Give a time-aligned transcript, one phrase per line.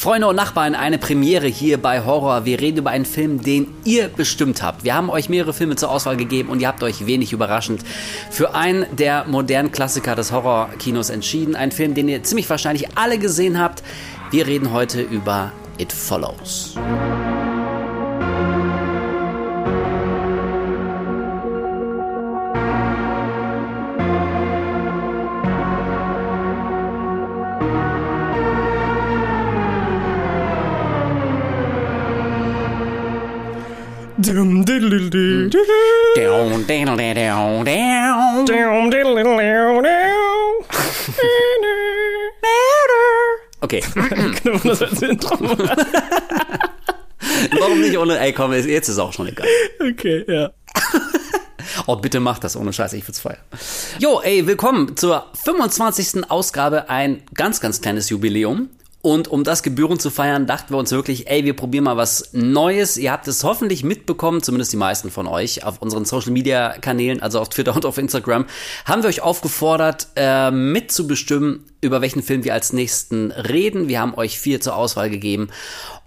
[0.00, 2.46] Freunde und Nachbarn, eine Premiere hier bei Horror.
[2.46, 4.82] Wir reden über einen Film, den ihr bestimmt habt.
[4.82, 7.82] Wir haben euch mehrere Filme zur Auswahl gegeben und ihr habt euch wenig überraschend
[8.30, 11.54] für einen der modernen Klassiker des Horrorkinos entschieden.
[11.54, 13.82] Ein Film, den ihr ziemlich wahrscheinlich alle gesehen habt.
[14.30, 16.76] Wir reden heute über It Follows.
[43.60, 43.82] Okay,
[44.62, 45.36] das als Intro.
[47.58, 49.48] warum nicht ohne, ey komm, jetzt ist es auch schon egal.
[49.80, 50.52] Okay, ja.
[51.86, 53.38] Oh, bitte mach das ohne Scheiße, ich würd's feiern.
[53.98, 56.30] Jo, ey, willkommen zur 25.
[56.30, 58.68] Ausgabe, ein ganz, ganz kleines Jubiläum.
[59.02, 62.30] Und um das gebührend zu feiern, dachten wir uns wirklich, ey, wir probieren mal was
[62.32, 62.98] Neues.
[62.98, 67.22] Ihr habt es hoffentlich mitbekommen, zumindest die meisten von euch, auf unseren Social Media Kanälen,
[67.22, 68.44] also auf Twitter und auf Instagram,
[68.84, 73.88] haben wir euch aufgefordert, äh, mitzubestimmen, über welchen Film wir als nächsten reden.
[73.88, 75.48] Wir haben euch vier zur Auswahl gegeben.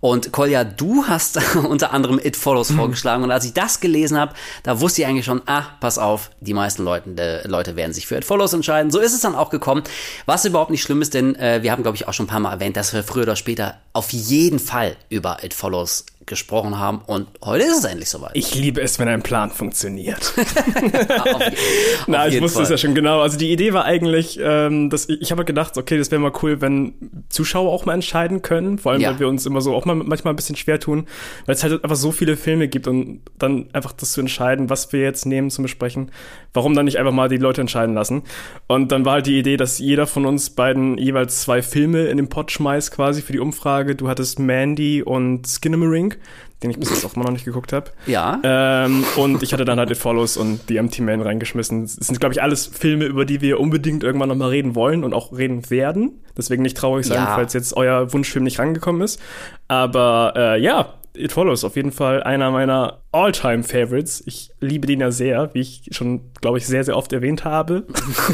[0.03, 3.23] Und Kolja, du hast unter anderem It Follows vorgeschlagen.
[3.23, 6.53] Und als ich das gelesen habe, da wusste ich eigentlich schon, ah, pass auf, die
[6.53, 8.91] meisten Leute, äh, Leute werden sich für It Follows entscheiden.
[8.91, 9.81] So ist es dann auch gekommen.
[10.25, 12.41] Was überhaupt nicht schlimm ist, denn äh, wir haben, glaube ich, auch schon ein paar
[12.41, 17.01] Mal erwähnt, dass wir früher oder später auf jeden Fall über It Follows gesprochen haben.
[17.05, 18.31] Und heute ist es endlich soweit.
[18.33, 20.33] Ich liebe es, wenn ein Plan funktioniert.
[20.37, 21.41] auf,
[22.07, 22.71] Na, ich wusste es Fall.
[22.73, 23.21] ja schon genau.
[23.21, 26.31] Also die Idee war eigentlich, ähm, dass ich, ich habe gedacht, okay, das wäre mal
[26.41, 26.93] cool, wenn
[27.29, 28.77] Zuschauer auch mal entscheiden können.
[28.77, 29.11] Vor allem, Ja.
[29.11, 31.07] weil wir uns immer so auch mal manchmal ein bisschen schwer tun,
[31.45, 34.91] weil es halt einfach so viele Filme gibt und dann einfach das zu entscheiden, was
[34.93, 36.11] wir jetzt nehmen zum Besprechen.
[36.53, 38.23] Warum dann nicht einfach mal die Leute entscheiden lassen?
[38.67, 42.17] Und dann war halt die Idee, dass jeder von uns beiden jeweils zwei Filme in
[42.17, 43.95] den Pot schmeißt, quasi für die Umfrage.
[43.95, 45.47] Du hattest Mandy und
[46.13, 46.17] Skinamarink,
[46.61, 47.91] den ich bis jetzt auch immer noch nicht geguckt habe.
[48.05, 48.39] Ja.
[48.43, 51.83] Ähm, und ich hatte dann halt It Follows und The Empty Man reingeschmissen.
[51.83, 55.13] Es sind, glaube ich, alles Filme, über die wir unbedingt irgendwann nochmal reden wollen und
[55.13, 56.21] auch reden werden.
[56.37, 57.35] Deswegen nicht traurig sein, Ja.
[57.35, 59.19] falls jetzt euer Wunschfilm nicht rangekommen ist.
[59.67, 64.23] Aber äh, ja, It Follows auf jeden Fall einer meiner All-Time-Favorites.
[64.25, 67.85] Ich liebe den ja sehr, wie ich schon, glaube ich, sehr, sehr oft erwähnt habe.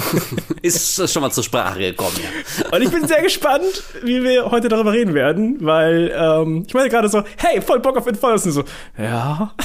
[0.62, 2.70] Ist schon mal zur Sprache gekommen, ja.
[2.76, 6.90] Und ich bin sehr gespannt, wie wir heute darüber reden werden, weil ähm, ich meine
[6.90, 8.46] gerade so, hey, voll Bock auf It Follows.
[8.46, 8.64] Und so,
[8.98, 9.54] ja.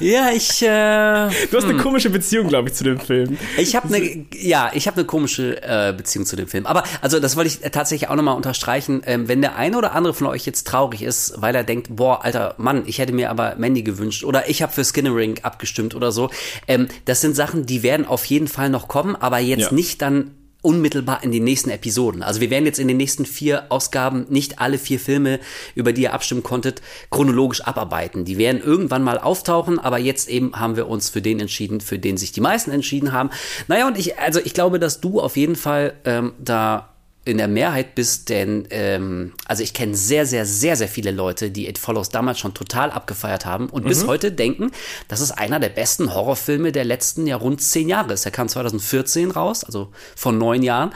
[0.00, 3.36] Ja, ich, äh, Du hast eine komische Beziehung, glaube ich, zu dem Film.
[3.56, 6.66] Ich habe eine, ja, ich habe eine komische äh, Beziehung zu dem Film.
[6.66, 9.02] Aber also das wollte ich tatsächlich auch nochmal unterstreichen.
[9.06, 12.24] Ähm, wenn der eine oder andere von euch jetzt traurig ist, weil er denkt, boah,
[12.24, 16.12] alter Mann, ich hätte mir aber Mandy gewünscht oder ich habe für Skinnering abgestimmt oder
[16.12, 16.30] so.
[16.66, 19.72] Ähm, das sind Sachen, die werden auf jeden Fall noch kommen, aber jetzt Ja.
[19.72, 22.22] nicht dann unmittelbar in den nächsten Episoden.
[22.24, 25.38] Also wir werden jetzt in den nächsten vier Ausgaben nicht alle vier Filme,
[25.76, 28.24] über die ihr abstimmen konntet, chronologisch abarbeiten.
[28.24, 32.00] Die werden irgendwann mal auftauchen, aber jetzt eben haben wir uns für den entschieden, für
[32.00, 33.30] den sich die meisten entschieden haben.
[33.68, 36.92] Naja, und ich, also ich glaube, dass du auf jeden Fall ähm, da
[37.28, 41.50] in der Mehrheit bist, denn ähm, also ich kenne sehr, sehr, sehr, sehr viele Leute,
[41.50, 44.70] die It Follows damals schon total abgefeiert haben und bis heute denken,
[45.08, 48.24] das ist einer der besten Horrorfilme der letzten ja rund zehn Jahre ist.
[48.24, 50.92] Der kam 2014 raus, also vor neun Jahren.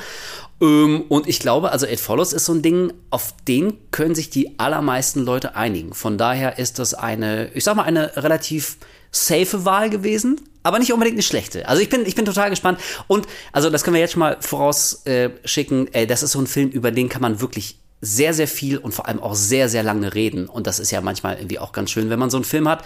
[0.62, 4.30] Ähm, und ich glaube, also It Follows ist so ein Ding, auf den können sich
[4.30, 5.92] die allermeisten Leute einigen.
[5.92, 8.78] Von daher ist das eine, ich sag mal, eine relativ
[9.12, 11.68] safe Wahl gewesen, aber nicht unbedingt eine schlechte.
[11.68, 12.80] Also ich bin, ich bin total gespannt.
[13.06, 15.92] Und also das können wir jetzt schon mal vorausschicken.
[15.94, 18.92] Äh, das ist so ein Film, über den kann man wirklich sehr, sehr viel und
[18.92, 20.48] vor allem auch sehr, sehr lange reden.
[20.48, 22.82] Und das ist ja manchmal irgendwie auch ganz schön, wenn man so einen Film hat,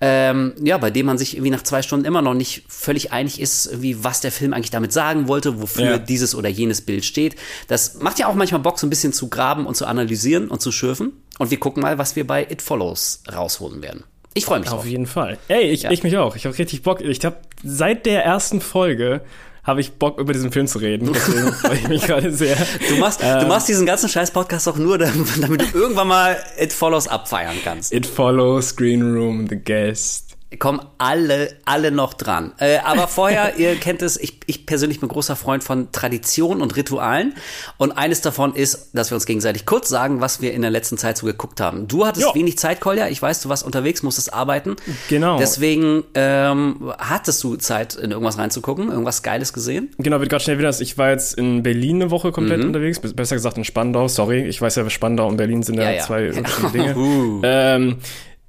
[0.00, 3.38] ähm, ja, bei dem man sich irgendwie nach zwei Stunden immer noch nicht völlig einig
[3.38, 5.98] ist, wie was der Film eigentlich damit sagen wollte, wofür Ja.
[5.98, 7.36] dieses oder jenes Bild steht.
[7.68, 10.62] Das macht ja auch manchmal Bock, so ein bisschen zu graben und zu analysieren und
[10.62, 11.12] zu schürfen.
[11.38, 14.04] Und wir gucken mal, was wir bei It Follows rausholen werden.
[14.36, 14.80] Ich freue mich drauf.
[14.80, 15.38] Auf jeden Fall.
[15.48, 15.90] Ey, ich, Ja.
[15.90, 16.36] ich mich auch.
[16.36, 17.00] Ich habe richtig Bock.
[17.00, 19.22] Ich habe seit der ersten Folge
[19.64, 21.10] habe ich Bock über diesen Film zu reden.
[21.12, 22.56] Deswegen freue ich mich gerade sehr.
[22.88, 26.36] Du machst, du machst diesen ganzen scheiß Podcast auch nur, damit, damit du irgendwann mal
[26.60, 27.92] It Follows abfeiern kannst.
[27.92, 30.25] It follows Green Room, The Guest.
[30.60, 32.52] Kommen alle, alle noch dran.
[32.58, 36.76] Äh, aber vorher, ihr kennt es, ich, ich persönlich bin großer Freund von Tradition und
[36.76, 37.34] Ritualen.
[37.78, 40.98] Und eines davon ist, dass wir uns gegenseitig kurz sagen, was wir in der letzten
[40.98, 41.88] Zeit so geguckt haben.
[41.88, 42.34] Du hattest Ja.
[42.34, 43.08] wenig Zeit, Kolja.
[43.08, 44.76] Ich weiß, du warst unterwegs, musstest arbeiten.
[45.08, 45.38] Genau.
[45.38, 49.90] Deswegen ähm, hattest du Zeit, in irgendwas reinzugucken, irgendwas Geiles gesehen.
[49.98, 50.70] Genau, wird gerade schnell wieder.
[50.80, 52.66] Ich war jetzt in Berlin eine Woche komplett Mhm.
[52.68, 53.00] unterwegs.
[53.00, 54.06] Be- Besser gesagt in Spandau.
[54.08, 56.02] Sorry, ich weiß ja, Spandau und Berlin sind ja, Ja, ja.
[56.04, 56.96] zwei unterschiedliche Dinge.
[56.96, 57.40] Uh.
[57.44, 57.96] ähm,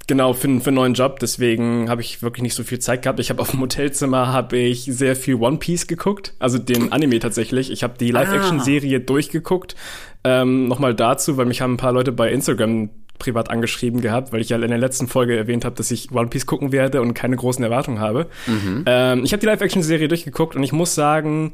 [0.07, 3.19] Genau, für, für einen neuen Job, deswegen habe ich wirklich nicht so viel Zeit gehabt.
[3.19, 7.19] Ich habe auf dem Hotelzimmer habe ich sehr viel One Piece geguckt, also den Anime
[7.19, 7.69] tatsächlich.
[7.69, 9.03] Ich habe die Live-Action-Serie ah.
[9.05, 9.75] durchgeguckt.
[10.23, 12.89] Ähm, Nochmal dazu, weil mich haben ein paar Leute bei Instagram
[13.19, 16.27] privat angeschrieben gehabt, weil ich ja in der letzten Folge erwähnt habe, dass ich One
[16.27, 18.27] Piece gucken werde und keine großen Erwartungen habe.
[18.45, 18.83] Mhm.
[18.85, 21.53] Ähm, ich habe die Live-Action-Serie durchgeguckt und ich muss sagen,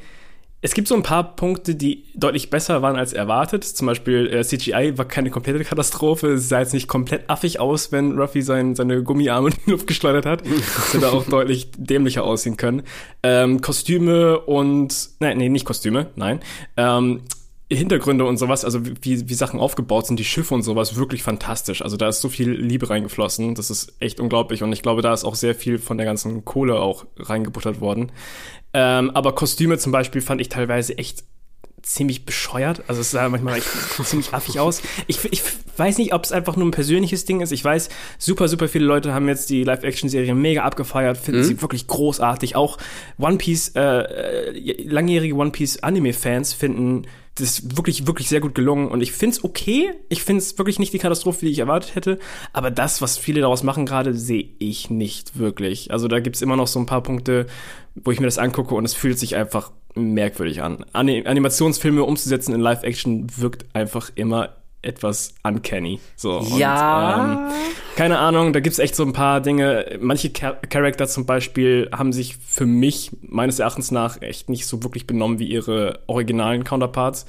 [0.63, 3.65] es gibt so ein paar Punkte, die deutlich besser waren als erwartet.
[3.65, 6.31] Zum Beispiel äh, CGI war keine komplette Katastrophe.
[6.31, 9.87] Es sah jetzt nicht komplett affig aus, wenn Ruffy sein, seine Gummiarme in die Luft
[9.87, 10.41] geschleudert hat.
[10.45, 12.83] Das hätte auch deutlich dämlicher aussehen können.
[13.23, 16.39] Ähm, Kostüme und, nein, nee, nicht Kostüme, nein.
[16.77, 17.23] Ähm,
[17.69, 21.81] Hintergründe und sowas, also wie, wie Sachen aufgebaut sind, die Schiffe und sowas, wirklich fantastisch.
[21.81, 24.63] Also da ist so viel Liebe reingeflossen, das ist echt unglaublich.
[24.63, 28.11] Und ich glaube, da ist auch sehr viel von der ganzen Kohle auch reingebuttert worden.
[28.73, 31.23] Ähm, aber Kostüme zum Beispiel fand ich teilweise echt
[31.83, 32.81] ziemlich bescheuert.
[32.87, 33.67] Also es sah manchmal echt
[34.03, 34.81] ziemlich affig aus.
[35.07, 35.43] Ich, ich
[35.77, 37.51] weiß nicht, ob es einfach nur ein persönliches Ding ist.
[37.51, 41.45] Ich weiß, super, super viele Leute haben jetzt die Live-Action-Serie mega abgefeiert, finden mhm.
[41.45, 42.55] sie wirklich großartig.
[42.55, 42.77] Auch
[43.19, 48.89] One Piece, äh, äh langjährige One Piece-Anime-Fans finden das ist wirklich, wirklich sehr gut gelungen.
[48.89, 49.91] Und ich finde es okay.
[50.09, 52.19] Ich finde es wirklich nicht die Katastrophe, die ich erwartet hätte.
[52.51, 55.91] Aber das, was viele daraus machen gerade, sehe ich nicht wirklich.
[55.91, 57.47] Also da gibt es immer noch so ein paar Punkte,
[57.95, 60.85] wo ich mir das angucke und es fühlt sich einfach merkwürdig an.
[60.93, 65.99] Animationsfilme umzusetzen in Live-Action wirkt einfach immer etwas uncanny.
[66.15, 67.15] So, ja.
[67.15, 67.51] Und, ähm,
[67.95, 69.97] keine Ahnung, da gibt's echt so ein paar Dinge.
[69.99, 74.83] Manche Char Charakter zum Beispiel haben sich für mich meines Erachtens nach echt nicht so
[74.83, 77.25] wirklich benommen wie ihre originalen Counterparts.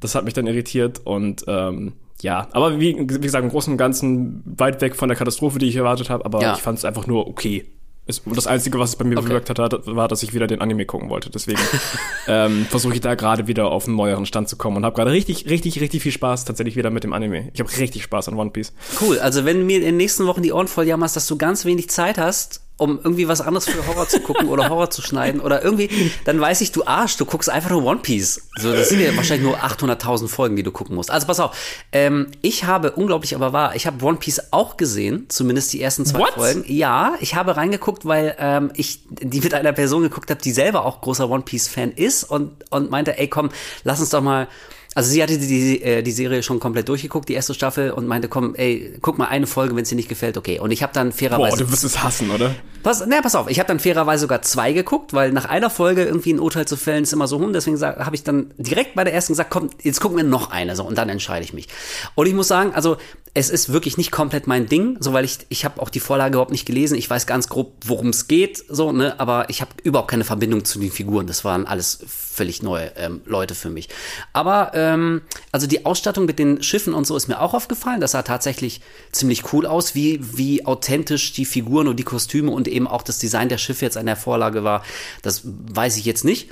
[0.00, 3.78] Das hat mich dann irritiert und ähm, ja, aber wie, wie gesagt, im Großen und
[3.78, 6.54] Ganzen weit weg von der Katastrophe, die ich erwartet habe, aber ja.
[6.54, 7.66] ich fand es einfach nur okay.
[8.06, 9.28] Ist, das Einzige, was es bei mir okay.
[9.28, 11.30] bewirkt hat, war, dass ich wieder den Anime gucken wollte.
[11.30, 11.60] Deswegen
[12.28, 15.10] ähm, versuche ich da gerade wieder auf einen neueren Stand zu kommen und habe gerade
[15.10, 17.50] richtig, richtig, richtig viel Spaß tatsächlich wieder mit dem Anime.
[17.54, 18.74] Ich habe richtig Spaß an One Piece.
[19.00, 19.18] Cool.
[19.20, 21.64] Also wenn du mir in den nächsten Wochen die Ohren voll jammerst, dass du ganz
[21.64, 25.40] wenig Zeit hast, um irgendwie was anderes für Horror zu gucken oder Horror zu schneiden
[25.40, 25.88] oder irgendwie,
[26.24, 28.48] dann weiß ich, du Arsch, du guckst einfach nur One Piece.
[28.58, 31.10] So, das sind ja wahrscheinlich nur 800.000 Folgen, die du gucken musst.
[31.10, 31.56] Also pass auf,
[31.92, 36.04] ähm, ich habe, unglaublich aber wahr, ich habe One Piece auch gesehen, zumindest die ersten
[36.04, 36.32] zwei What?
[36.32, 36.64] Folgen.
[36.66, 40.84] Ja, ich habe reingeguckt, weil ähm, ich die mit einer Person geguckt habe, die selber
[40.84, 43.50] auch großer One Piece-Fan ist und, und meinte, ey komm,
[43.84, 44.48] lass uns doch mal
[44.94, 48.06] also sie hatte die, die, äh, die Serie schon komplett durchgeguckt, die erste Staffel, und
[48.06, 50.60] meinte, komm, ey, guck mal eine Folge, wenn es dir nicht gefällt, okay.
[50.60, 51.56] Und ich habe dann fairerweise.
[51.56, 52.54] Boah, du wirst es hassen, oder?
[52.82, 56.04] Pass, na, pass auf, ich habe dann fairerweise sogar zwei geguckt, weil nach einer Folge
[56.04, 57.52] irgendwie ein Urteil zu fällen ist immer so rum.
[57.52, 60.76] Deswegen habe ich dann direkt bei der ersten gesagt, komm, jetzt gucken wir noch eine,
[60.76, 61.68] so und dann entscheide ich mich.
[62.14, 62.96] Und ich muss sagen, also
[63.36, 66.34] es ist wirklich nicht komplett mein Ding, so weil ich ich habe auch die Vorlage
[66.34, 66.96] überhaupt nicht gelesen.
[66.96, 70.64] Ich weiß ganz grob, worum es geht, so ne, aber ich habe überhaupt keine Verbindung
[70.64, 71.26] zu den Figuren.
[71.26, 73.88] Das waren alles völlig neue ähm, Leute für mich.
[74.32, 78.00] Aber ähm, also die Ausstattung mit den Schiffen und so ist mir auch aufgefallen.
[78.00, 82.68] Das sah tatsächlich ziemlich cool aus, wie wie authentisch die Figuren und die Kostüme und
[82.68, 84.84] eben auch das Design der Schiffe jetzt an der Vorlage war.
[85.22, 86.50] Das weiß ich jetzt nicht.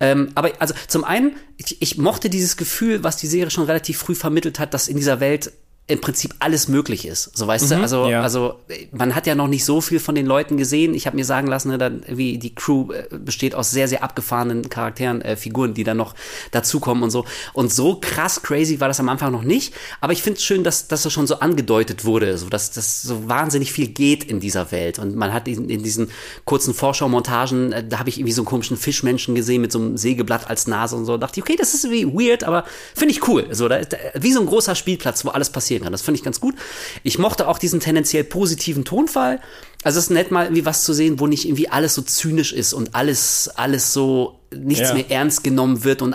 [0.00, 3.98] Ähm, aber also zum einen, ich, ich mochte dieses Gefühl, was die Serie schon relativ
[3.98, 5.52] früh vermittelt hat, dass in dieser Welt
[5.88, 7.36] im Prinzip alles möglich ist.
[7.36, 8.22] So weißt mhm, du, also, ja.
[8.22, 8.60] also
[8.92, 10.94] man hat ja noch nicht so viel von den Leuten gesehen.
[10.94, 14.04] Ich habe mir sagen lassen, ne, dann, wie die Crew äh, besteht aus sehr, sehr
[14.04, 16.14] abgefahrenen Charakteren, äh, Figuren, die dann noch
[16.52, 17.24] dazukommen und so.
[17.52, 19.74] Und so krass crazy war das am Anfang noch nicht.
[20.00, 23.02] Aber ich finde es schön, dass, dass das schon so angedeutet wurde, so dass das
[23.02, 25.00] so wahnsinnig viel geht in dieser Welt.
[25.00, 26.10] Und man hat in, in diesen
[26.44, 29.96] kurzen Vorschaumontagen, äh, da habe ich irgendwie so einen komischen Fischmenschen gesehen mit so einem
[29.96, 31.18] Sägeblatt als Nase und so.
[31.18, 32.64] Da dachte ich, okay, das ist irgendwie weird, aber
[32.94, 33.48] finde ich cool.
[33.50, 35.92] So, da, da, wie so ein großer Spielplatz, wo alles passiert passieren kann.
[35.92, 36.54] Das finde ich ganz gut.
[37.02, 39.40] Ich mochte auch diesen tendenziell positiven Tonfall.
[39.84, 42.52] Also es ist nett mal irgendwie was zu sehen, wo nicht irgendwie alles so zynisch
[42.52, 44.94] ist und alles, alles so nichts ja.
[44.94, 46.14] mehr ernst genommen wird und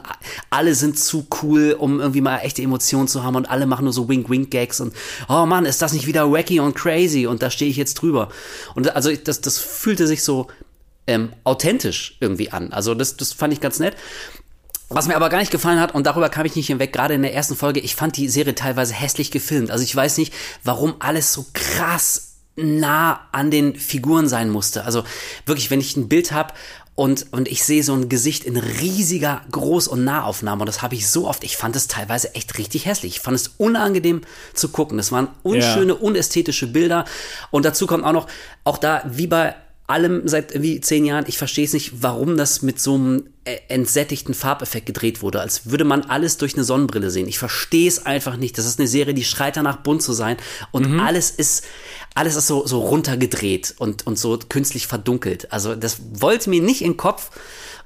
[0.51, 3.93] alle sind zu cool, um irgendwie mal echte Emotionen zu haben und alle machen nur
[3.93, 4.93] so Wink-Wink-Gags und
[5.27, 8.29] oh Mann, ist das nicht wieder wacky und crazy und da stehe ich jetzt drüber.
[8.75, 10.47] Und also das, das fühlte sich so
[11.07, 12.71] ähm, authentisch irgendwie an.
[12.71, 13.95] Also das, das fand ich ganz nett.
[14.89, 17.21] Was mir aber gar nicht gefallen hat, und darüber kam ich nicht hinweg, gerade in
[17.21, 19.69] der ersten Folge, ich fand die Serie teilweise hässlich gefilmt.
[19.69, 24.85] Also ich weiß nicht, warum alles so krass nah an den Figuren sein musste.
[24.85, 25.03] Also
[25.45, 26.53] wirklich, wenn ich ein Bild habe
[26.95, 30.95] und, und ich sehe so ein Gesicht in riesiger Groß- und Nahaufnahme, und das habe
[30.95, 33.17] ich so oft, ich fand es teilweise echt richtig hässlich.
[33.17, 34.21] Ich fand es unangenehm
[34.53, 34.97] zu gucken.
[34.97, 35.99] Das waren unschöne, ja.
[35.99, 37.05] unästhetische Bilder.
[37.51, 38.27] Und dazu kommt auch noch,
[38.63, 39.53] auch da, wie bei
[39.87, 43.57] allem seit irgendwie zehn Jahren, ich verstehe es nicht, warum das mit so einem äh,
[43.69, 47.27] entsättigten Farbeffekt gedreht wurde, als würde man alles durch eine Sonnenbrille sehen.
[47.27, 48.57] Ich verstehe es einfach nicht.
[48.57, 50.35] Das ist eine Serie, die schreit danach bunt zu sein
[50.71, 50.99] und mhm.
[50.99, 51.63] alles ist
[52.15, 55.53] alles ist so so runtergedreht und und so künstlich verdunkelt.
[55.53, 57.31] Also das wollte mir nicht in den Kopf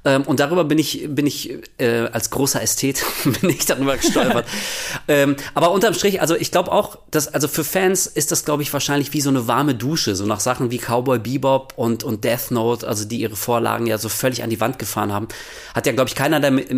[0.03, 3.03] Ähm, und darüber bin ich, bin ich äh, als großer Ästhet,
[3.41, 4.47] bin ich darüber gestolpert.
[5.07, 8.63] ähm, aber unterm Strich, also ich glaube auch, dass, also für Fans ist das, glaube
[8.63, 12.23] ich, wahrscheinlich wie so eine warme Dusche, so nach Sachen wie Cowboy Bebop und, und
[12.23, 15.27] Death Note, also die ihre Vorlagen ja so völlig an die Wand gefahren haben.
[15.75, 16.69] Hat ja, glaube ich, keiner damit,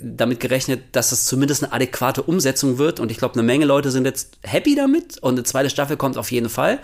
[0.00, 3.00] damit gerechnet, dass es zumindest eine adäquate Umsetzung wird.
[3.00, 6.16] Und ich glaube, eine Menge Leute sind jetzt happy damit und eine zweite Staffel kommt
[6.16, 6.78] auf jeden Fall.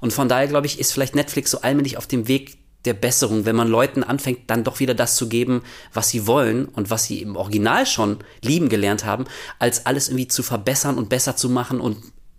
[0.00, 3.44] Und von daher, glaube ich, ist vielleicht Netflix so allmählich auf dem Weg der Besserung,
[3.44, 5.62] wenn man Leuten anfängt, dann doch wieder das zu geben,
[5.92, 9.24] was sie wollen und was sie im Original schon lieben gelernt haben,
[9.58, 11.98] als alles irgendwie zu verbessern und besser zu machen und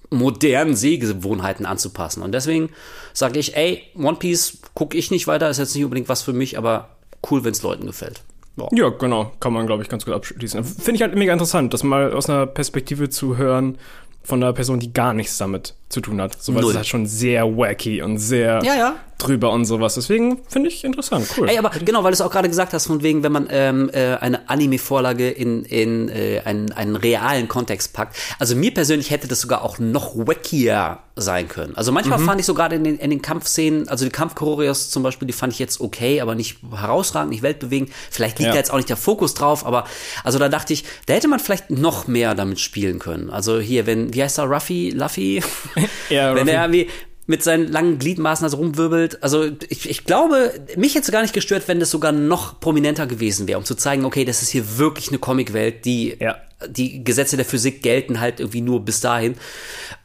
[0.09, 2.23] modernen Sehgewohnheiten anzupassen.
[2.23, 2.69] Und deswegen
[3.13, 6.33] sage ich, ey, One Piece gucke ich nicht weiter, ist jetzt nicht unbedingt was für
[6.33, 6.97] mich, aber
[7.29, 8.21] cool, wenn es Leuten gefällt.
[8.55, 8.67] Ja.
[8.71, 10.63] ja, genau, kann man, glaube ich, ganz gut abschließen.
[10.63, 13.77] Finde ich halt mega interessant, das mal aus einer Perspektive zu hören,
[14.23, 16.41] von einer Person, die gar nichts damit zu tun hat.
[16.41, 18.95] So, weil es ist halt schon sehr wacky und sehr ja, ja.
[19.17, 19.95] drüber und sowas.
[19.95, 21.47] Deswegen finde ich interessant, cool.
[21.49, 23.89] Ey, aber genau, weil du es auch gerade gesagt hast, von wegen, wenn man ähm,
[23.93, 28.17] äh, eine Anime-Vorlage in, in äh, einen, einen realen Kontext packt.
[28.37, 31.75] Also mir persönlich hätte das sogar auch noch wackier sein können.
[31.75, 32.25] Also manchmal mhm.
[32.25, 35.33] fand ich so gerade in den, in den Kampfszenen, also die Kampfchoreos zum Beispiel, die
[35.33, 37.91] fand ich jetzt okay, aber nicht herausragend, nicht weltbewegend.
[38.11, 38.51] Vielleicht liegt ja.
[38.51, 39.85] da jetzt auch nicht der Fokus drauf, aber
[40.23, 43.29] also da dachte ich, da hätte man vielleicht noch mehr damit spielen können.
[43.29, 45.41] Also hier, wenn, wie heißt er, Ruffy, Luffy?
[46.09, 46.89] ja, wenn er irgendwie
[47.27, 49.21] mit seinen langen Gliedmaßen also rumwirbelt.
[49.21, 53.05] Also ich, ich glaube, mich hätte es gar nicht gestört, wenn das sogar noch prominenter
[53.05, 56.37] gewesen wäre, um zu zeigen, okay, das ist hier wirklich eine Comicwelt, die ja.
[56.67, 59.35] die Gesetze der Physik gelten halt irgendwie nur bis dahin.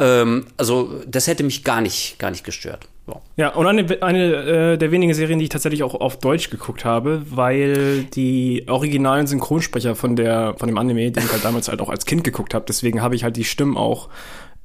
[0.00, 2.88] Ähm, also das hätte mich gar nicht, gar nicht gestört.
[3.06, 6.50] Ja, ja und eine, eine äh, der wenigen Serien, die ich tatsächlich auch auf Deutsch
[6.50, 11.68] geguckt habe, weil die originalen Synchronsprecher von der von dem Anime, den ich halt damals
[11.68, 14.08] halt auch als Kind geguckt habe, deswegen habe ich halt die Stimmen auch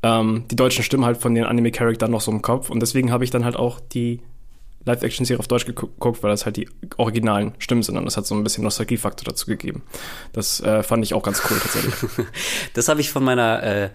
[0.03, 2.69] ähm, die deutschen Stimmen halt von den Anime-Charakteren noch so im Kopf.
[2.69, 4.21] Und deswegen habe ich dann halt auch die
[4.87, 8.33] Live-Action-Serie auf Deutsch geguckt, weil das halt die originalen Stimmen sind und das hat so
[8.35, 9.83] ein bisschen Nostalgiefaktor dazu gegeben.
[10.31, 11.93] Das äh, fand ich auch ganz cool tatsächlich.
[12.73, 13.89] das habe ich von meiner äh,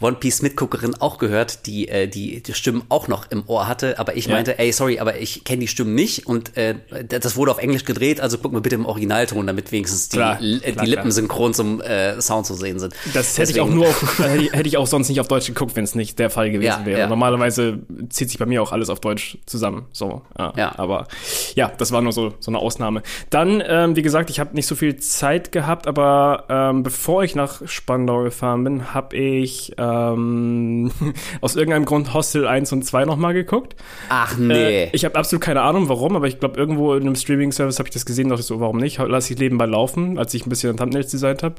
[0.00, 3.98] One Piece Mitguckerin auch gehört, die, äh, die die Stimmen auch noch im Ohr hatte,
[3.98, 4.34] aber ich ja.
[4.34, 6.76] meinte, ey, sorry, aber ich kenne die Stimmen nicht und äh,
[7.08, 10.40] das wurde auf Englisch gedreht, also guck mal bitte im Originalton, damit wenigstens die, klar,
[10.40, 12.94] äh, klar, die Lippen synchron zum äh, Sound zu sehen sind.
[13.12, 13.56] Das hätte Deswegen.
[13.56, 15.84] ich auch nur auf, hätte, ich, hätte ich auch sonst nicht auf Deutsch geguckt, wenn
[15.84, 17.00] es nicht der Fall gewesen ja, wäre.
[17.00, 17.06] Ja.
[17.08, 19.86] Normalerweise zieht sich bei mir auch alles auf Deutsch zusammen.
[19.92, 20.78] So, ja.
[20.78, 21.08] Aber
[21.54, 23.02] ja, das war nur so, so eine Ausnahme.
[23.30, 27.34] Dann, ähm, wie gesagt, ich habe nicht so viel Zeit gehabt, aber ähm, bevor ich
[27.34, 30.90] nach Spandau gefahren bin, habe ich ähm,
[31.40, 33.76] aus irgendeinem Grund Hostel 1 und 2 nochmal geguckt.
[34.08, 34.84] Ach nee.
[34.84, 37.88] Äh, ich habe absolut keine Ahnung, warum, aber ich glaube, irgendwo in einem Streaming-Service habe
[37.88, 38.98] ich das gesehen, dachte ich so, warum nicht?
[38.98, 41.56] Lass ich Leben bei laufen, als ich ein bisschen Thumbnails designt habe.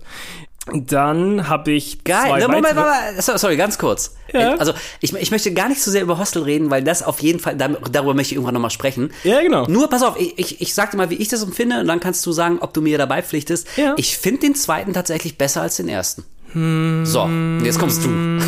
[0.74, 2.04] Dann habe ich.
[2.04, 2.22] Geil.
[2.22, 4.16] Zwei Moment, Moment, Moment, sorry, ganz kurz.
[4.34, 4.56] Ja.
[4.56, 7.40] Also, ich, ich möchte gar nicht so sehr über Hostel reden, weil das auf jeden
[7.40, 9.12] Fall, darüber möchte ich irgendwann nochmal sprechen.
[9.24, 9.66] Ja, genau.
[9.68, 12.00] Nur, pass auf, ich, ich, ich sag dir mal, wie ich das empfinde, und dann
[12.00, 13.68] kannst du sagen, ob du mir dabei pflichtest.
[13.78, 13.96] Ja.
[13.98, 16.24] Ich finde den zweiten tatsächlich besser als den ersten.
[16.54, 17.30] So,
[17.64, 18.10] jetzt kommst du.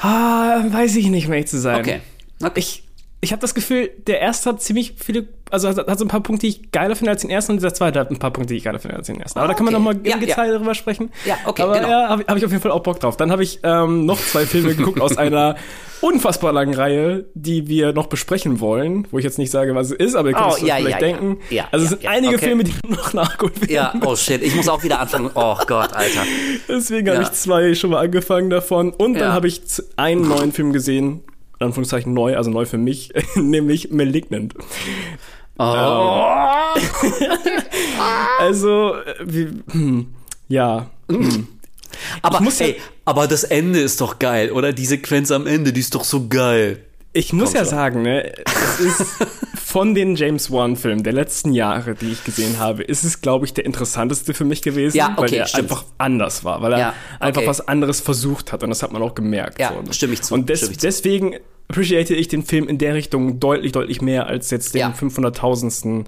[0.00, 1.80] ah, weiß ich nicht, ehrlich zu sein.
[1.80, 2.00] Okay.
[2.42, 2.60] okay.
[2.60, 2.82] Ich,
[3.26, 6.20] ich habe das Gefühl, der erste hat ziemlich viele, also hat, hat, so ein paar
[6.20, 8.54] Punkte, die ich geiler finde als den ersten und der zweite hat ein paar Punkte,
[8.54, 9.40] die ich geiler finde als den ersten.
[9.40, 9.54] Aber okay.
[9.54, 10.52] da kann man nochmal im ja, Detail ja.
[10.52, 11.10] darüber sprechen.
[11.24, 11.90] Ja, okay, Aber genau.
[11.90, 13.16] ja, habe hab ich auf jeden Fall auch Bock drauf.
[13.16, 15.56] Dann habe ich ähm, noch zwei Filme geguckt aus einer
[16.02, 19.96] unfassbar langen Reihe, die wir noch besprechen wollen, wo ich jetzt nicht sage, was es
[19.96, 21.38] ist, aber ihr könnt oh, es ja, vielleicht denken.
[21.50, 22.46] Ja, also es sind einige okay.
[22.46, 23.72] Filme, die noch nachgeholt werden.
[23.72, 25.30] Ja, oh shit, ich muss auch wieder anfangen.
[25.34, 26.22] Oh Gott, Alter.
[26.68, 29.62] Deswegen habe ich zwei schon mal angefangen davon und dann habe ich
[29.96, 31.24] einen neuen Film gesehen,
[31.58, 34.54] in Anführungszeichen neu, also neu für mich, nämlich Malignant.
[35.58, 35.62] Oh.
[38.38, 38.94] also,
[39.24, 40.08] wie, hm,
[40.48, 40.90] ja.
[41.10, 41.48] Hm.
[42.22, 44.72] Aber, ey, aber das Ende ist doch geil, oder?
[44.72, 46.84] Die Sequenz am Ende, die ist doch so geil.
[47.16, 47.70] Ich muss Komm ja schon.
[47.70, 52.82] sagen, ne, es ist von den James Wan-Filmen der letzten Jahre, die ich gesehen habe,
[52.82, 56.44] ist es, glaube ich, der interessanteste für mich gewesen, ja, okay, weil er einfach anders
[56.44, 56.96] war, weil er ja, okay.
[57.20, 59.58] einfach was anderes versucht hat und das hat man auch gemerkt.
[59.58, 59.92] Ja, so.
[59.92, 60.34] stimme ich zu.
[60.34, 60.86] Und des, ich zu.
[60.86, 61.36] deswegen
[61.68, 64.90] appreciate ich den Film in der Richtung deutlich, deutlich mehr als jetzt den ja.
[64.90, 66.04] 500.000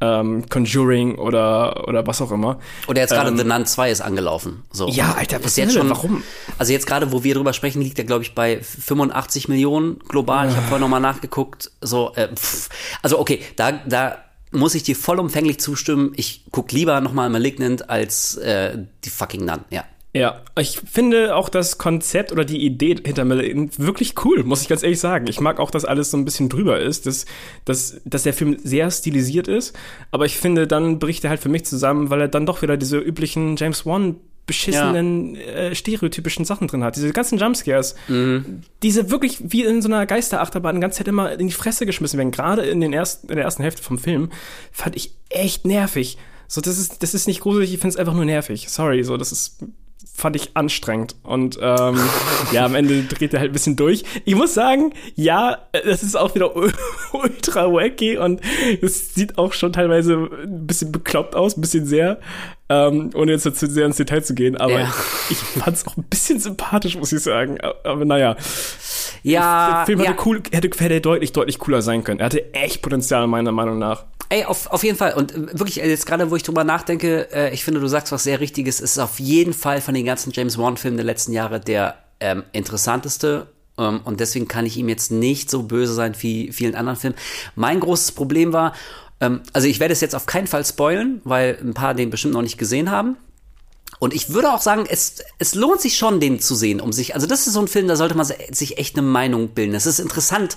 [0.00, 2.58] ähm, Conjuring oder, oder was auch immer.
[2.88, 4.64] Oder jetzt gerade ähm, The Nun 2 ist angelaufen.
[4.72, 4.88] So.
[4.88, 6.22] Ja, Alter, was ist jetzt schon, warum?
[6.58, 10.48] Also jetzt gerade, wo wir drüber sprechen, liegt er, glaube ich, bei 85 Millionen global.
[10.48, 11.70] Ich habe vorher nochmal nachgeguckt.
[11.80, 12.28] So, äh,
[13.02, 14.18] also okay, da, da
[14.50, 16.12] muss ich dir vollumfänglich zustimmen.
[16.16, 19.84] Ich guck lieber nochmal Malignant als äh, die fucking Nun, ja.
[20.16, 24.68] Ja, ich finde auch das Konzept oder die Idee hinter Malignant wirklich cool, muss ich
[24.68, 25.26] ganz ehrlich sagen.
[25.26, 27.26] Ich mag auch, dass alles so ein bisschen drüber ist, dass,
[27.64, 29.76] dass, dass der Film sehr stilisiert ist,
[30.12, 32.76] aber ich finde, dann bricht er halt für mich zusammen, weil er dann doch wieder
[32.76, 34.14] diese üblichen James Wan
[34.46, 35.40] beschissenen, ja.
[35.40, 36.94] äh, stereotypischen Sachen drin hat.
[36.94, 38.62] Diese ganzen Jumpscares, mhm.
[38.84, 42.18] diese wirklich wie in so einer Geisterachterbahn die ganze Zeit immer in die Fresse geschmissen
[42.18, 42.30] werden.
[42.30, 44.30] Gerade in, den ersten, in der ersten Hälfte vom Film
[44.70, 46.18] fand ich echt nervig.
[46.46, 48.68] So, das ist, das ist nicht gruselig, ich finde es einfach nur nervig.
[48.68, 49.64] Sorry, so, das ist
[50.12, 51.16] fand ich anstrengend.
[51.22, 51.98] Und ähm,
[52.52, 54.04] ja, am Ende dreht er halt ein bisschen durch.
[54.24, 56.54] Ich muss sagen, ja, das ist auch wieder
[57.12, 58.40] ultra wacky und
[58.82, 62.20] es sieht auch schon teilweise ein bisschen bekloppt aus, ein bisschen sehr,
[62.68, 64.56] ähm, ohne jetzt zu sehr ins Detail zu gehen.
[64.56, 64.94] Aber ja.
[65.30, 67.58] ich fand es auch ein bisschen sympathisch, muss ich sagen.
[67.60, 68.36] Aber naja.
[69.22, 69.78] Ja.
[69.78, 70.18] Der Film hätte ja.
[70.24, 72.20] cool, hätte, hätte deutlich, deutlich cooler sein können.
[72.20, 74.04] Er hatte echt Potenzial, meiner Meinung nach.
[74.30, 75.14] Ey, auf, auf jeden Fall.
[75.14, 78.12] Und äh, wirklich, äh, jetzt gerade, wo ich drüber nachdenke, äh, ich finde, du sagst
[78.12, 78.80] was sehr Richtiges.
[78.80, 82.44] Es ist auf jeden Fall von den ganzen James Wan-Filmen der letzten Jahre der ähm,
[82.52, 83.46] interessanteste.
[83.78, 87.16] Ähm, und deswegen kann ich ihm jetzt nicht so böse sein wie vielen anderen Filmen.
[87.56, 88.74] Mein großes Problem war,
[89.20, 92.34] ähm, also ich werde es jetzt auf keinen Fall spoilen, weil ein paar den bestimmt
[92.34, 93.16] noch nicht gesehen haben.
[94.00, 97.14] Und ich würde auch sagen, es, es lohnt sich schon, den zu sehen, um sich,
[97.14, 99.74] also das ist so ein Film, da sollte man sich echt eine Meinung bilden.
[99.74, 100.56] Es ist interessant,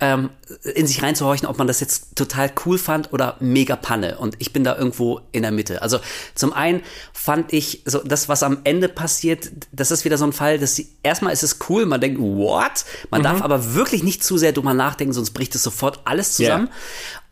[0.00, 0.30] ähm,
[0.74, 4.18] in sich reinzuhorchen, ob man das jetzt total cool fand oder mega Panne.
[4.18, 5.82] Und ich bin da irgendwo in der Mitte.
[5.82, 6.00] Also
[6.34, 10.32] zum einen fand ich so das, was am Ende passiert, das ist wieder so ein
[10.32, 12.84] Fall, dass sie, erstmal ist es cool, man denkt, what?
[13.10, 13.24] Man mhm.
[13.24, 16.66] darf aber wirklich nicht zu sehr drüber nachdenken, sonst bricht es sofort alles zusammen.
[16.66, 16.74] Yeah.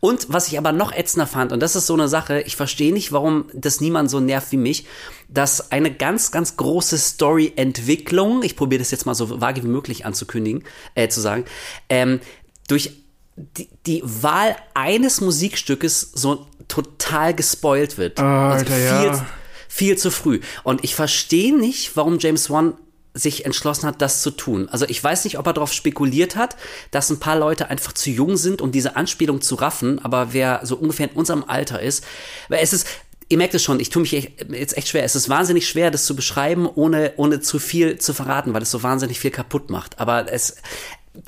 [0.01, 2.93] Und was ich aber noch ätzender fand, und das ist so eine Sache, ich verstehe
[2.93, 4.85] nicht, warum das niemand so nervt wie mich,
[5.27, 10.05] dass eine ganz, ganz große Story-Entwicklung, ich probiere das jetzt mal so vage wie möglich
[10.05, 10.63] anzukündigen,
[10.95, 11.43] äh, zu sagen,
[11.89, 12.21] ähm,
[12.69, 12.91] durch
[13.35, 18.19] die, die Wahl eines Musikstückes so total gespoilt wird.
[18.19, 19.25] Oh, Alter, also viel, ja.
[19.67, 20.39] viel zu früh.
[20.63, 22.73] Und ich verstehe nicht, warum James Wan
[23.13, 24.69] sich entschlossen hat, das zu tun.
[24.69, 26.55] Also ich weiß nicht, ob er darauf spekuliert hat,
[26.91, 30.61] dass ein paar Leute einfach zu jung sind, um diese Anspielung zu raffen, aber wer
[30.63, 32.05] so ungefähr in unserem Alter ist,
[32.49, 32.87] weil es ist,
[33.29, 35.03] ihr merkt es schon, ich tue mich jetzt echt schwer.
[35.03, 38.71] Es ist wahnsinnig schwer, das zu beschreiben, ohne, ohne zu viel zu verraten, weil es
[38.71, 39.99] so wahnsinnig viel kaputt macht.
[39.99, 40.57] Aber es,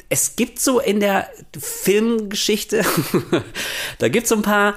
[0.10, 2.84] es gibt so in der Filmgeschichte,
[3.98, 4.76] da gibt es so ein paar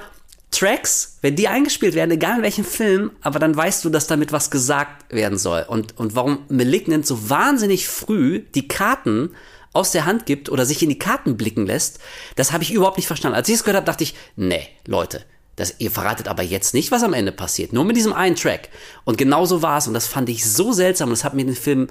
[0.51, 4.31] Tracks, wenn die eingespielt werden, egal in welchem Film, aber dann weißt du, dass damit
[4.31, 5.65] was gesagt werden soll.
[5.67, 9.31] Und, und warum Malignant so wahnsinnig früh die Karten
[9.73, 11.99] aus der Hand gibt oder sich in die Karten blicken lässt,
[12.37, 13.35] das habe ich überhaupt nicht verstanden.
[13.35, 15.25] Als ich es gehört habe, dachte ich, nee, Leute,
[15.57, 17.73] das, ihr verratet aber jetzt nicht, was am Ende passiert.
[17.73, 18.69] Nur mit diesem einen Track.
[19.03, 19.87] Und genau so war es.
[19.87, 21.09] Und das fand ich so seltsam.
[21.09, 21.87] Und das hat mir den Film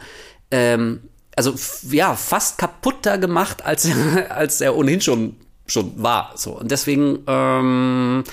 [0.50, 1.02] ähm,
[1.36, 1.54] also
[1.90, 3.88] ja, fast kaputter gemacht, als,
[4.28, 6.32] als er ohnehin schon, schon war.
[6.36, 6.52] So.
[6.58, 8.24] Und deswegen, ähm,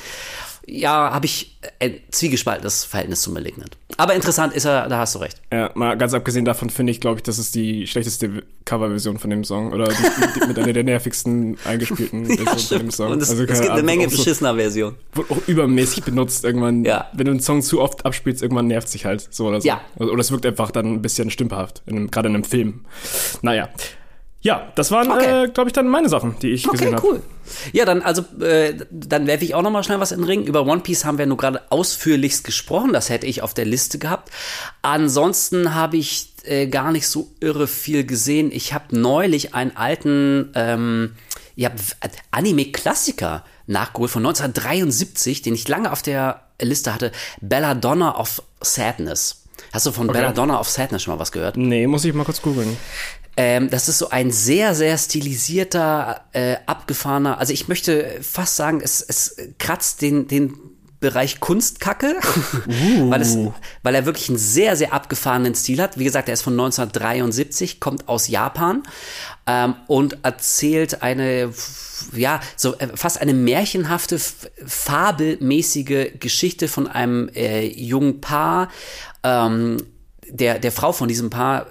[0.72, 3.76] ja, habe ich ein zwiegespaltenes Verhältnis zu Malignant.
[3.98, 5.42] Aber interessant ist er, da hast du recht.
[5.52, 9.30] Ja, mal ganz abgesehen davon finde ich, glaube ich, das ist die schlechteste Coverversion von
[9.30, 13.12] dem Song oder die, die, mit einer der nervigsten eingespielten Versionen ja, von dem Song.
[13.12, 14.96] Und es, also, es gibt eine Menge beschissener so, Versionen.
[15.14, 16.86] Wird auch übermäßig benutzt irgendwann.
[16.86, 17.10] Ja.
[17.12, 19.68] Wenn du einen Song zu oft abspielst, irgendwann nervt sich halt so oder so.
[19.68, 19.82] Ja.
[19.98, 22.86] Oder es wirkt einfach dann ein bisschen stümperhaft, gerade in einem Film.
[23.42, 23.68] Naja.
[24.44, 25.44] Ja, das waren, okay.
[25.44, 27.08] äh, glaube ich, dann meine Sachen, die ich okay, gesehen habe.
[27.08, 27.22] Okay, cool.
[27.74, 30.44] Ja, dann also, äh, dann werfe ich auch noch mal schnell was in den Ring.
[30.46, 32.92] Über One Piece haben wir nur gerade ausführlichst gesprochen.
[32.92, 34.32] Das hätte ich auf der Liste gehabt.
[34.82, 38.52] Ansonsten habe ich äh, gar nicht so irre viel gesehen.
[38.52, 41.14] Ich habe neulich einen alten ähm,
[41.56, 41.70] ja,
[42.32, 47.12] Anime-Klassiker nachgeholt von 1973, den ich lange auf der Liste hatte.
[47.42, 49.44] Belladonna of Sadness.
[49.72, 50.20] Hast du von okay.
[50.20, 51.58] Belladonna of Sadness schon mal was gehört?
[51.58, 52.76] Nee, muss ich mal kurz googeln.
[53.38, 58.82] Ähm, das ist so ein sehr, sehr stilisierter, äh, abgefahrener, also ich möchte fast sagen,
[58.84, 60.54] es, es kratzt den, den
[61.02, 62.16] Bereich Kunstkacke,
[62.68, 62.70] uh.
[63.10, 63.36] weil, es,
[63.82, 65.98] weil er wirklich einen sehr, sehr abgefahrenen Stil hat.
[65.98, 68.84] Wie gesagt, er ist von 1973, kommt aus Japan
[69.48, 71.52] ähm, und erzählt eine,
[72.14, 78.70] ja, so äh, fast eine märchenhafte, fabelmäßige Geschichte von einem äh, jungen Paar.
[79.24, 79.78] Ähm,
[80.30, 81.66] der, der Frau von diesem Paar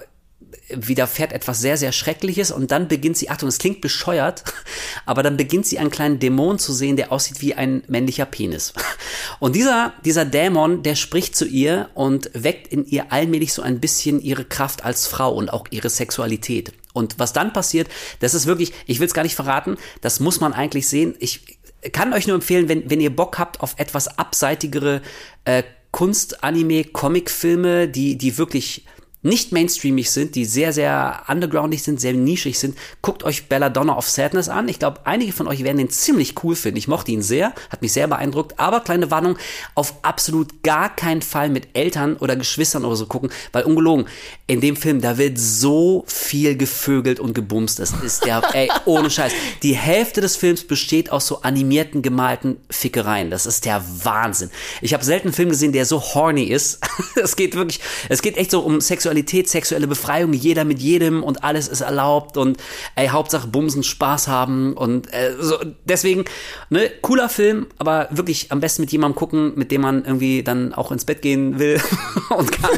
[0.75, 4.43] widerfährt etwas sehr, sehr Schreckliches und dann beginnt sie, Achtung, es klingt bescheuert,
[5.05, 8.73] aber dann beginnt sie einen kleinen Dämon zu sehen, der aussieht wie ein männlicher Penis.
[9.39, 13.79] Und dieser, dieser Dämon, der spricht zu ihr und weckt in ihr allmählich so ein
[13.79, 16.73] bisschen ihre Kraft als Frau und auch ihre Sexualität.
[16.93, 17.87] Und was dann passiert,
[18.19, 21.15] das ist wirklich, ich will es gar nicht verraten, das muss man eigentlich sehen.
[21.19, 21.57] Ich
[21.91, 25.01] kann euch nur empfehlen, wenn, wenn ihr Bock habt auf etwas abseitigere
[25.45, 28.85] äh, Kunst, Anime, Comicfilme, die, die wirklich
[29.23, 34.07] nicht mainstreamig sind, die sehr, sehr undergroundig sind, sehr nischig sind, guckt euch Belladonna of
[34.07, 34.67] Sadness an.
[34.67, 36.77] Ich glaube, einige von euch werden den ziemlich cool finden.
[36.77, 38.59] Ich mochte ihn sehr, hat mich sehr beeindruckt.
[38.59, 39.37] Aber kleine Warnung,
[39.75, 44.07] auf absolut gar keinen Fall mit Eltern oder Geschwistern oder so gucken, weil ungelogen,
[44.47, 47.79] in dem Film, da wird so viel gevögelt und gebumst.
[47.79, 49.33] Das ist der, ey, ohne Scheiß.
[49.61, 53.29] Die Hälfte des Films besteht aus so animierten, gemalten Fickereien.
[53.29, 54.49] Das ist der Wahnsinn.
[54.81, 56.79] Ich habe selten einen Film gesehen, der so horny ist.
[57.21, 61.21] es geht wirklich, es geht echt so um Sexualität Sexualität, sexuelle Befreiung, jeder mit jedem
[61.21, 62.57] und alles ist erlaubt und
[62.95, 66.23] ey, Hauptsache Bumsen, Spaß haben und äh, so, deswegen,
[66.69, 70.73] ne, cooler Film, aber wirklich am besten mit jemandem gucken, mit dem man irgendwie dann
[70.73, 71.81] auch ins Bett gehen will
[72.29, 72.71] und kann,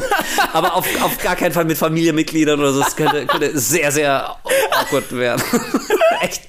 [0.52, 4.36] aber auf, auf gar keinen Fall mit Familienmitgliedern oder so, das könnte, könnte sehr, sehr
[4.72, 5.42] awkward werden.
[6.20, 6.42] Echt.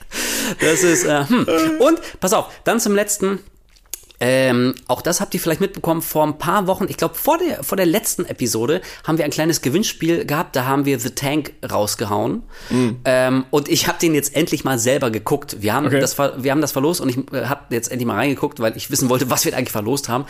[0.62, 1.46] Das ist, äh, hm.
[1.80, 3.40] Und, pass auf, dann zum letzten,
[4.20, 6.86] ähm, auch das habt ihr vielleicht mitbekommen vor ein paar Wochen.
[6.90, 10.56] Ich glaube, vor der, vor der letzten Episode haben wir ein kleines Gewinnspiel gehabt.
[10.56, 12.44] Da haben wir The Tank rausgehauen.
[12.70, 13.00] Mhm.
[13.06, 15.58] Ähm, und ich habe den jetzt endlich mal selber geguckt.
[15.62, 16.00] Wir haben, okay.
[16.00, 18.92] das, wir haben das verlost und ich äh, habe jetzt endlich mal reingeguckt, weil ich
[18.92, 20.26] wissen wollte, was wir eigentlich verlost haben.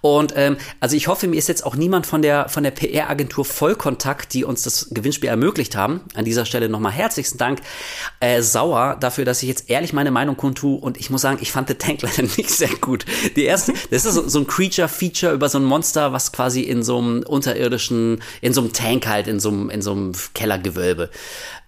[0.00, 3.44] Und ähm, also ich hoffe, mir ist jetzt auch niemand von der, von der PR-Agentur
[3.44, 6.00] Vollkontakt, die uns das Gewinnspiel ermöglicht haben.
[6.14, 7.60] An dieser Stelle nochmal herzlichsten Dank.
[8.20, 10.78] Äh, sauer dafür, dass ich jetzt ehrlich meine Meinung kundtue.
[10.78, 13.04] Und ich muss sagen, ich fand The Tank leider nicht sehr gut.
[13.36, 16.82] Die erste, das ist so, so ein Creature-Feature über so ein Monster, was quasi in
[16.82, 21.10] so einem unterirdischen, in so einem Tank halt, in so einem, in so einem Kellergewölbe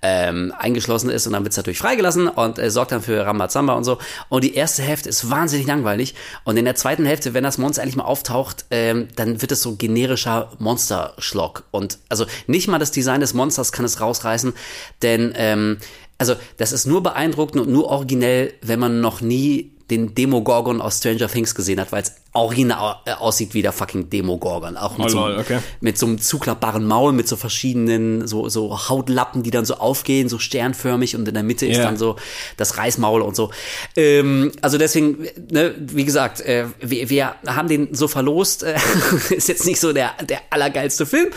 [0.03, 3.75] ähm, eingeschlossen ist und dann wird es natürlich freigelassen und äh, sorgt dann für Rambazamba
[3.75, 3.99] und so.
[4.29, 6.15] Und die erste Hälfte ist wahnsinnig langweilig.
[6.45, 9.63] Und in der zweiten Hälfte, wenn das Monster eigentlich mal auftaucht, ähm, dann wird es
[9.63, 11.65] so generischer Monsterschlock.
[11.71, 14.55] Und also nicht mal das Design des Monsters kann es rausreißen,
[15.03, 15.79] denn ähm,
[16.19, 20.99] also das ist nur beeindruckend und nur originell, wenn man noch nie den Demogorgon aus
[20.99, 24.77] Stranger Things gesehen hat, weil es original äh, aussieht wie der fucking Demogorgon.
[24.77, 25.59] Auch mit, oh, so, okay.
[25.81, 30.29] mit so einem zuklappbaren Maul, mit so verschiedenen so, so Hautlappen, die dann so aufgehen,
[30.29, 31.75] so sternförmig und in der Mitte yeah.
[31.75, 32.17] ist dann so
[32.57, 33.51] das Reißmaul und so.
[33.97, 38.63] Ähm, also deswegen, ne, wie gesagt, äh, wir, wir haben den so verlost.
[38.63, 38.77] Äh,
[39.31, 41.31] ist jetzt nicht so der, der allergeilste Film,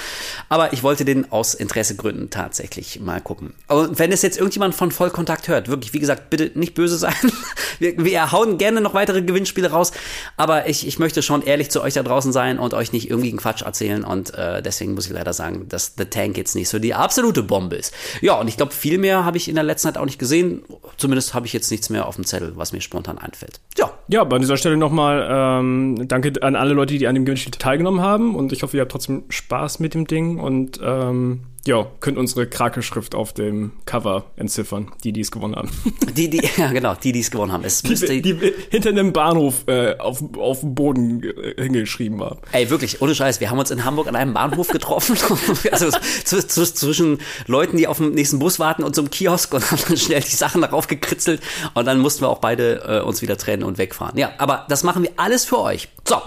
[0.47, 3.53] aber ich wollte den aus Interessegründen tatsächlich mal gucken.
[3.67, 7.15] Und wenn es jetzt irgendjemand von Vollkontakt hört, wirklich, wie gesagt, bitte nicht böse sein.
[7.79, 9.91] wir, wir hauen gerne noch weitere Gewinnspiele raus,
[10.37, 13.29] aber ich ich, möchte schon ehrlich zu euch da draußen sein und euch nicht irgendwie
[13.29, 14.03] einen Quatsch erzählen.
[14.03, 17.43] Und äh, deswegen muss ich leider sagen, dass The Tank jetzt nicht so die absolute
[17.43, 17.93] Bombe ist.
[18.21, 20.63] Ja, und ich glaube, viel mehr habe ich in der letzten Zeit auch nicht gesehen.
[20.97, 23.59] Zumindest habe ich jetzt nichts mehr auf dem Zettel, was mir spontan einfällt.
[23.77, 23.91] Ja.
[24.07, 28.01] Ja, an dieser Stelle nochmal ähm, danke an alle Leute, die an dem Gewinnspiel teilgenommen
[28.01, 28.35] haben.
[28.35, 30.39] Und ich hoffe, ihr habt trotzdem Spaß mit dem Ding.
[30.39, 35.69] Und ähm, ja, könnt unsere Krake-Schrift auf dem Cover entziffern, die, die es gewonnen haben.
[36.13, 37.63] Die, die, ja genau, die, die es gewonnen haben.
[37.63, 41.23] Es die, die hinter einem Bahnhof äh, auf, auf dem Boden
[41.57, 42.37] hingeschrieben war.
[42.51, 45.17] Ey, wirklich, ohne Scheiß, wir haben uns in Hamburg an einem Bahnhof getroffen,
[45.71, 45.89] also
[46.27, 49.97] zwischen Leuten, die auf dem nächsten Bus warten und so einem Kiosk und haben dann
[49.97, 51.41] schnell die Sachen darauf gekritzelt
[51.73, 54.17] und dann mussten wir auch beide äh, uns wieder trennen und wegfahren.
[54.17, 55.87] Ja, aber das machen wir alles für euch.
[56.07, 56.21] So.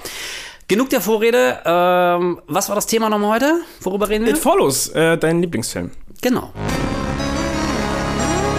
[0.68, 1.60] Genug der Vorrede.
[1.64, 3.60] Ähm, was war das Thema nochmal heute?
[3.82, 4.32] Worüber reden wir?
[4.32, 5.92] It Follows, äh, dein Lieblingsfilm.
[6.20, 6.50] Genau.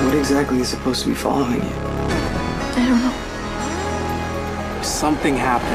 [0.06, 2.78] What exactly is supposed to be following you?
[2.78, 3.12] I don't know.
[4.82, 5.68] Something happened.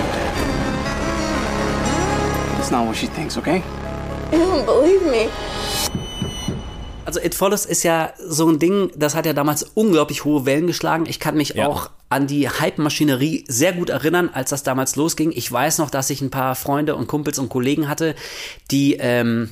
[2.58, 3.62] It's not what she thinks, okay?
[4.32, 5.28] You don't believe me.
[7.04, 10.66] Also It Follows ist ja so ein Ding, das hat ja damals unglaublich hohe Wellen
[10.66, 11.04] geschlagen.
[11.06, 11.66] Ich kann mich ja.
[11.66, 15.32] auch an die Hype-Maschinerie sehr gut erinnern, als das damals losging.
[15.34, 18.14] Ich weiß noch, dass ich ein paar Freunde und Kumpels und Kollegen hatte,
[18.70, 19.50] die ähm,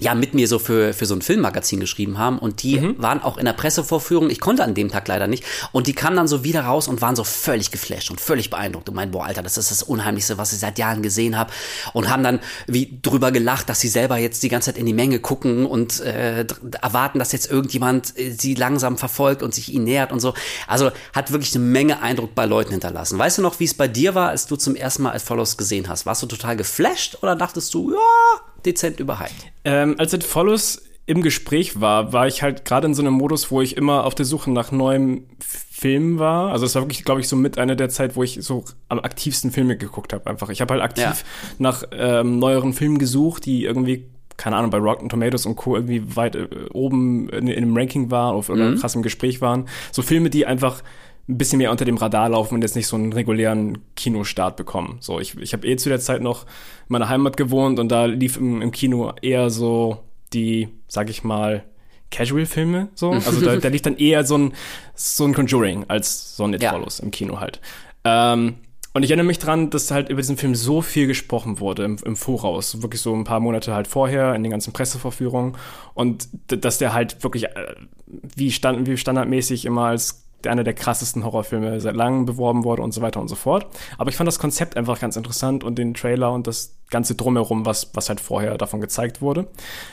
[0.00, 2.94] ja mit mir so für, für so ein Filmmagazin geschrieben haben und die mhm.
[2.98, 4.30] waren auch in der Pressevorführung.
[4.30, 5.44] Ich konnte an dem Tag leider nicht.
[5.72, 8.88] Und die kamen dann so wieder raus und waren so völlig geflasht und völlig beeindruckt
[8.88, 11.52] und meinen, boah, Alter, das ist das Unheimlichste, was ich seit Jahren gesehen habe.
[11.92, 14.92] Und haben dann wie drüber gelacht, dass sie selber jetzt die ganze Zeit in die
[14.92, 16.46] Menge gucken und äh,
[16.80, 20.34] erwarten, dass jetzt irgendjemand äh, sie langsam verfolgt und sich ihnen nähert und so.
[20.66, 23.18] Also hat wirklich eine Menge Eindruck bei Leuten hinterlassen.
[23.18, 25.56] Weißt du noch, wie es bei dir war, als du zum ersten Mal als Follows
[25.56, 26.06] gesehen hast?
[26.06, 29.52] Warst du total geflasht oder dachtest du, ja, dezent überhyped.
[29.64, 33.50] Ähm, als It Follows im Gespräch war, war ich halt gerade in so einem Modus,
[33.50, 36.52] wo ich immer auf der Suche nach neuem Film war.
[36.52, 39.00] Also es war wirklich, glaube ich, so mit einer der Zeit, wo ich so am
[39.00, 40.28] aktivsten Filme geguckt habe.
[40.30, 40.50] Einfach.
[40.50, 41.14] Ich habe halt aktiv ja.
[41.58, 45.76] nach ähm, neueren Filmen gesucht, die irgendwie keine Ahnung, bei Rotten Tomatoes und Co.
[45.76, 48.76] irgendwie weit äh, oben in, in einem Ranking waren oder mhm.
[48.76, 49.68] krass im Gespräch waren.
[49.92, 50.82] So Filme, die einfach
[51.30, 54.98] ein bisschen mehr unter dem Radar laufen und jetzt nicht so einen regulären Kinostart bekommen.
[55.00, 56.48] So, ich, ich habe eh zu der Zeit noch in
[56.88, 59.98] meiner Heimat gewohnt und da lief im, im Kino eher so
[60.32, 61.64] die, sag ich mal,
[62.10, 63.10] Casual-Filme, so.
[63.12, 64.52] Also da, da lief dann eher so ein,
[64.94, 66.72] so ein Conjuring als so ein It ja.
[66.72, 67.60] Follows im Kino halt.
[68.04, 68.56] Ähm,
[68.92, 71.96] und ich erinnere mich dran, dass halt über diesen Film so viel gesprochen wurde im,
[72.04, 72.82] im Voraus.
[72.82, 75.56] Wirklich so ein paar Monate halt vorher in den ganzen Presseverführungen.
[75.94, 77.74] Und dass der halt wirklich äh,
[78.06, 82.92] wie, stand, wie standardmäßig immer als einer der krassesten Horrorfilme seit langem beworben wurde und
[82.92, 83.66] so weiter und so fort.
[83.98, 87.66] Aber ich fand das Konzept einfach ganz interessant und den Trailer und das ganze Drumherum,
[87.66, 89.48] was, was halt vorher davon gezeigt wurde.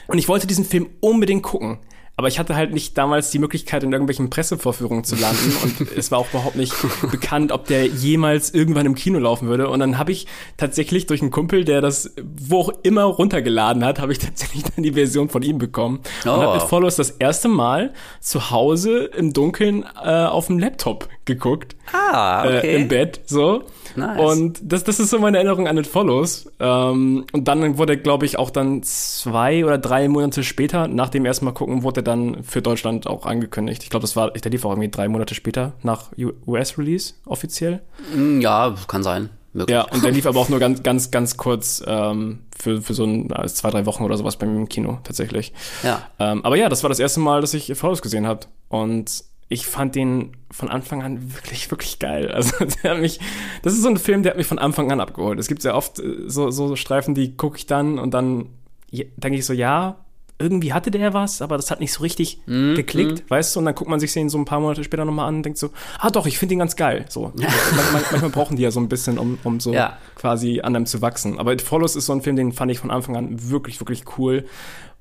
[0.08, 1.80] Und ich wollte diesen Film unbedingt gucken.
[2.18, 6.10] Aber ich hatte halt nicht damals die Möglichkeit, in irgendwelchen Pressevorführungen zu landen und es
[6.10, 6.74] war auch überhaupt nicht
[7.12, 9.70] bekannt, ob der jemals irgendwann im Kino laufen würde.
[9.70, 10.26] Und dann habe ich
[10.58, 14.84] tatsächlich durch einen Kumpel, der das wo auch immer runtergeladen hat, habe ich tatsächlich dann
[14.84, 16.00] die Version von ihm bekommen.
[16.26, 16.32] Oh.
[16.32, 21.10] Und habe mit Follows das erste Mal zu Hause im Dunkeln äh, auf dem Laptop
[21.26, 21.76] geguckt.
[21.94, 22.68] Ah, okay.
[22.68, 23.64] Äh, Im Bett, so.
[23.96, 24.20] Nice.
[24.20, 26.52] Und das, das ist so meine Erinnerung an It Follows.
[26.60, 31.26] Ähm, und dann wurde, glaube ich, auch dann zwei oder drei Monate später, nach dem
[31.26, 33.84] ersten Mal gucken, wurde dann für Deutschland auch angekündigt.
[33.84, 36.12] Ich glaube, das war, der lief auch irgendwie drei Monate später nach
[36.48, 37.82] US-Release offiziell.
[38.16, 39.30] Mm, ja, kann sein.
[39.54, 39.74] Möglich.
[39.74, 43.06] Ja, und der lief aber auch nur ganz, ganz, ganz kurz ähm, für, für so
[43.06, 45.54] ein, zwei, drei Wochen oder sowas bei mir im Kino tatsächlich.
[45.84, 46.04] Ja.
[46.20, 48.42] Ähm, aber ja, das war das erste Mal, dass ich Follows gesehen habe.
[48.70, 52.32] Und ich fand den von Anfang an wirklich, wirklich geil.
[52.36, 53.20] Also der hat mich,
[53.64, 55.40] das ist so ein Film, der hat mich von Anfang an abgeholt.
[55.40, 58.50] Es gibt sehr oft äh, so, so Streifen, die gucke ich dann und dann
[58.92, 59.98] denke ich so, ja,
[60.40, 63.30] irgendwie hatte der was, aber das hat nicht so richtig mm, geklickt, mm.
[63.30, 63.60] weißt du?
[63.60, 65.58] Und dann guckt man sich den so ein paar Monate später nochmal an und denkt
[65.58, 67.06] so, ah doch, ich finde ihn ganz geil.
[67.10, 67.32] So.
[67.36, 69.98] manchmal, manchmal, brauchen die ja so ein bisschen, um, um so ja.
[70.16, 71.40] quasi an einem zu wachsen.
[71.40, 74.04] Aber It Follows ist so ein Film, den fand ich von Anfang an wirklich, wirklich
[74.18, 74.46] cool.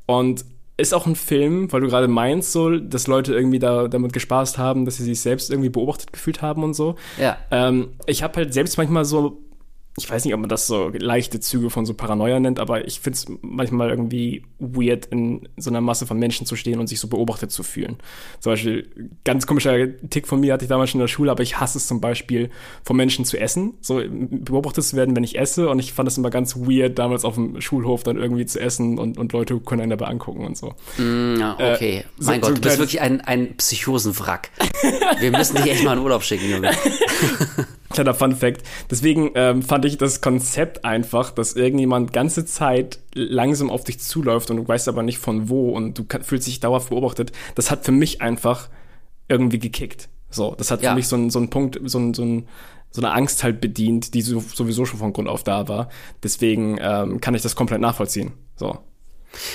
[0.07, 0.45] Und
[0.79, 4.59] ist auch ein Film, weil du gerade meinst, so, dass Leute irgendwie da damit gespaßt
[4.59, 6.97] haben, dass sie sich selbst irgendwie beobachtet gefühlt haben und so.
[7.19, 7.39] Ja.
[7.51, 9.39] Ähm, ich habe halt selbst manchmal so
[9.99, 13.01] ich weiß nicht, ob man das so leichte Züge von so Paranoia nennt, aber ich
[13.01, 17.01] finde es manchmal irgendwie weird, in so einer Masse von Menschen zu stehen und sich
[17.01, 17.97] so beobachtet zu fühlen.
[18.41, 18.91] Zum Beispiel,
[19.25, 21.79] ganz komischer Tick von mir hatte ich damals schon in der Schule, aber ich hasse
[21.79, 22.51] es zum Beispiel,
[22.85, 26.19] von Menschen zu essen, so beobachtet zu werden, wenn ich esse und ich fand es
[26.19, 29.81] immer ganz weird, damals auf dem Schulhof dann irgendwie zu essen und, und Leute können
[29.81, 30.75] einen dabei angucken und so.
[30.99, 34.51] Mm, okay, äh, mein so, Gott, so du bist wirklich ein, ein Psychosenwrack.
[35.21, 36.71] Wir müssen dich echt mal in Urlaub schicken, Junge.
[37.97, 38.63] Kleiner Fun Fact.
[38.91, 44.51] Deswegen ähm, fand ich das Konzept einfach, dass irgendjemand ganze Zeit langsam auf dich zuläuft
[44.51, 47.33] und du weißt aber nicht von wo und du kann, fühlst dich dauerhaft beobachtet.
[47.55, 48.69] Das hat für mich einfach
[49.29, 50.09] irgendwie gekickt.
[50.29, 50.91] So, das hat ja.
[50.91, 52.47] für mich so, ein, so einen Punkt, so, ein, so, ein,
[52.91, 55.89] so eine Angst halt bedient, die so, sowieso schon von Grund auf da war.
[56.23, 58.33] Deswegen ähm, kann ich das komplett nachvollziehen.
[58.57, 58.79] So.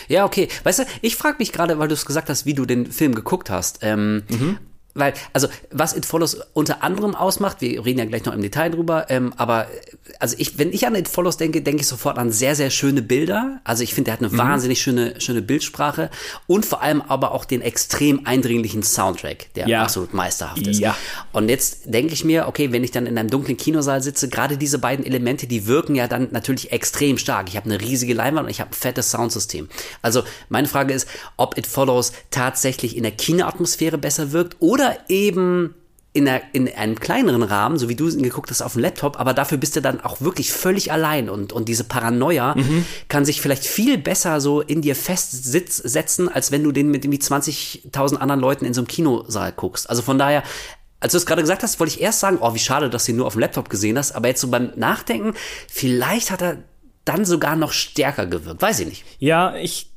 [0.07, 0.47] Ja, okay.
[0.63, 3.13] Weißt du, ich frage mich gerade, weil du es gesagt hast, wie du den Film
[3.13, 3.79] geguckt hast.
[3.83, 4.57] Ähm, mhm
[4.93, 8.69] weil, also was It Follows unter anderem ausmacht, wir reden ja gleich noch im Detail
[8.69, 9.67] drüber, ähm, aber
[10.19, 13.01] also ich, wenn ich an It Follows denke, denke ich sofort an sehr, sehr schöne
[13.01, 13.61] Bilder.
[13.63, 14.37] Also ich finde, der hat eine mhm.
[14.37, 16.09] wahnsinnig schöne, schöne Bildsprache
[16.47, 19.83] und vor allem aber auch den extrem eindringlichen Soundtrack, der ja.
[19.83, 20.79] absolut meisterhaft ist.
[20.79, 20.95] Ja.
[21.31, 24.57] Und jetzt denke ich mir, okay, wenn ich dann in einem dunklen Kinosaal sitze, gerade
[24.57, 27.49] diese beiden Elemente, die wirken ja dann natürlich extrem stark.
[27.49, 29.69] Ich habe eine riesige Leinwand und ich habe ein fettes Soundsystem.
[30.01, 34.97] Also meine Frage ist, ob It Follows tatsächlich in der Kinoatmosphäre besser wirkt oder oder
[35.07, 35.75] eben
[36.13, 39.17] in, einer, in einem kleineren Rahmen, so wie du ihn geguckt hast auf dem Laptop,
[39.17, 42.85] aber dafür bist du dann auch wirklich völlig allein und, und diese Paranoia mhm.
[43.07, 47.21] kann sich vielleicht viel besser so in dir festsetzen, als wenn du den mit irgendwie
[47.21, 49.89] 20.000 anderen Leuten in so einem Kinosaal guckst.
[49.89, 50.43] Also von daher,
[50.99, 53.13] als du es gerade gesagt hast, wollte ich erst sagen, oh, wie schade, dass du
[53.13, 55.33] ihn nur auf dem Laptop gesehen hast, aber jetzt so beim Nachdenken,
[55.69, 56.57] vielleicht hat er
[57.05, 59.05] dann sogar noch stärker gewirkt, weiß ich nicht.
[59.19, 59.91] Ja, ich,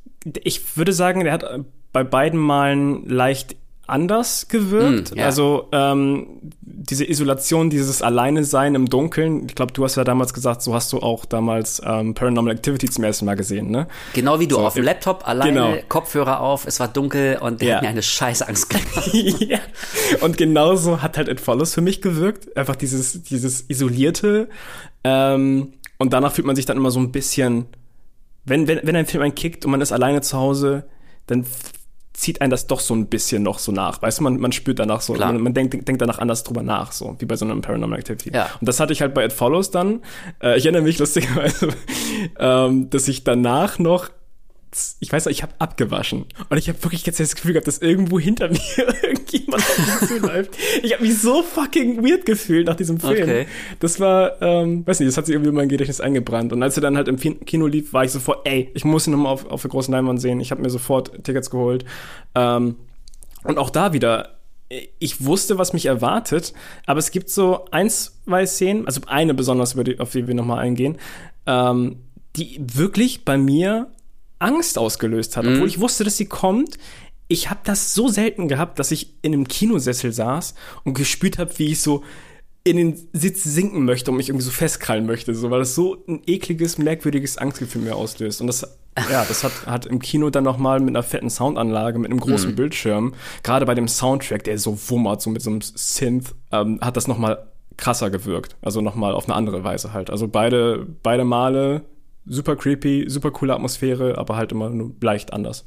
[0.44, 1.44] ich würde sagen, der hat
[1.92, 5.14] bei beiden Malen leicht anders gewirkt.
[5.14, 5.26] Mm, ja.
[5.26, 9.46] Also ähm, diese Isolation, dieses Alleine-Sein im Dunkeln.
[9.48, 12.88] Ich glaube, du hast ja damals gesagt, so hast du auch damals ähm, Paranormal Activity
[12.88, 13.86] zum ersten Mal gesehen, ne?
[14.12, 15.76] Genau wie du so, auf dem Laptop, alleine, genau.
[15.88, 17.74] Kopfhörer auf, es war dunkel und der ja.
[17.76, 19.10] hat mir eine scheiße Angst gemacht.
[19.12, 19.58] ja.
[20.20, 22.56] Und genauso hat halt It Follows für mich gewirkt.
[22.56, 24.48] Einfach dieses, dieses Isolierte.
[25.04, 27.66] Ähm, und danach fühlt man sich dann immer so ein bisschen,
[28.44, 30.84] wenn, wenn, wenn ein Film einen kickt und man ist alleine zu Hause,
[31.26, 31.46] dann
[32.14, 34.00] zieht einen das doch so ein bisschen noch so nach.
[34.00, 36.92] Weißt du, man, man spürt danach so, man, man, denkt, denkt danach anders drüber nach,
[36.92, 38.30] so wie bei so einem Paranormal Activity.
[38.32, 38.48] Ja.
[38.60, 40.00] Und das hatte ich halt bei It Follows dann.
[40.40, 41.68] Äh, ich erinnere mich lustigerweise,
[42.38, 44.10] ähm, dass ich danach noch
[45.00, 47.78] ich weiß nicht, ich habe abgewaschen und ich habe wirklich jetzt das Gefühl gehabt, dass
[47.78, 48.58] irgendwo hinter mir
[49.02, 49.62] irgendjemand
[50.06, 50.56] zuläuft.
[50.82, 53.22] Ich habe mich so fucking weird gefühlt nach diesem Film.
[53.22, 53.46] Okay.
[53.80, 56.52] Das war, ähm, weiß nicht, das hat sich irgendwie in mein Gedächtnis eingebrannt.
[56.52, 59.12] Und als er dann halt im Kino lief, war ich sofort, ey, ich muss ihn
[59.12, 60.40] nochmal auf, auf der großen Leinwand sehen.
[60.40, 61.84] Ich habe mir sofort Tickets geholt.
[62.34, 62.76] Ähm,
[63.44, 64.38] und auch da wieder,
[64.98, 66.52] ich wusste, was mich erwartet,
[66.86, 70.98] aber es gibt so ein, zwei Szenen, also eine besonders, auf die wir nochmal eingehen,
[71.46, 71.96] ähm,
[72.36, 73.88] die wirklich bei mir
[74.44, 75.66] Angst ausgelöst hat, obwohl mhm.
[75.66, 76.76] ich wusste, dass sie kommt.
[77.26, 80.54] Ich habe das so selten gehabt, dass ich in einem Kinosessel saß
[80.84, 82.04] und gespürt habe, wie ich so
[82.62, 86.02] in den Sitz sinken möchte und mich irgendwie so festkrallen möchte, so, weil das so
[86.06, 88.40] ein ekliges, merkwürdiges Angstgefühl mir auslöst.
[88.40, 88.62] Und das,
[89.10, 92.50] ja, das hat, hat im Kino dann nochmal mit einer fetten Soundanlage, mit einem großen
[92.50, 92.56] Mhm.
[92.56, 96.96] Bildschirm, gerade bei dem Soundtrack, der so wummert, so mit so einem Synth, ähm, hat
[96.96, 98.56] das nochmal krasser gewirkt.
[98.62, 100.10] Also nochmal auf eine andere Weise halt.
[100.10, 101.82] Also beide, beide Male
[102.26, 105.64] super creepy, super coole Atmosphäre, aber halt immer nur leicht anders.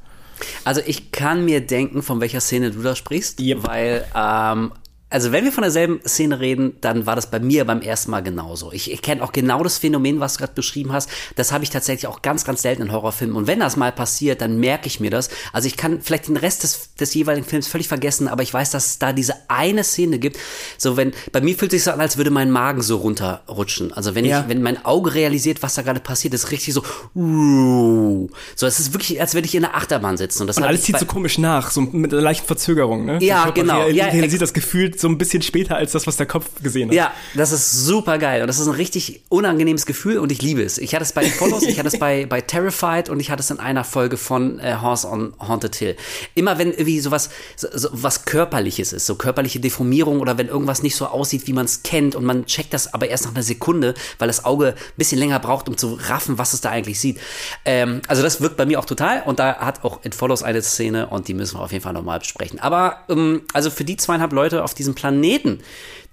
[0.63, 3.67] Also ich kann mir denken, von welcher Szene du da sprichst, Yep.
[3.67, 4.71] weil ähm,
[5.09, 8.21] also wenn wir von derselben Szene reden, dann war das bei mir beim ersten Mal
[8.21, 8.71] genauso.
[8.73, 11.09] Ich, ich kenne auch genau das Phänomen, was du gerade beschrieben hast.
[11.35, 13.35] Das habe ich tatsächlich auch ganz, ganz selten in Horrorfilmen.
[13.35, 15.29] Und wenn das mal passiert, dann merke ich mir das.
[15.53, 18.71] Also ich kann vielleicht den Rest des, des jeweiligen Films völlig vergessen, aber ich weiß,
[18.71, 20.37] dass es da diese eine Szene gibt.
[20.77, 23.93] So wenn bei mir fühlt sich so an, als würde mein Magen so runterrutschen.
[23.93, 24.41] Also wenn Ja.
[24.41, 26.83] ich, wenn mein Auge realisiert, was da gerade passiert, ist richtig so.
[27.15, 28.29] uh.
[28.55, 30.41] So, es ist wirklich, als würde ich in einer Achterbahn sitzen.
[30.43, 33.19] Und das Und alles zieht so komisch nach, so mit einer leichten Verzögerung, ne?
[33.21, 33.81] Ja, Der genau.
[33.83, 34.53] real- Ja, realisiert das
[34.97, 36.95] gefühlt so ein bisschen später als das, was der Kopf gesehen hat.
[36.95, 40.63] Ja, das ist super geil und das ist ein richtig unangenehmes Gefühl und ich liebe
[40.63, 40.77] es.
[40.77, 43.41] Ich hatte es bei den Follows, ich hatte es bei, bei Terrified und ich hatte
[43.41, 45.95] es in einer Folge von äh, Horse on Haunted Hill.
[46.35, 50.83] Immer wenn irgendwie sowas, so, so was körperliches ist, so körperliche Deformierung oder wenn irgendwas
[50.83, 53.43] nicht so aussieht, wie man es kennt und man checkt das aber erst nach einer
[53.43, 56.99] Sekunde, weil das Auge ein bisschen länger braucht, um zu raffen, was es da eigentlich
[56.99, 57.19] sieht.
[57.65, 60.61] Ähm, also das wirkt bei mir auch total und da hat auch It Follows eine
[60.61, 62.59] Szene und die müssen wir auf jeden Fall nochmal besprechen.
[62.59, 65.59] Aber ähm, also für die zweieinhalb Leute auf diesem Planeten,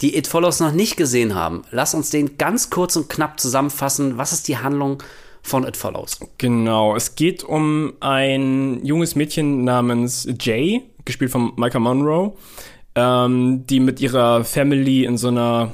[0.01, 4.19] die It Follows noch nicht gesehen haben, lass uns den ganz kurz und knapp zusammenfassen.
[4.19, 5.03] Was ist die Handlung
[5.43, 6.19] von It Follows?
[6.39, 12.35] Genau, es geht um ein junges Mädchen namens Jay, gespielt von Micah Monroe,
[12.95, 15.73] ähm, die mit ihrer Family in so einer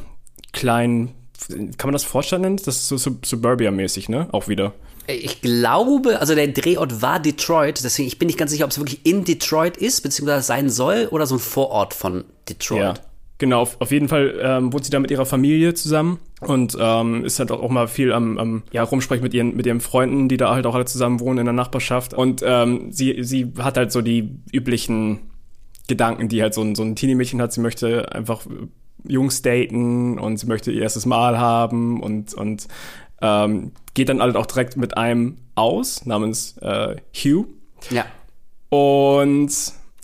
[0.52, 1.14] kleinen,
[1.48, 2.56] kann man das Vorstand nennen?
[2.56, 4.28] Das ist so Sub Suburbia-mäßig, ne?
[4.32, 4.74] Auch wieder.
[5.12, 8.78] Ich glaube, also der Drehort war Detroit, deswegen ich bin nicht ganz sicher, ob es
[8.78, 12.80] wirklich in Detroit ist, beziehungsweise sein soll oder so ein Vorort von Detroit.
[12.80, 12.94] Ja.
[13.40, 17.24] Genau, auf, auf jeden Fall ähm, wohnt sie da mit ihrer Familie zusammen und ähm,
[17.24, 20.28] ist halt auch, auch mal viel am, am ja, rumsprechen mit ihren, mit ihren Freunden,
[20.28, 22.12] die da halt auch alle zusammen wohnen in der Nachbarschaft.
[22.12, 25.20] Und ähm, sie, sie hat halt so die üblichen
[25.88, 27.54] Gedanken, die halt so ein, so ein Teenie-Mädchen hat.
[27.54, 28.42] Sie möchte einfach
[29.08, 32.68] Jungs daten und sie möchte ihr erstes Mal haben und, und
[33.20, 37.46] ähm, geht dann halt auch direkt mit einem aus, namens äh, Hugh.
[37.90, 38.06] Ja.
[38.68, 39.50] Und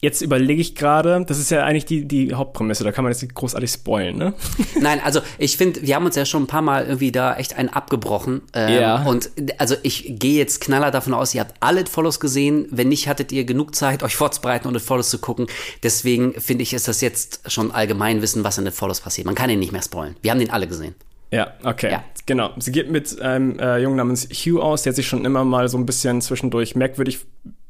[0.02, 3.22] jetzt überlege ich gerade, das ist ja eigentlich die, die Hauptprämisse, da kann man jetzt
[3.22, 4.35] nicht großartig spoilen, ne?
[4.81, 7.57] Nein, also ich finde, wir haben uns ja schon ein paar Mal irgendwie da echt
[7.57, 8.42] einen abgebrochen.
[8.52, 9.02] Ähm, Ja.
[9.05, 12.66] Und also ich gehe jetzt knaller davon aus, ihr habt alle Follows gesehen.
[12.70, 15.46] Wenn nicht, hattet ihr genug Zeit, euch vorzubereiten und It Follows zu gucken.
[15.83, 19.26] Deswegen finde ich, ist das jetzt schon Allgemeinwissen, was in It Follows passiert.
[19.26, 20.16] Man kann ihn nicht mehr spoilen.
[20.22, 20.94] Wir haben den alle gesehen.
[21.37, 21.90] Ja, okay.
[21.90, 22.03] Ja.
[22.25, 22.51] Genau.
[22.59, 25.77] Sie geht mit einem äh, Jungen namens Hugh aus, der sich schon immer mal so
[25.77, 27.18] ein bisschen zwischendurch merkwürdig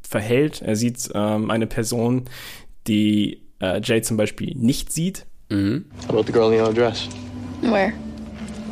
[0.03, 0.63] verhält.
[0.63, 2.27] Er sieht ähm, eine Person,
[2.87, 5.27] die äh, Jay zum Beispiel nicht sieht.
[5.51, 7.09] How about the girl in the yellow dress?
[7.61, 7.93] Where?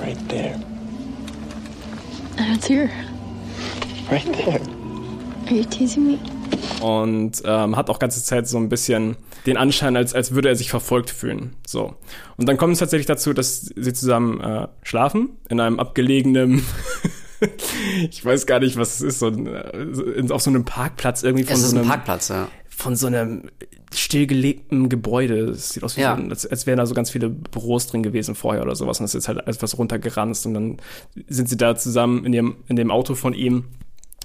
[0.00, 0.60] Right there.
[2.38, 2.90] I don't see her.
[4.12, 4.60] Right there.
[5.48, 6.18] Are you teasing me?
[6.80, 10.56] Und ähm, hat auch ganze Zeit so ein bisschen den Anschein, als, als würde er
[10.56, 11.56] sich verfolgt fühlen.
[11.66, 11.94] So.
[12.36, 16.64] Und dann kommt es tatsächlich dazu, dass sie zusammen äh, schlafen in einem abgelegenen,
[18.10, 21.44] ich weiß gar nicht, was es ist, so ein, äh, auf so einem Parkplatz irgendwie
[21.44, 22.48] von Es ist so ein einem, Parkplatz, ja.
[22.68, 23.50] von so einem
[23.94, 25.50] stillgelegten Gebäude.
[25.50, 26.16] Es sieht aus, wie Ja.
[26.16, 28.98] so, als, als wären da so ganz viele Büros drin gewesen vorher oder sowas.
[28.98, 30.76] Und es ist halt etwas runtergeranzt und dann
[31.28, 33.64] sind sie da zusammen in dem, in dem Auto von ihm.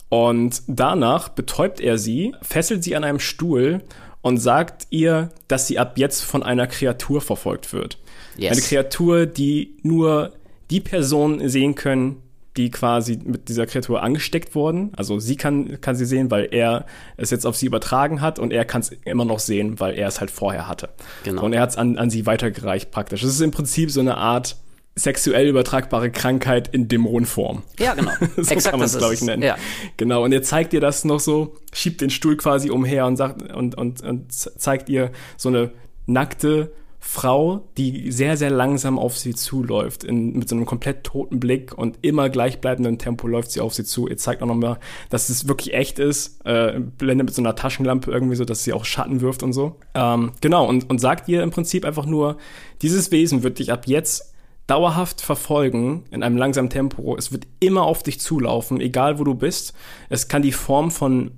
[0.09, 3.81] Und danach betäubt er sie, fesselt sie an einem Stuhl
[4.21, 7.99] und sagt ihr, dass sie ab jetzt von einer Kreatur verfolgt wird.
[8.35, 8.53] Yes.
[8.53, 10.33] Eine Kreatur, die nur
[10.71, 12.21] die Personen sehen können,
[12.57, 14.91] die quasi mit dieser Kreatur angesteckt wurden.
[14.95, 18.51] Also sie kann, kann sie sehen, weil er es jetzt auf sie übertragen hat und
[18.51, 20.89] er kann es immer noch sehen, weil er es halt vorher hatte.
[21.23, 21.43] Genau.
[21.43, 23.23] Und er hat es an, an sie weitergereicht praktisch.
[23.23, 24.57] Es ist im Prinzip so eine Art
[24.99, 27.63] sexuell übertragbare Krankheit in Dämonenform.
[27.79, 28.11] Ja, genau.
[28.37, 29.43] so Exakt, kann man das es, glaube ich, nennen.
[29.43, 29.57] Ja.
[29.97, 33.53] Genau, und er zeigt ihr das noch so, schiebt den Stuhl quasi umher und sagt
[33.53, 35.71] und, und, und zeigt ihr so eine
[36.05, 41.39] nackte Frau, die sehr, sehr langsam auf sie zuläuft, in, mit so einem komplett toten
[41.39, 44.09] Blick und immer gleichbleibenden Tempo läuft sie auf sie zu.
[44.09, 48.11] Ihr zeigt auch nochmal, dass es wirklich echt ist, äh, blendet mit so einer Taschenlampe
[48.11, 49.77] irgendwie so, dass sie auch Schatten wirft und so.
[49.93, 52.37] Ähm, genau, und, und sagt ihr im Prinzip einfach nur,
[52.81, 54.33] dieses Wesen wird dich ab jetzt
[54.69, 57.15] dauerhaft verfolgen in einem langsamen Tempo.
[57.17, 59.73] Es wird immer auf dich zulaufen, egal wo du bist.
[60.09, 61.31] Es kann die Form von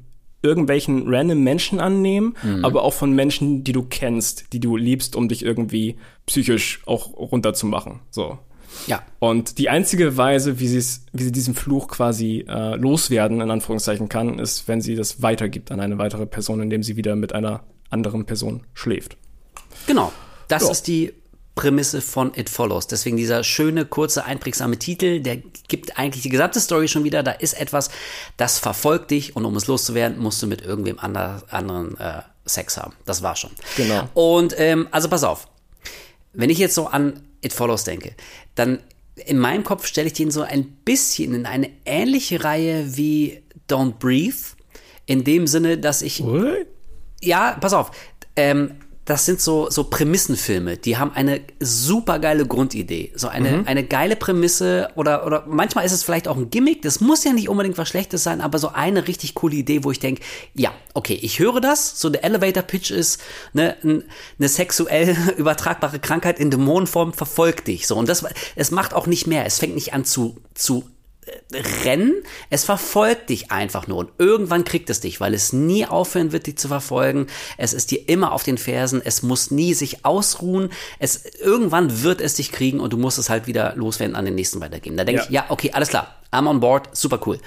[0.44, 5.30] irgendwelchen random Menschen annehmen, aber auch von Menschen, die du kennst, die du liebst, um
[5.30, 8.00] dich irgendwie psychisch auch runterzumachen.
[8.10, 8.40] So.
[8.88, 9.04] Ja.
[9.20, 14.40] Und die einzige Weise, wie, wie sie diesen Fluch quasi äh, loswerden, in Anführungszeichen kann,
[14.40, 18.26] ist, wenn sie das weitergibt an eine weitere Person, indem sie wieder mit einer anderen
[18.26, 19.18] Person schläft.
[19.88, 20.12] Genau.
[20.48, 20.72] Das Ja.
[20.72, 21.14] ist die
[21.56, 22.88] Prämisse von It Follows.
[22.88, 25.38] Deswegen dieser schöne, kurze, einprägsame Titel, der
[25.68, 27.24] gibt eigentlich die gesamte Story schon wieder.
[27.24, 27.90] Da ist etwas,
[28.38, 32.78] das verfolgt dich und um es loszuwerden, musst du mit irgendwem ander, anderen äh, Sex
[32.78, 32.94] haben.
[33.06, 33.52] Das war schon.
[33.76, 34.08] Genau.
[34.14, 35.48] Und ähm, also pass auf,
[36.34, 38.16] wenn ich jetzt so an It Follows denke,
[38.56, 38.80] dann
[39.16, 43.94] in meinem Kopf stelle ich den so ein bisschen in eine ähnliche Reihe wie Don't
[44.00, 44.38] Breathe.
[45.06, 46.66] In dem Sinne, dass ich What?
[47.22, 47.92] ja, pass auf.
[48.36, 48.76] Ähm,
[49.12, 53.12] das sind so, so Prämissenfilme, die haben eine super geile Grundidee.
[53.14, 56.82] So eine, eine geile Prämisse oder, oder manchmal ist es vielleicht auch ein Gimmick.
[56.82, 59.92] Das muss ja nicht unbedingt was Schlechtes sein, aber so eine richtig coole Idee, wo
[59.92, 60.22] ich denke,
[60.54, 62.00] ja, okay, ich höre das.
[62.00, 63.20] So der Elevator Pitch ist,
[63.52, 67.88] ne, eine sexuell übertragbare Krankheit in Dämonenform verfolgt dich.
[67.88, 68.24] So und das,
[68.56, 69.46] es macht auch nicht mehr.
[69.46, 70.86] Es fängt nicht an zu, zu
[71.84, 72.16] Rennen,
[72.50, 76.48] es verfolgt dich einfach nur und irgendwann kriegt es dich, weil es nie aufhören wird,
[76.48, 77.28] dich zu verfolgen.
[77.58, 80.70] Es ist dir immer auf den Fersen, es muss nie sich ausruhen.
[80.98, 84.36] Es irgendwann wird es dich kriegen und du musst es halt wieder loswerden an den
[84.36, 84.98] nächsten weitergeben.
[84.98, 85.26] Da denke Ja.
[85.26, 86.16] ich, ja, okay, alles klar.
[86.32, 87.38] I'm on board, super cool.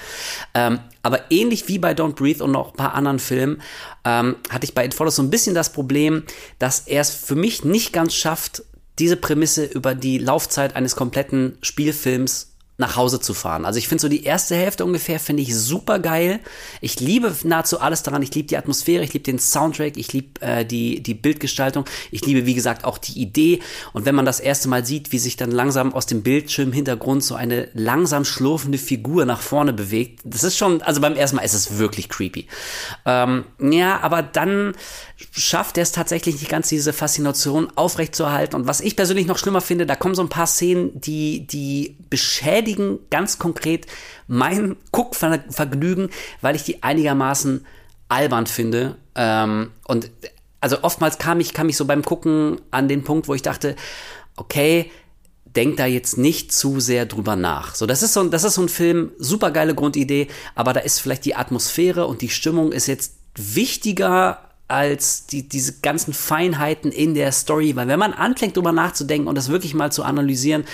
[0.52, 3.62] Ähm, aber ähnlich wie bei Don't Breathe und noch ein paar anderen Filmen,
[4.04, 6.22] ähm, hatte ich bei It Follows so ein bisschen das Problem,
[6.58, 8.62] dass er es für mich nicht ganz schafft,
[8.98, 13.64] diese Prämisse über die Laufzeit eines kompletten Spielfilms nach Hause zu fahren.
[13.64, 16.40] Also ich finde so die erste Hälfte ungefähr finde ich super geil.
[16.80, 18.22] Ich liebe nahezu alles daran.
[18.22, 21.84] Ich liebe die Atmosphäre, ich liebe den Soundtrack, ich liebe äh, die die Bildgestaltung.
[22.10, 23.60] Ich liebe wie gesagt auch die Idee.
[23.92, 27.36] Und wenn man das erste Mal sieht, wie sich dann langsam aus dem Bildschirmhintergrund so
[27.36, 31.54] eine langsam schlurfende Figur nach vorne bewegt, das ist schon, also beim ersten Mal ist
[31.54, 32.48] es wirklich creepy.
[33.06, 34.74] Ähm, ja, aber dann
[35.30, 38.56] schafft er es tatsächlich nicht ganz, diese Faszination aufrechtzuerhalten.
[38.56, 41.96] Und was ich persönlich noch schlimmer finde, da kommen so ein paar Szenen, die, die
[42.10, 42.63] beschädigen
[43.10, 43.86] ganz konkret
[44.26, 46.10] mein Guckvergnügen,
[46.40, 47.66] weil ich die einigermaßen
[48.08, 48.96] albern finde.
[49.14, 50.10] Ähm, und
[50.60, 53.76] also oftmals kam ich, kam ich so beim Gucken an den Punkt, wo ich dachte,
[54.36, 54.90] okay,
[55.44, 57.74] denk da jetzt nicht zu sehr drüber nach.
[57.74, 60.80] So, das ist so ein, das ist so ein Film, super geile Grundidee, aber da
[60.80, 66.90] ist vielleicht die Atmosphäre und die Stimmung ist jetzt wichtiger als die, diese ganzen Feinheiten
[66.90, 70.64] in der Story, weil wenn man anfängt drüber nachzudenken und das wirklich mal zu analysieren,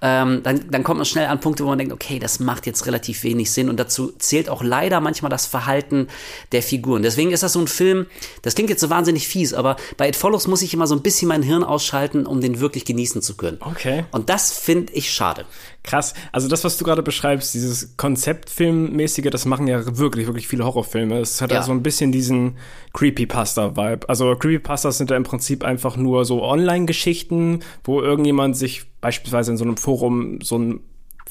[0.00, 2.86] ähm, dann, dann kommt man schnell an Punkte, wo man denkt, okay, das macht jetzt
[2.86, 6.06] relativ wenig Sinn und dazu zählt auch leider manchmal das Verhalten
[6.52, 7.02] der Figuren.
[7.02, 8.06] Deswegen ist das so ein Film,
[8.42, 11.02] das klingt jetzt so wahnsinnig fies, aber bei It Follows muss ich immer so ein
[11.02, 13.58] bisschen mein Hirn ausschalten, um den wirklich genießen zu können.
[13.60, 14.04] Okay.
[14.12, 15.46] Und das finde ich schade.
[15.84, 16.14] Krass.
[16.30, 21.18] Also das, was du gerade beschreibst, dieses Konzeptfilmmäßige, das machen ja wirklich, wirklich viele Horrorfilme.
[21.18, 21.62] Es hat ja, Ja.
[21.64, 22.56] so ein bisschen diesen
[22.92, 24.08] Creepypasta-Vibe.
[24.08, 29.56] Also Creepypastas sind ja im Prinzip einfach nur so Online-Geschichten, wo irgendjemand sich beispielsweise in
[29.56, 30.80] so einem Forum so ein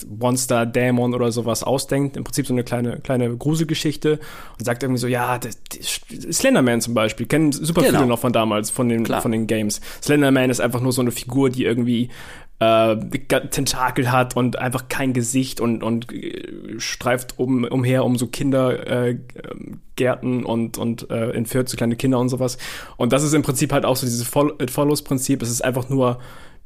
[0.07, 2.17] Monster, Dämon oder sowas ausdenkt.
[2.17, 4.19] Im Prinzip so eine kleine, kleine Gruselgeschichte
[4.57, 7.97] und sagt irgendwie so, ja, das, das Slenderman zum Beispiel, kennen super Genau.
[7.99, 9.21] viele noch von damals, von den, Klar.
[9.21, 9.79] von den Games.
[10.01, 12.09] Slenderman ist einfach nur so eine Figur, die irgendwie
[12.61, 12.95] äh,
[13.49, 20.43] Tentakel hat und einfach kein Gesicht und, und äh, streift um, umher um so Kindergärten
[20.43, 22.59] äh, und, und äh, entführt so kleine Kinder und sowas.
[22.97, 25.41] Und das ist im Prinzip halt auch so dieses Follow- It Follows-Prinzip.
[25.41, 26.19] Es ist einfach nur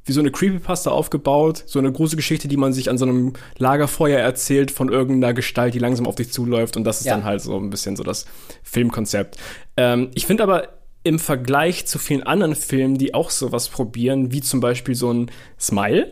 [0.04, 3.34] wie so eine Creepypasta aufgebaut, so eine große Geschichte, die man sich an so einem
[3.58, 7.16] Lagerfeuer erzählt von irgendeiner Gestalt, die langsam auf dich zuläuft und das ist Ja.
[7.16, 8.26] dann halt so ein bisschen so das
[8.64, 9.38] Filmkonzept.
[9.78, 10.68] Ähm, ich finde aber
[11.06, 15.32] im Vergleich zu vielen anderen Filmen, die auch sowas probieren, wie zum Beispiel so ein
[15.60, 16.12] Smile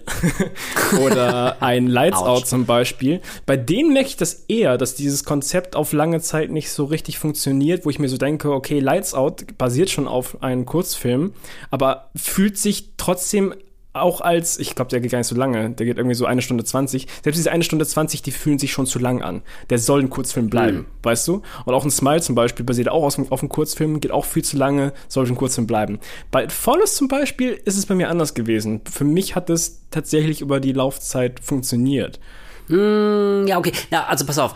[1.04, 2.14] oder ein Lights.
[2.14, 6.52] Out zum Beispiel, bei denen merke ich das eher, dass dieses Konzept auf lange Zeit
[6.52, 10.44] nicht so richtig funktioniert, wo ich mir so denke, okay, Lights Out basiert schon auf
[10.44, 11.34] einem Kurzfilm,
[11.72, 13.56] aber fühlt sich trotzdem
[13.94, 16.42] auch als, ich glaube, der geht gar nicht so lange, der geht irgendwie so eine
[16.42, 17.08] Stunde 20.
[17.24, 19.44] Selbst diese eine Stunde 20, die fühlen sich schon zu lang an.
[19.70, 21.44] Der soll ein Kurzfilm bleiben, weißt du?
[21.66, 24.44] Und auch ein Smile zum Beispiel basiert auch aus, auf einem Kurzfilm, geht auch viel
[24.44, 26.00] zu lange, soll ein Kurzfilm bleiben.
[26.32, 28.82] Bei Follows zum Beispiel ist es bei mir anders gewesen.
[28.92, 32.20] Für mich hat es tatsächlich über die Laufzeit funktioniert.
[32.68, 33.74] Hm, ja, okay.
[33.92, 34.54] Na, also pass auf.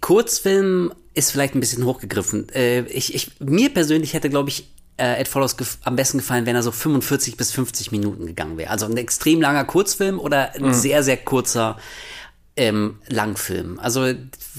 [0.00, 2.48] Kurzfilm ist vielleicht ein bisschen hochgegriffen.
[2.50, 4.68] Äh, ich, ich, mir persönlich hätte, glaube ich,
[4.98, 8.70] äh, Ed Follows am besten gefallen, wenn er so 45 bis 50 Minuten gegangen wäre.
[8.70, 11.76] Also ein extrem langer Kurzfilm oder ein sehr, sehr kurzer
[12.58, 13.78] ähm, Langfilm.
[13.78, 14.12] Also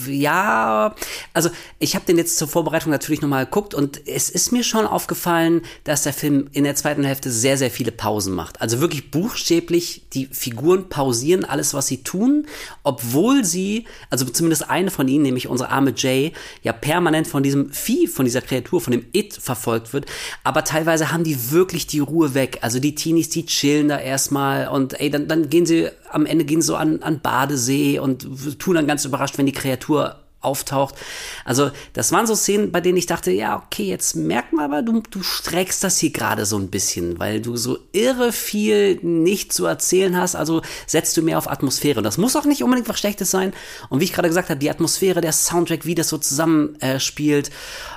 [0.08, 0.96] ja,
[1.34, 4.86] also ich habe den jetzt zur Vorbereitung natürlich nochmal geguckt und es ist mir schon
[4.86, 8.62] aufgefallen, dass der Film in der zweiten Hälfte sehr, sehr viele Pausen macht.
[8.62, 12.48] Also wirklich buchstäblich, die Figuren pausieren alles, was sie tun,
[12.84, 16.32] obwohl sie, also zumindest eine von ihnen, nämlich unsere arme Jay,
[16.64, 20.06] ja permanent von diesem Vieh, von dieser Kreatur, von dem It verfolgt wird.
[20.46, 22.60] Aber teilweise haben die wirklich die Ruhe weg.
[22.62, 26.46] Also die Teenies, die chillen da erstmal und ey, dann, dann gehen sie, am Ende
[26.46, 30.96] gehen so an, an Badesee und tun dann ganz überrascht, wenn die Kreatur auftaucht.
[31.44, 34.82] Also das waren so Szenen, bei denen ich dachte, ja, okay, jetzt merkt man aber,
[34.82, 39.52] du, du streckst das hier gerade so ein bisschen, weil du so irre viel nicht
[39.52, 42.02] zu erzählen hast, also setzt du mehr auf Atmosphäre.
[42.02, 43.54] Das muss auch nicht unbedingt was Schlechtes sein.
[43.90, 47.52] Und wie ich gerade gesagt habe, die Atmosphäre, der Soundtrack, wie das so zusammenspielt,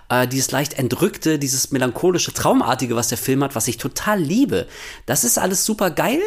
[0.09, 4.67] äh, dieses leicht entrückte, dieses melancholische, traumartige, was der Film hat, was ich total liebe,
[5.07, 6.21] das ist alles super geil.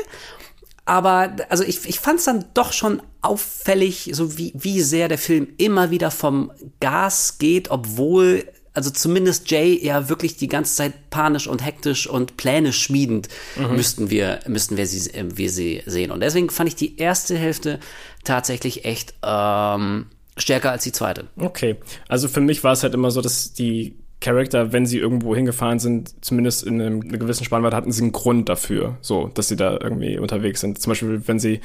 [0.85, 5.17] Aber also ich, ich fand es dann doch schon auffällig, so wie, wie sehr der
[5.17, 11.09] Film immer wieder vom Gas geht, obwohl, also zumindest Jay ja wirklich die ganze Zeit
[11.09, 13.75] panisch und hektisch und Pläne schmiedend mhm.
[13.75, 16.11] müssten wir, müssten wir sie, wir sie sehen.
[16.11, 17.79] Und deswegen fand ich die erste Hälfte
[18.23, 20.05] tatsächlich echt ähm,
[20.37, 21.25] stärker als die zweite.
[21.37, 21.77] Okay.
[22.07, 25.77] Also für mich war es halt immer so, dass die Charakter, wenn sie irgendwo hingefahren
[25.77, 29.55] sind, zumindest in einem, einer gewissen Spannweite, hatten sie einen Grund dafür, so, dass sie
[29.55, 30.79] da irgendwie unterwegs sind.
[30.79, 31.61] Zum Beispiel, wenn sie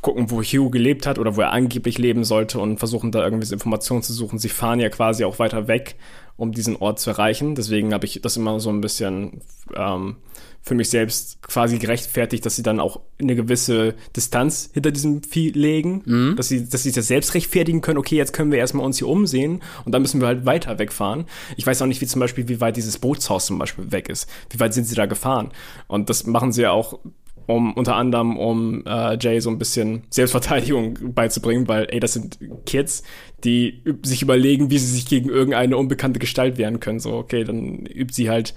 [0.00, 3.52] gucken, wo Hugh gelebt hat oder wo er angeblich leben sollte und versuchen da irgendwie
[3.52, 4.38] Informationen zu suchen.
[4.38, 5.94] Sie fahren ja quasi auch weiter weg,
[6.36, 7.54] um diesen Ort zu erreichen.
[7.54, 9.42] Deswegen habe ich das immer so ein bisschen
[9.76, 10.16] ähm,
[10.62, 15.50] für mich selbst quasi gerechtfertigt, dass sie dann auch eine gewisse Distanz hinter diesem Vieh
[15.50, 16.36] legen, mhm.
[16.36, 19.08] dass sie, dass sie das selbst rechtfertigen können, okay, jetzt können wir erstmal uns hier
[19.08, 21.26] umsehen und dann müssen wir halt weiter wegfahren.
[21.56, 24.30] Ich weiß auch nicht, wie zum Beispiel, wie weit dieses Bootshaus zum Beispiel weg ist.
[24.50, 25.50] Wie weit sind sie da gefahren?
[25.88, 27.00] Und das machen sie ja auch
[27.46, 32.38] um unter anderem um äh, Jay so ein bisschen Selbstverteidigung beizubringen, weil ey, das sind
[32.66, 33.02] Kids,
[33.42, 37.00] die sich überlegen, wie sie sich gegen irgendeine unbekannte Gestalt wehren können.
[37.00, 38.54] So, okay, dann übt sie halt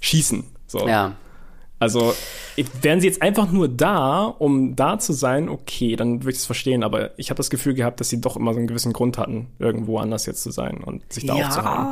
[0.00, 0.42] Schießen.
[0.66, 0.88] So.
[0.88, 1.16] Ja.
[1.78, 2.14] Also
[2.80, 6.46] wären sie jetzt einfach nur da, um da zu sein, okay, dann würde ich es
[6.46, 6.82] verstehen.
[6.82, 9.48] Aber ich habe das Gefühl gehabt, dass sie doch immer so einen gewissen Grund hatten,
[9.58, 11.86] irgendwo anders jetzt zu sein und sich da ja, aufzuhalten.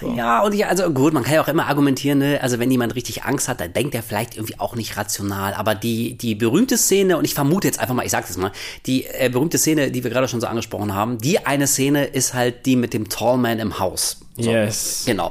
[0.00, 0.12] So.
[0.14, 2.40] Ja, und ich, also gut, man kann ja auch immer argumentieren, ne?
[2.42, 5.54] also wenn jemand richtig Angst hat, dann denkt er vielleicht irgendwie auch nicht rational.
[5.54, 8.52] Aber die, die berühmte Szene, und ich vermute jetzt einfach mal, ich sag's jetzt mal,
[8.86, 12.34] die äh, berühmte Szene, die wir gerade schon so angesprochen haben, die eine Szene ist
[12.34, 14.20] halt die mit dem Tallman im Haus.
[14.36, 15.04] So, yes.
[15.06, 15.30] Genau.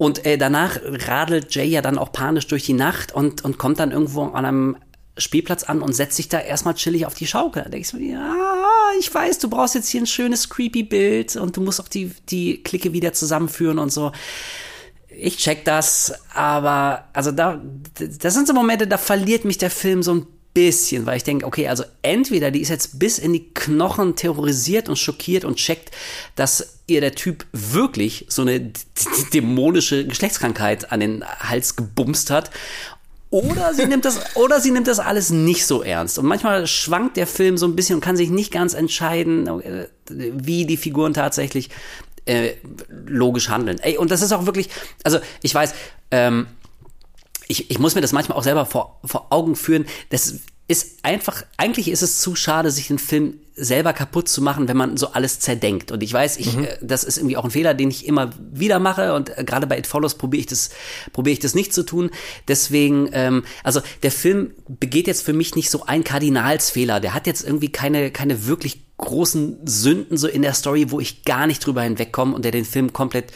[0.00, 3.80] Und äh, danach radelt Jay ja dann auch panisch durch die Nacht und, und kommt
[3.80, 4.76] dann irgendwo an einem
[5.18, 7.64] Spielplatz an und setzt sich da erstmal chillig auf die Schaukel.
[7.64, 8.34] Da denkst du mir, ja,
[8.98, 12.12] ich weiß, du brauchst jetzt hier ein schönes creepy Bild und du musst auch die,
[12.30, 14.12] die Clique wieder zusammenführen und so.
[15.10, 17.60] Ich check das, aber also da,
[17.98, 21.46] das sind so Momente, da verliert mich der Film so ein bisschen, weil ich denke,
[21.46, 25.90] okay, also entweder die ist jetzt bis in die Knochen terrorisiert und schockiert und checkt,
[26.34, 28.60] dass ihr der Typ wirklich so eine
[29.32, 32.50] dämonische Geschlechtskrankheit an den Hals gebumst hat.
[33.30, 36.18] Oder sie nimmt das, oder sie nimmt das alles nicht so ernst.
[36.18, 39.48] Und manchmal schwankt der Film so ein bisschen und kann sich nicht ganz entscheiden,
[40.08, 41.70] wie die Figuren tatsächlich
[42.26, 42.54] äh,
[43.06, 43.78] logisch handeln.
[43.78, 44.68] Ey, und das ist auch wirklich,
[45.04, 45.74] also ich weiß,
[46.10, 46.48] ähm,
[47.50, 49.86] ich, ich muss mir das manchmal auch selber vor, vor Augen führen.
[50.10, 50.36] Das
[50.68, 54.76] ist einfach, eigentlich ist es zu schade, sich den Film selber kaputt zu machen, wenn
[54.76, 55.90] man so alles zerdenkt.
[55.90, 56.64] Und ich weiß, ich, mhm.
[56.64, 59.14] Äh, das ist irgendwie auch ein Fehler, den ich immer wieder mache.
[59.14, 60.70] Und äh, gerade bei It Follows probiere ich das,
[61.12, 62.10] probiere ich das nicht zu tun.
[62.46, 67.00] Deswegen, ähm, also der Film begeht jetzt für mich nicht so einen Kardinalsfehler.
[67.00, 71.24] Der hat jetzt irgendwie keine, keine wirklich großen Sünden so in der Story, wo ich
[71.24, 73.32] gar nicht drüber hinwegkomme und der den Film komplett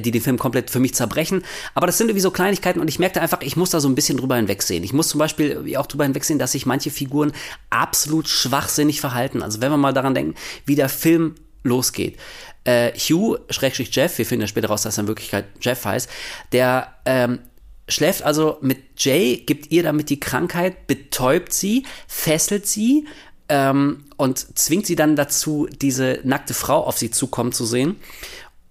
[0.00, 1.42] die den Film komplett für mich zerbrechen.
[1.74, 3.94] Aber das sind irgendwie so Kleinigkeiten und ich merkte einfach, ich muss da so ein
[3.94, 4.84] bisschen drüber hinwegsehen.
[4.84, 7.32] Ich muss zum Beispiel auch drüber hinwegsehen, dass sich manche Figuren
[7.70, 9.42] absolut schwachsinnig verhalten.
[9.42, 10.34] Also wenn wir mal daran denken,
[10.64, 12.18] wie der Film losgeht.
[12.64, 16.08] Äh, Hugh, Schrägstrich Jeff, wir finden ja später raus, dass er in Wirklichkeit Jeff heißt,
[16.52, 17.40] der ähm,
[17.88, 23.06] schläft also mit Jay, gibt ihr damit die Krankheit, betäubt sie, fesselt sie
[23.48, 27.96] ähm, und zwingt sie dann dazu, diese nackte Frau auf sie zukommen zu sehen.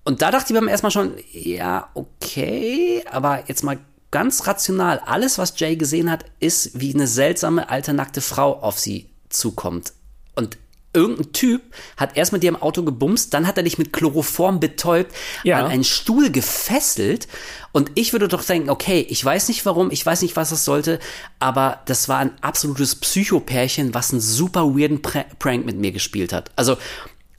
[0.04, 3.80] Und da dachte ich beim ersten Mal schon, ja, okay, aber jetzt mal
[4.10, 5.00] ganz rational.
[5.06, 9.94] Alles, was Jay gesehen hat, ist, wie eine seltsame alte nackte Frau auf sie zukommt.
[10.36, 10.58] Und
[10.94, 11.62] irgendein Typ
[11.98, 15.60] hat erst mit dir im Auto gebumst, dann hat er dich mit Chloroform betäubt, ja.
[15.60, 17.28] an einen Stuhl gefesselt.
[17.72, 20.66] Und ich würde doch denken, okay, ich weiß nicht warum, ich weiß nicht, was das
[20.66, 21.00] sollte,
[21.40, 26.52] aber das war ein absolutes Psychopärchen, was einen super weirden Prank mit mir gespielt hat.
[26.58, 26.78] Also,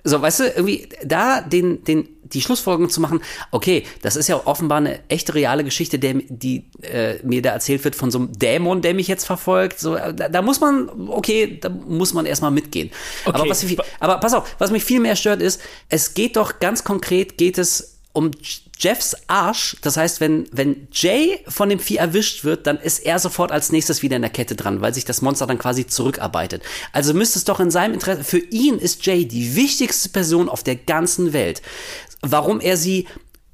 [0.05, 4.41] so, weißt du, irgendwie da den, den, die Schlussfolgerung zu machen, okay, das ist ja
[4.47, 8.33] offenbar eine echte reale Geschichte, der, die äh, mir da erzählt wird von so einem
[8.33, 9.79] Dämon, der mich jetzt verfolgt.
[9.79, 12.91] So, da, da muss man, okay, da muss man erstmal mitgehen.
[13.25, 13.39] Okay.
[13.39, 13.65] Aber, was,
[14.01, 17.59] aber pass auf, was mich viel mehr stört ist, es geht doch ganz konkret, geht
[17.59, 18.31] es um
[18.83, 19.77] Jeffs Arsch.
[19.83, 23.71] Das heißt, wenn, wenn Jay von dem Vieh erwischt wird, dann ist er sofort als
[23.71, 26.63] nächstes wieder in der Kette dran, weil sich das Monster dann quasi zurückarbeitet.
[26.93, 30.65] Also müsste es doch in seinem Interesse, für ihn ist Jay die wichtigste Person auf
[30.65, 31.63] der ganzen Welt.
[32.23, 33.07] Warum er sie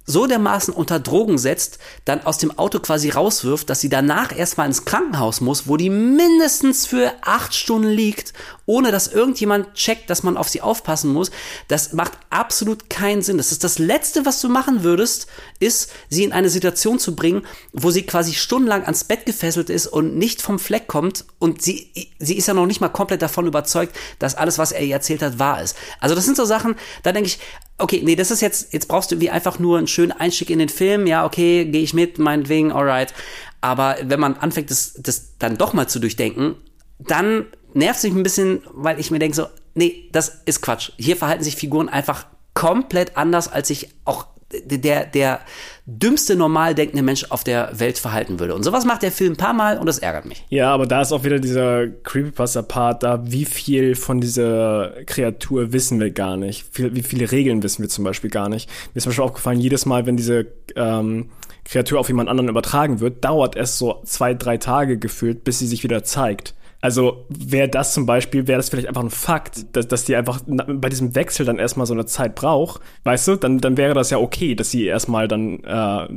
[0.08, 4.66] so dermaßen unter Drogen setzt, dann aus dem Auto quasi rauswirft, dass sie danach erstmal
[4.66, 8.32] ins Krankenhaus muss, wo die mindestens für acht Stunden liegt,
[8.68, 11.30] ohne dass irgendjemand checkt, dass man auf sie aufpassen muss.
[11.68, 13.38] Das macht absolut keinen Sinn.
[13.38, 15.26] Das ist das Letzte, was du machen würdest,
[15.58, 19.86] ist, sie in eine Situation zu bringen, wo sie quasi stundenlang ans Bett gefesselt ist
[19.86, 23.46] und nicht vom Fleck kommt und sie, sie ist ja noch nicht mal komplett davon
[23.46, 25.74] überzeugt, dass alles, was er ihr erzählt hat, wahr ist.
[25.98, 27.38] Also das sind so Sachen, da denke ich,
[27.78, 30.58] okay, nee, das ist jetzt, jetzt brauchst du wie einfach nur einen schönen Einstieg in
[30.58, 33.14] den Film, ja, okay, gehe ich mit, meinetwegen, alright.
[33.62, 36.56] Aber wenn man anfängt, das, das dann doch mal zu durchdenken,
[36.98, 40.92] dann nervt es mich ein bisschen, weil ich mir denke so, nee, das ist Quatsch.
[40.96, 45.40] Hier verhalten sich Figuren einfach komplett anders, als ich auch der, der
[45.84, 48.54] dümmste normal denkende Mensch auf der Welt verhalten würde.
[48.54, 50.44] Und sowas macht der Film ein paar Mal und das ärgert mich.
[50.48, 56.00] Ja, aber da ist auch wieder dieser Creepypasta-Part da, wie viel von dieser Kreatur wissen
[56.00, 56.66] wir gar nicht.
[56.72, 58.68] Wie, wie viele Regeln wissen wir zum Beispiel gar nicht.
[58.68, 60.46] Mir ist zum Beispiel aufgefallen, jedes Mal, wenn diese
[60.76, 61.30] ähm,
[61.64, 65.66] Kreatur auf jemand anderen übertragen wird, dauert es so zwei, drei Tage gefühlt, bis sie
[65.66, 66.54] sich wieder zeigt.
[66.80, 70.40] Also wäre das zum Beispiel, wäre das vielleicht einfach ein Fakt, dass, dass die einfach
[70.46, 74.10] bei diesem Wechsel dann erstmal so eine Zeit braucht, weißt du, dann, dann wäre das
[74.10, 76.08] ja okay, dass sie erstmal dann äh,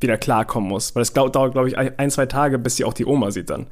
[0.00, 0.94] wieder klarkommen muss.
[0.94, 3.66] Weil es dauert, glaube ich, ein, zwei Tage, bis sie auch die Oma sieht dann.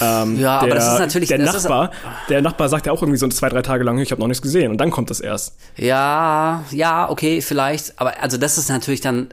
[0.00, 1.92] Ähm, ja, der, aber das ist natürlich der Nachbar.
[2.28, 4.42] der Nachbar sagt ja auch irgendwie so zwei, drei Tage lang, ich habe noch nichts
[4.42, 5.56] gesehen und dann kommt das erst.
[5.76, 7.98] Ja, ja, okay, vielleicht.
[8.00, 9.28] Aber also das ist natürlich dann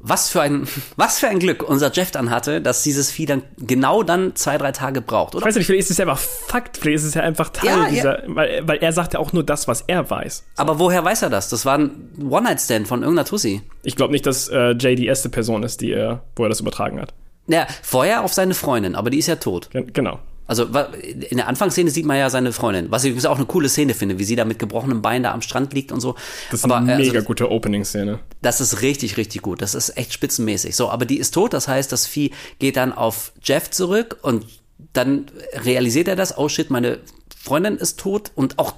[0.00, 3.42] was für ein, was für ein Glück unser Jeff dann hatte, dass dieses Vieh dann
[3.58, 5.42] genau dann zwei, drei Tage braucht, oder?
[5.42, 7.68] Ich weiß nicht, vielleicht ist es ja einfach Fakt, vielleicht ist es ja einfach Teil
[7.68, 7.88] Ja, ja.
[7.88, 10.44] dieser, Weil, weil er sagt ja auch nur das, was er weiß.
[10.56, 11.48] Aber woher weiß er das?
[11.48, 13.62] Das war ein One-Night-Stand von irgendeiner Tussi.
[13.82, 16.60] Ich glaube nicht, dass äh, Jay die erste Person ist, die er, wo er das
[16.60, 17.14] übertragen hat.
[17.48, 19.70] Ja, vorher auf seine Freundin, aber die ist ja tot.
[19.70, 20.20] Gen genau.
[20.48, 23.68] Also in der Anfangsszene sieht man ja seine Freundin, was ich übrigens auch eine coole
[23.68, 26.14] Szene finde, wie sie da mit gebrochenem Bein da am Strand liegt und so.
[26.50, 28.18] Das ist aber, eine äh, also mega gute Opening-Szene.
[28.40, 29.60] Das ist richtig, richtig gut.
[29.60, 30.74] Das ist echt spitzenmäßig.
[30.74, 31.52] So, aber die ist tot.
[31.52, 34.46] Das heißt, das Vieh geht dann auf Jeff zurück und
[34.94, 36.38] dann realisiert er das.
[36.38, 36.98] Oh shit, meine
[37.36, 38.72] Freundin ist tot und auch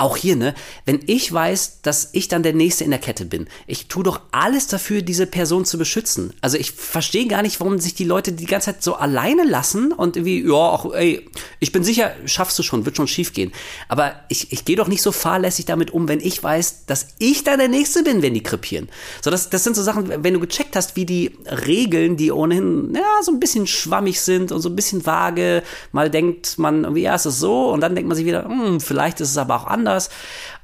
[0.00, 0.54] auch hier, ne,
[0.86, 4.20] wenn ich weiß, dass ich dann der Nächste in der Kette bin, ich tue doch
[4.32, 6.32] alles dafür, diese Person zu beschützen.
[6.40, 9.92] Also ich verstehe gar nicht, warum sich die Leute die ganze Zeit so alleine lassen
[9.92, 11.28] und irgendwie, ja, auch, ey,
[11.58, 13.52] ich bin sicher, schaffst du schon, wird schon schief gehen.
[13.88, 17.44] Aber ich, ich gehe doch nicht so fahrlässig damit um, wenn ich weiß, dass ich
[17.44, 18.88] da der Nächste bin, wenn die krepieren.
[19.22, 21.36] So, das, das sind so Sachen, wenn du gecheckt hast, wie die
[21.66, 26.10] Regeln, die ohnehin, ja, so ein bisschen schwammig sind und so ein bisschen vage, mal
[26.10, 29.20] denkt man, irgendwie, ja, ist es so, und dann denkt man sich wieder, hm, vielleicht
[29.20, 29.89] ist es aber auch anders.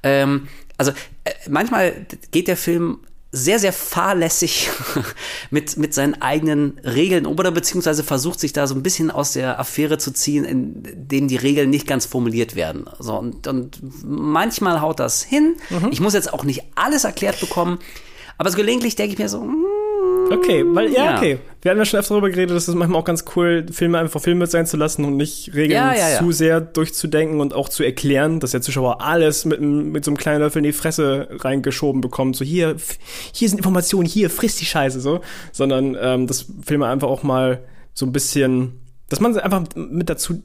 [0.02, 0.92] Ähm, also
[1.24, 2.98] äh, manchmal geht der Film
[3.32, 4.70] sehr, sehr fahrlässig
[5.50, 9.58] mit, mit seinen eigenen Regeln oder beziehungsweise versucht sich da so ein bisschen aus der
[9.58, 12.86] Affäre zu ziehen, in denen die Regeln nicht ganz formuliert werden.
[12.98, 15.56] So, und, und manchmal haut das hin.
[15.90, 17.78] Ich muss jetzt auch nicht alles erklärt bekommen,
[18.38, 19.65] aber so gelegentlich denke ich mir so, hm,
[20.30, 21.16] Okay, weil, ja, Ja.
[21.16, 21.38] okay.
[21.62, 24.20] Wir haben ja schon öfter darüber geredet, dass es manchmal auch ganz cool, Filme einfach
[24.20, 27.82] Filme sein zu lassen und nicht Regeln Ja, ja, zu sehr durchzudenken und auch zu
[27.82, 32.00] erklären, dass der Zuschauer alles mit, mit so einem kleinen Löffel in die Fresse reingeschoben
[32.00, 32.36] bekommt.
[32.36, 32.76] So, hier,
[33.32, 35.20] hier sind Informationen, hier, frisst die Scheiße, so.
[35.52, 37.62] Sondern, ähm, dass Filme einfach auch mal
[37.94, 38.78] so ein bisschen,
[39.08, 40.42] dass man einfach mit dazu,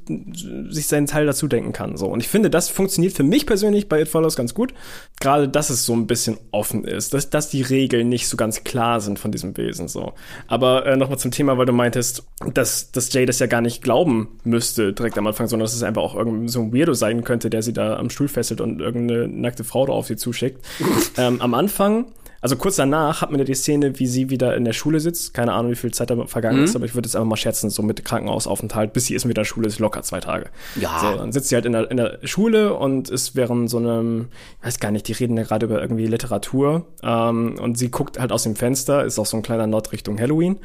[0.70, 2.08] sich seinen Teil dazu denken kann, so.
[2.08, 4.74] Und ich finde, das funktioniert für mich persönlich bei It Follows ganz gut.
[5.20, 8.64] Gerade, dass es so ein bisschen offen ist, dass, dass die Regeln nicht so ganz
[8.64, 10.14] klar sind von diesem Wesen, so.
[10.48, 13.82] Aber äh, nochmal zum Thema, weil du meintest, dass, dass Jay das ja gar nicht
[13.82, 17.24] glauben müsste direkt am Anfang, sondern dass es einfach auch irgendwie so ein Weirdo sein
[17.24, 20.64] könnte, der sie da am Stuhl fesselt und irgendeine nackte Frau da auf sie zuschickt.
[21.18, 22.06] ähm, am Anfang
[22.42, 25.34] also kurz danach hat man ja die Szene, wie sie wieder in der Schule sitzt.
[25.34, 27.70] Keine Ahnung, wie viel Zeit da vergangen ist, aber ich würde jetzt einfach mal schätzen,
[27.70, 30.48] so mit Krankenhausaufenthalt, bis sie ist wieder in der Schule, ist locker zwei Tage.
[30.80, 31.00] Ja.
[31.00, 34.30] So, dann sitzt sie halt in der, in der Schule und ist während so einem,
[34.60, 36.86] ich weiß gar nicht, die reden ja gerade über irgendwie Literatur.
[37.04, 40.20] Ähm, und sie guckt halt aus dem Fenster, ist auch so ein kleiner Nord Richtung
[40.20, 40.58] Halloween.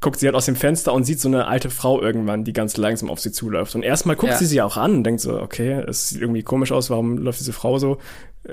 [0.00, 2.76] Guckt sie halt aus dem Fenster und sieht so eine alte Frau irgendwann, die ganz
[2.76, 3.74] langsam auf sie zuläuft.
[3.74, 4.38] Und erstmal guckt Ja.
[4.38, 7.40] sie sie auch an und denkt so, okay, es sieht irgendwie komisch aus, warum läuft
[7.40, 7.96] diese Frau so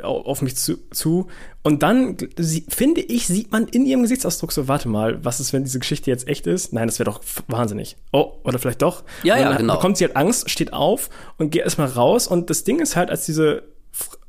[0.01, 1.27] auf mich zu, zu.
[1.63, 5.51] Und dann, sie, finde ich, sieht man in ihrem Gesichtsausdruck so, warte mal, was ist,
[5.53, 6.71] wenn diese Geschichte jetzt echt ist?
[6.73, 7.97] Nein, das wäre doch wahnsinnig.
[8.13, 9.03] Oh, oder vielleicht doch.
[9.23, 9.75] Ja, ja, dann genau.
[9.75, 12.27] bekommt sie halt Angst, steht auf und geht erstmal raus.
[12.27, 13.63] Und das Ding ist halt, als diese,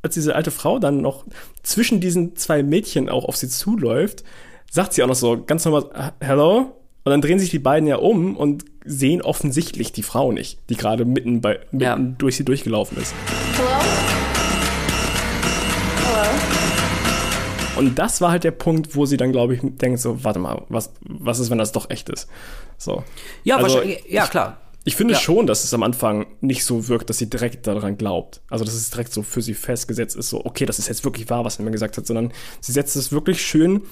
[0.02, 1.24] als diese alte Frau dann noch
[1.62, 4.24] zwischen diesen zwei Mädchen auch auf sie zuläuft,
[4.70, 6.72] sagt sie auch noch so ganz normal, "Ah, hello?
[7.04, 10.76] Und dann drehen sich die beiden ja um und sehen offensichtlich die Frau nicht, die
[10.76, 11.96] gerade mitten bei, mitten Ja.
[11.96, 13.12] durch sie durchgelaufen ist.
[13.56, 14.21] Hello?
[17.88, 20.62] Und das war halt der Punkt, wo sie dann, glaube ich, denkt so, warte mal,
[20.68, 22.28] was, was ist, wenn das doch echt ist?
[22.78, 23.02] So.
[23.44, 24.58] Ja, Also, wahrscheinlich, ja klar.
[24.84, 25.20] Ich finde Ja.
[25.20, 28.40] schon, dass es am Anfang nicht so wirkt, dass sie direkt daran glaubt.
[28.50, 31.30] Also, dass es direkt so für sie festgesetzt ist, so, okay, das ist jetzt wirklich
[31.30, 33.82] wahr, was er mir gesagt hat, sondern sie setzt es wirklich schön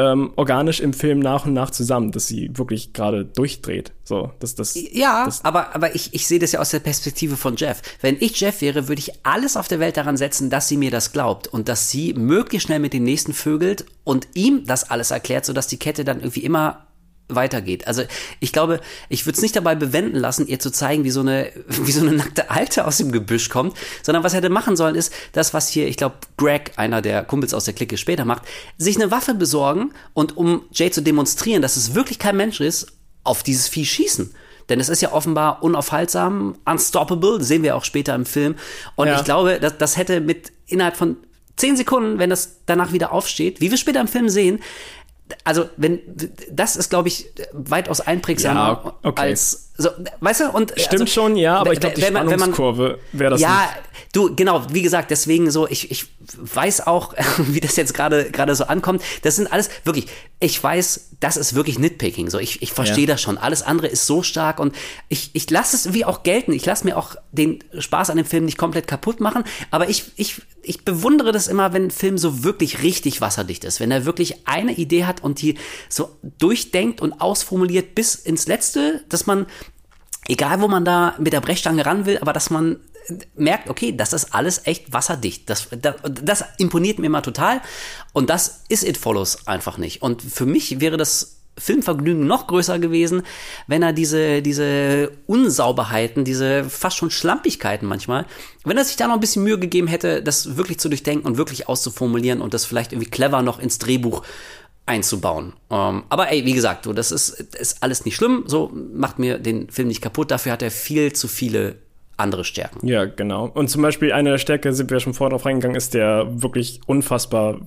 [0.00, 3.92] ähm, organisch im Film nach und nach zusammen, dass sie wirklich gerade durchdreht.
[4.02, 4.74] So, dass das.
[4.92, 7.82] Ja, das, aber, aber ich, ich sehe das ja aus der Perspektive von Jeff.
[8.00, 10.90] Wenn ich Jeff wäre, würde ich alles auf der Welt daran setzen, dass sie mir
[10.90, 15.10] das glaubt und dass sie möglichst schnell mit den nächsten vögelt und ihm das alles
[15.10, 16.86] erklärt, sodass die Kette dann irgendwie immer
[17.34, 17.86] weitergeht.
[17.86, 18.02] Also
[18.40, 21.52] ich glaube, ich würde es nicht dabei bewenden lassen, ihr zu zeigen, wie so eine
[21.68, 24.94] wie so eine nackte Alte aus dem Gebüsch kommt, sondern was er hätte machen sollen,
[24.94, 28.42] ist das, was hier, ich glaube, Greg, einer der Kumpels aus der Clique später macht,
[28.78, 32.86] sich eine Waffe besorgen und um Jay zu demonstrieren, dass es wirklich kein Mensch ist,
[33.24, 34.34] auf dieses Vieh schießen.
[34.68, 38.54] Denn es ist ja offenbar unaufhaltsam, unstoppable, sehen wir auch später im Film.
[38.94, 39.16] Und Ja.
[39.18, 41.16] ich glaube, das, das hätte mit innerhalb von
[41.56, 44.60] zehn Sekunden, wenn das danach wieder aufsteht, wie wir später im Film sehen,
[45.44, 46.00] also wenn
[46.50, 49.22] das ist, glaube ich, weitaus einprägsamer Ja, okay.
[49.22, 52.98] als so, weißt du, und Stimmt also, schon, ja, aber ich glaube, die wenn Spannungskurve
[53.12, 54.14] wäre das ja, nicht.
[54.14, 56.06] du, genau, wie gesagt, deswegen so, ich, ich
[56.36, 59.02] weiß auch, wie das jetzt gerade gerade so ankommt.
[59.22, 60.06] Das sind alles, wirklich,
[60.38, 62.30] ich weiß, das ist wirklich Nitpicking.
[62.30, 63.14] So, ich, ich verstehe Ja.
[63.14, 63.38] das schon.
[63.38, 64.74] Alles andere ist so stark und
[65.08, 66.52] ich, ich lasse es wie auch gelten.
[66.52, 70.04] Ich lasse mir auch den Spaß an dem Film nicht komplett kaputt machen, aber ich,
[70.16, 73.80] ich, ich bewundere das immer, wenn ein Film so wirklich richtig wasserdicht ist.
[73.80, 75.56] Wenn er wirklich eine Idee hat und die
[75.88, 79.46] so durchdenkt und ausformuliert bis ins Letzte, dass man
[80.28, 82.80] egal wo man da mit der Brechstange ran will, aber dass man
[83.34, 85.48] merkt, okay, das ist alles echt wasserdicht.
[85.50, 87.60] Das, das, das imponiert mir immer total.
[88.12, 90.02] Und das ist It Follows einfach nicht.
[90.02, 93.22] Und für mich wäre das Filmvergnügen noch größer gewesen,
[93.66, 98.26] wenn er diese, diese Unsauberheiten, diese fast schon Schlampigkeiten manchmal,
[98.64, 101.36] wenn er sich da noch ein bisschen Mühe gegeben hätte, das wirklich zu durchdenken und
[101.36, 104.22] wirklich auszuformulieren und das vielleicht irgendwie clever noch ins Drehbuch
[104.86, 105.52] einzubauen.
[105.70, 108.44] Ähm, aber ey, wie gesagt, du, das ist, ist alles nicht schlimm.
[108.46, 110.30] So macht mir den Film nicht kaputt.
[110.30, 111.76] Dafür hat er viel zu viele
[112.16, 112.86] andere Stärken.
[112.86, 113.46] Ja, genau.
[113.46, 117.60] Und zum Beispiel eine Stärke, sind wir schon vorher drauf reingegangen, ist der wirklich unfassbar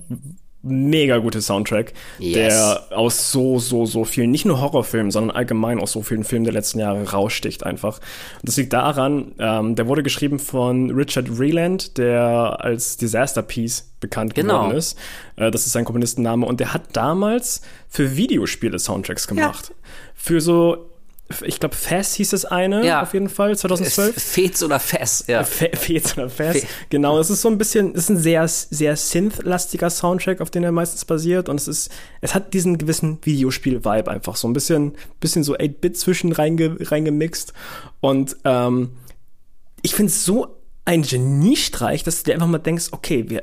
[0.64, 2.32] mega gute Soundtrack, Yes.
[2.34, 6.44] der aus so, so, so vielen, nicht nur Horrorfilmen, sondern allgemein aus so vielen Filmen
[6.44, 7.98] der letzten Jahre raussticht einfach.
[7.98, 13.90] Und das liegt daran, ähm, der wurde geschrieben von Richard Vreeland, der als Disaster Piece
[14.00, 14.60] bekannt Genau.
[14.62, 14.98] geworden ist.
[15.36, 16.46] Äh, das ist sein Komponistenname.
[16.46, 19.72] Und der hat damals für Videospiele Soundtracks gemacht.
[20.14, 20.90] Für so,
[21.44, 23.02] ich glaube, Fast hieß es eine, Ja.
[23.02, 24.14] auf jeden Fall, 2012.
[24.22, 25.42] Fez oder Fess, ja.
[25.42, 26.60] Fe Fez oder Fez.
[26.60, 30.50] Fe- Genau, es ist so ein bisschen, es ist ein sehr, sehr Synth-lastiger Soundtrack, auf
[30.50, 31.48] den er meistens basiert.
[31.48, 34.36] Und es ist, es hat diesen gewissen Videospiel-Vibe einfach.
[34.36, 37.54] So ein bisschen, bisschen so 8-Bit zwischen reinge, reingemixt.
[38.00, 38.90] Und ähm,
[39.82, 40.56] ich finde es so
[40.86, 43.42] ein Geniestreich, dass du dir einfach mal denkst, okay, wir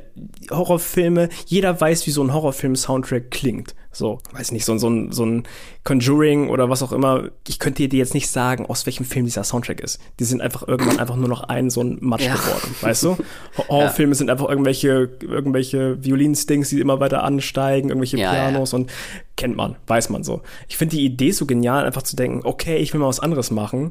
[0.50, 3.74] Horrorfilme, jeder weiß, wie so ein Horrorfilm-Soundtrack klingt.
[3.90, 5.42] So, weiß nicht, so, ein- so, ein, so ein
[5.84, 7.30] Conjuring oder was auch immer.
[7.48, 9.98] Ich könnte dir jetzt nicht sagen, aus welchem Film dieser Soundtrack ist.
[10.20, 12.34] Die sind einfach irgendwann einfach nur noch ein so ein Matsch Ja.
[12.34, 13.08] geworden, weißt du?
[13.58, 18.48] Hor- Horrorfilme sind einfach irgendwelche, irgendwelche Violinstings, die immer weiter ansteigen, irgendwelche Ja, ja.
[18.50, 18.90] Pianos und
[19.36, 20.42] kennt man, weiß man so.
[20.68, 23.50] Ich finde die Idee so genial, einfach zu denken, okay, ich will mal was anderes
[23.50, 23.90] machen.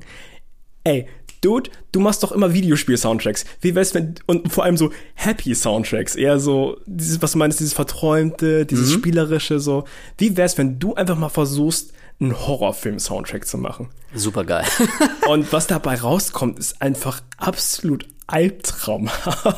[0.84, 1.06] Ey,
[1.42, 3.46] Dude, du machst doch immer Videospiel-Soundtracks.
[3.62, 7.74] Wie wär's, wenn, und vor allem so Happy-Soundtracks, eher so, dieses, was du meinst, dieses
[7.74, 9.86] Verträumte, dieses Spielerische, so.
[10.20, 13.89] Wie wär's, wenn du einfach mal versuchst, einen Horrorfilm-Soundtrack zu machen?
[14.14, 14.66] Super geil.
[15.28, 19.56] Und was dabei rauskommt, ist einfach absolut albtraumhaft.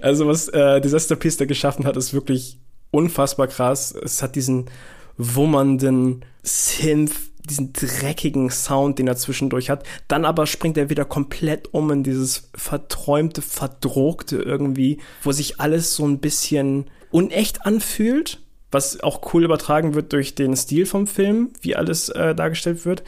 [0.00, 2.58] also was äh, Disaster Piece da geschaffen hat, ist wirklich
[2.90, 3.92] unfassbar krass.
[3.92, 4.70] Es hat diesen
[5.18, 7.12] wummernden Synth,
[7.50, 9.84] diesen dreckigen Sound, den er zwischendurch hat.
[10.06, 15.94] Dann aber springt er wieder komplett um in dieses verträumte, verdruckte irgendwie, wo sich alles
[15.94, 18.40] so ein bisschen unecht anfühlt.
[18.70, 23.02] Was auch cool übertragen wird durch den Stil vom Film, wie alles äh, dargestellt wird.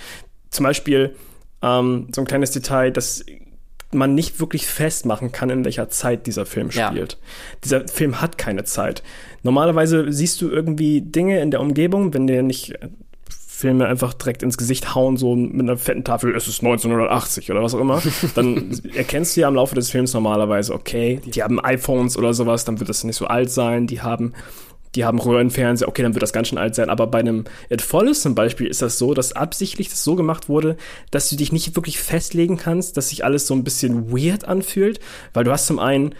[0.49, 1.15] Zum Beispiel
[1.61, 3.25] ähm, so ein kleines Detail, dass
[3.93, 6.89] man nicht wirklich festmachen kann, in welcher Zeit dieser Film Ja.
[6.89, 7.19] spielt.
[7.65, 9.03] Dieser Film hat keine Zeit.
[9.43, 12.73] Normalerweise siehst du irgendwie Dinge in der Umgebung, wenn dir nicht
[13.61, 17.63] Filme einfach direkt ins Gesicht hauen, so mit einer fetten Tafel, es ist 1980 oder
[17.63, 18.03] was auch immer,
[18.35, 22.65] dann erkennst du ja im Laufe des Films normalerweise, okay, die haben iPhones oder sowas,
[22.65, 24.33] dann wird das nicht so alt sein, die haben
[24.95, 26.91] die haben Röhrenfernseher, okay, dann wird das ganz schön alt sein.
[26.91, 30.49] Aber bei einem It Follows zum Beispiel ist das so, dass absichtlich das so gemacht
[30.49, 30.77] wurde,
[31.13, 34.99] dass du dich nicht wirklich festlegen kannst, dass sich alles so ein bisschen weird anfühlt,
[35.33, 36.15] weil du hast zum einen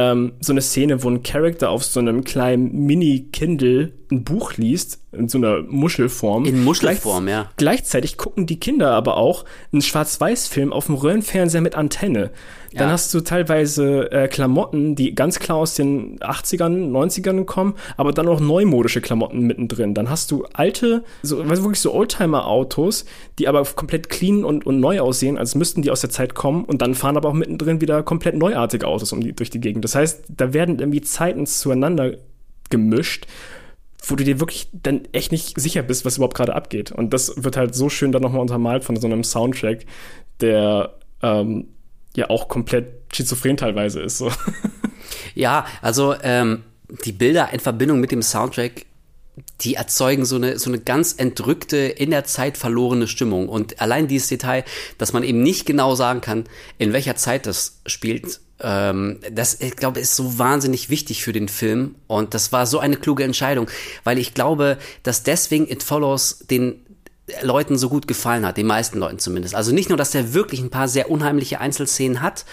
[0.00, 4.98] ähm, so eine Szene, wo ein Charakter auf so einem kleinen Mini-Kindle ein Buch liest,
[5.12, 6.44] in so einer Muschelform.
[6.44, 7.50] In Muschelform, Gleich- ja.
[7.56, 12.30] Gleichzeitig gucken die Kinder aber auch einen Schwarz-Weiß-Film auf dem Röhrenfernseher mit Antenne.
[12.74, 12.92] Dann Ja.
[12.92, 18.28] hast du teilweise äh, Klamotten, die ganz klar aus den 80ern, 90ern kommen, aber dann
[18.28, 19.92] auch neumodische Klamotten mittendrin.
[19.94, 23.06] Dann hast du alte, so, also wirklich so Oldtimer-Autos,
[23.38, 26.64] die aber komplett clean und, und neu aussehen, als müssten die aus der Zeit kommen.
[26.64, 29.84] Und dann fahren aber auch mittendrin wieder komplett neuartige Autos um die, durch die Gegend.
[29.84, 32.12] Das heißt, da werden irgendwie Zeiten zueinander
[32.70, 33.26] gemischt,
[34.06, 36.92] wo du dir wirklich dann echt nicht sicher bist, was überhaupt gerade abgeht.
[36.92, 39.84] Und das wird halt so schön dann nochmal untermalt von so einem Soundtrack,
[40.40, 41.66] der ähm,
[42.16, 44.18] ja auch komplett schizophren teilweise ist.
[44.18, 44.30] So.
[45.34, 46.64] Ja, also ähm,
[47.04, 48.86] die Bilder in Verbindung mit dem Soundtrack,
[49.60, 53.48] die erzeugen so eine, so eine ganz entrückte, in der Zeit verlorene Stimmung.
[53.48, 54.64] Und allein dieses Detail,
[54.98, 56.44] dass man eben nicht genau sagen kann,
[56.78, 61.48] in welcher Zeit das spielt, ähm, das, ich glaube, ist so wahnsinnig wichtig für den
[61.48, 61.94] Film.
[62.06, 63.70] Und das war so eine kluge Entscheidung,
[64.04, 66.84] weil ich glaube, dass deswegen It Follows den
[67.42, 69.54] Leuten so gut gefallen hat, den meisten Leuten zumindest.
[69.54, 72.44] Also nicht nur, dass der wirklich ein paar sehr unheimliche Einzelszenen hat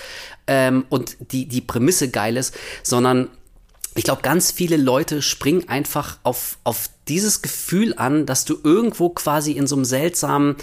[0.47, 3.30] ähm, und die, die Prämisse geil ist, sondern
[3.97, 9.09] ich glaube, ganz viele Leute springen einfach auf, auf dieses Gefühl an, dass du irgendwo
[9.09, 10.55] quasi in so einem seltsamen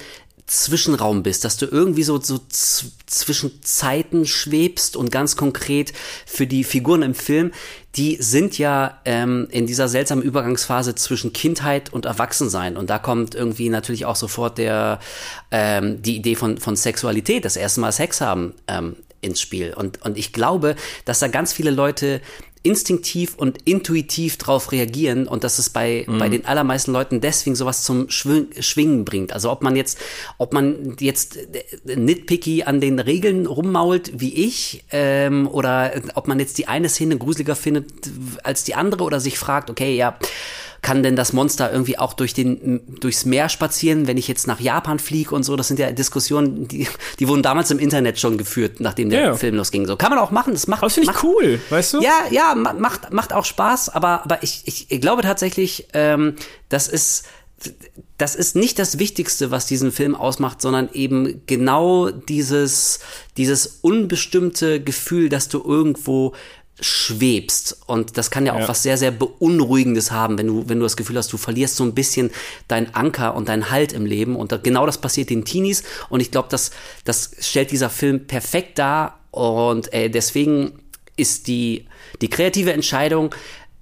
[0.47, 5.95] Zwischenraum bist, dass du irgendwie so, so zwischen Zeiten schwebst und ganz konkret
[6.27, 7.51] für die Figuren im Film,
[7.97, 12.77] die sind ja ähm, in dieser seltsamen Übergangsphase zwischen Kindheit und Erwachsensein.
[12.77, 15.01] Und da kommt irgendwie natürlich auch sofort der
[15.51, 19.73] ähm, die Idee von von Sexualität, das erste Mal Sex haben ähm, ins Spiel.
[19.73, 20.77] Und und ich glaube,
[21.07, 22.21] dass da ganz viele Leute
[22.65, 27.83] instinktiv und intuitiv drauf reagieren und dass es bei, bei den allermeisten Leuten deswegen sowas
[27.83, 29.35] zum Schwing Schwingen bringt.
[29.35, 29.99] Also ob man jetzt,
[30.39, 36.41] ob man jetzt äh, nitpicky an den Regeln rummault wie ich ähm, oder ob man
[36.41, 37.87] jetzt die eine Szene gruseliger findet
[38.43, 40.19] als die andere oder sich fragt, okay, ja,
[40.85, 44.61] kann denn das Monster irgendwie auch durch den, durchs Meer spazieren, wenn ich jetzt nach
[44.61, 45.57] Japan fliege und so?
[45.57, 46.87] Das sind ja Diskussionen, die,
[47.19, 49.35] die wurden damals im Internet schon geführt, nachdem der Ja.
[49.35, 49.87] Film losging.
[49.87, 50.53] So kann man auch machen.
[50.53, 52.03] Das macht, das finde ich cool, weißt du?
[52.03, 56.37] ja, ja, ma- macht, macht auch Spaß, aber, aber ich, ich, ich glaube tatsächlich, ähm,
[56.69, 57.25] das ist,
[58.19, 63.01] das ist nicht das Wichtigste, was diesen Film ausmacht, sondern eben genau dieses,
[63.39, 66.35] dieses unbestimmte Gefühl, dass du irgendwo
[66.81, 67.79] schwebst.
[67.87, 68.69] Und das kann ja auch Ja.
[68.69, 71.85] was sehr, sehr Beunruhigendes haben, wenn du, wenn du das Gefühl hast, du verlierst so
[71.85, 72.31] ein bisschen
[72.69, 74.37] deinen Anker und deinen Halt im Leben.
[74.37, 75.85] Und da, genau das passiert den Teenies.
[76.09, 76.71] Und ich glaube, das,
[77.05, 79.21] das stellt dieser Film perfekt dar.
[79.31, 80.73] Und äh, deswegen
[81.17, 81.87] ist die,
[82.21, 83.35] die kreative Entscheidung,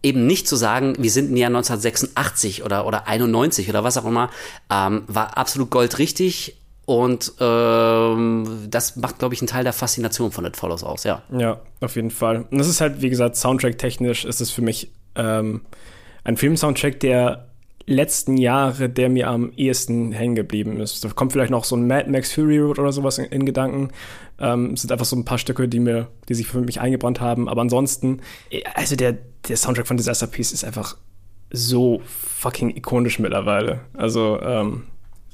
[0.02, 4.04] eben nicht zu sagen, wir sind im Jahr 1986 oder, oder 91 oder was auch
[4.04, 4.30] immer,
[4.70, 6.56] ähm, war absolut goldrichtig.
[6.84, 11.22] Und ähm, das macht, glaube ich, einen Teil der Faszination von It Follows aus, ja.
[11.30, 12.44] Ja, auf jeden Fall.
[12.50, 15.62] Und das ist halt, wie gesagt, Soundtrack-technisch ist es für mich ähm,
[16.24, 17.48] ein Filmsoundtrack der
[17.86, 21.04] letzten Jahre, der mir am ehesten hängen geblieben ist.
[21.04, 23.90] Da kommt vielleicht noch so ein Mad Max Fury Road oder sowas in, in Gedanken.
[24.40, 27.20] Ähm, es sind einfach so ein paar Stücke, die mir, die sich für mich eingebrannt
[27.20, 27.48] haben.
[27.48, 28.20] Aber ansonsten,
[28.50, 29.18] äh, also der,
[29.48, 30.96] der Soundtrack von Disaster Piece ist einfach
[31.50, 33.80] so fucking ikonisch mittlerweile.
[33.94, 34.84] Also ähm,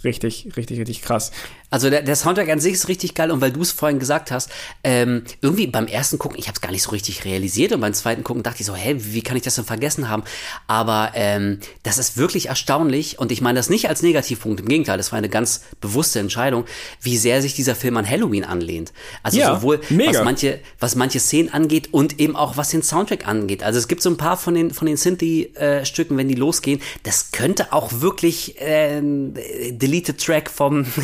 [0.05, 1.32] richtig, richtig, richtig krass.
[1.70, 4.30] Also der, der Soundtrack an sich ist richtig geil und weil du es vorhin gesagt
[4.30, 4.50] hast,
[4.84, 7.92] ähm, irgendwie beim ersten Gucken, ich habe es gar nicht so richtig realisiert und beim
[7.92, 10.22] zweiten Gucken dachte ich so, hä, wie kann ich das denn vergessen haben?
[10.66, 14.96] Aber ähm, das ist wirklich erstaunlich und ich meine das nicht als Negativpunkt, im Gegenteil,
[14.96, 16.64] das war eine ganz bewusste Entscheidung,
[17.02, 18.92] wie sehr sich dieser Film an Halloween anlehnt.
[19.22, 20.10] Also Ja, sowohl mega.
[20.10, 23.62] was manche, was manche Szenen angeht und eben auch was den Soundtrack angeht.
[23.62, 27.32] Also es gibt so ein paar von den von den Synthie-Stücken, wenn die losgehen, das
[27.32, 29.34] könnte auch wirklich ähm,
[29.70, 30.86] Deleted Track vom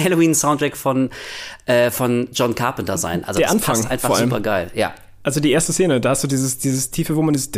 [0.54, 1.10] Halloween-Soundtrack von,
[1.66, 3.24] äh, von John Carpenter sein.
[3.24, 4.70] Also Der das Anfang passt einfach super geil.
[4.74, 4.94] Ja.
[5.22, 7.50] Also die erste Szene, da hast du dieses, dieses tiefe, wo man dieses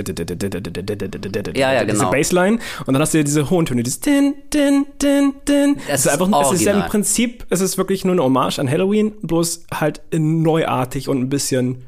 [1.57, 2.11] Ja, ja, diese genau.
[2.13, 5.77] Bassline und dann hast du ja diese hohen Töne, dieses din, din, din, din.
[5.89, 6.89] Das Es ist einfach, ist es ist ja im original.
[6.89, 11.83] Prinzip, es ist wirklich nur eine Hommage an Halloween, bloß halt neuartig und ein bisschen,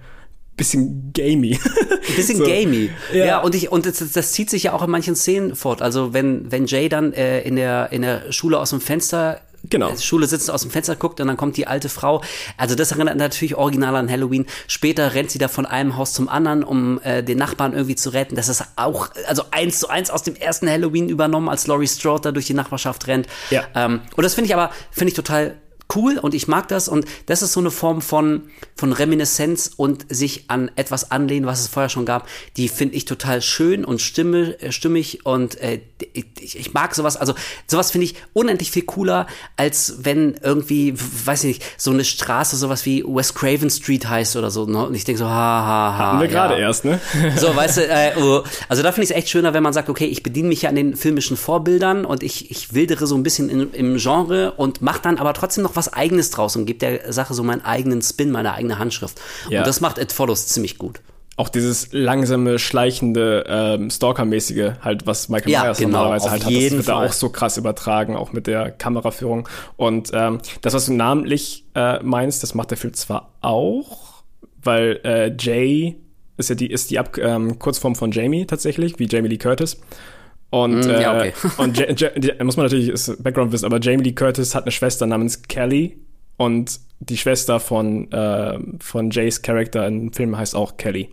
[0.57, 1.57] bisschen gamey.
[1.63, 2.45] Ein bisschen So.
[2.45, 2.91] gamey.
[3.15, 3.25] Ja.
[3.25, 3.39] Ja.
[3.43, 5.81] und ich, und das, das zieht sich ja auch in manchen Szenen fort.
[5.81, 9.91] Also wenn, wenn Jay dann äh, in der, in der Schule aus dem Fenster Genau.
[9.91, 12.23] äh, Schule sitzt aus dem Fenster guckt und dann kommt die alte Frau.
[12.57, 14.47] Also das erinnert natürlich original an Halloween.
[14.67, 18.11] Später rennt sie da von einem Haus zum anderen, um äh, den Nachbarn irgendwie zu
[18.11, 18.37] retten.
[18.37, 22.23] Das ist auch also eins zu eins aus dem ersten Halloween übernommen, als Laurie Strode
[22.23, 23.27] da durch die Nachbarschaft rennt.
[23.51, 23.65] Ja.
[23.75, 25.57] Ähm, und das finde ich aber finde ich total
[25.95, 28.43] cool und ich mag das und das ist so eine Form von,
[28.77, 33.05] von Reminiszenz und sich an etwas anlehnen, was es vorher schon gab, die finde ich
[33.05, 35.81] total schön und stimme, äh, stimmig und äh,
[36.13, 37.35] ich, ich mag sowas, also
[37.67, 39.27] sowas finde ich unendlich viel cooler,
[39.57, 44.37] als wenn irgendwie, weiß ich nicht, so eine Straße sowas wie West Craven Street heißt
[44.37, 44.87] oder so, ne?
[44.87, 46.07] und ich denke so, ha, ha, ha.
[46.13, 46.61] Haben wir gerade ja.
[46.61, 47.01] erst, ne?
[47.37, 48.43] So, weißt du, äh, oh.
[48.69, 50.69] also da finde ich es echt schöner, wenn man sagt, okay, ich bediene mich ja
[50.69, 54.83] an den filmischen Vorbildern und ich, ich wildere so ein bisschen in, im Genre und
[54.83, 58.03] mache dann aber trotzdem noch was Eigenes draus und gebe der Sache so meinen eigenen
[58.03, 59.21] Spin, meine eigene Handschrift.
[59.49, 59.61] Ja.
[59.61, 61.01] Und das macht It Follows ziemlich gut.
[61.37, 66.51] Auch dieses langsame, schleichende, ähm, Stalker-mäßige, halt, was Michael Ja, Myers genau, normalerweise halt hat,
[66.51, 67.07] jeden das wird da Fall.
[67.07, 69.49] auch so krass übertragen, auch mit der Kameraführung.
[69.77, 74.25] Und ähm, das, was du namentlich äh, meinst, das macht der Film zwar auch,
[74.65, 75.97] weil äh, Jay
[76.39, 79.81] ist ja die, ist die Ab ähm, Kurzform von Jamie tatsächlich, wie Jamie Lee Curtis.
[80.51, 81.33] Und, Mm, äh, ja, okay.
[81.59, 84.65] und Ja- Ja- Ja- muss man natürlich ist Background wissen, aber Jamie Lee Curtis hat
[84.65, 85.99] eine Schwester namens Kelly
[86.37, 91.11] und die Schwester von, äh, von Jays Charakter im Film heißt auch Kelly.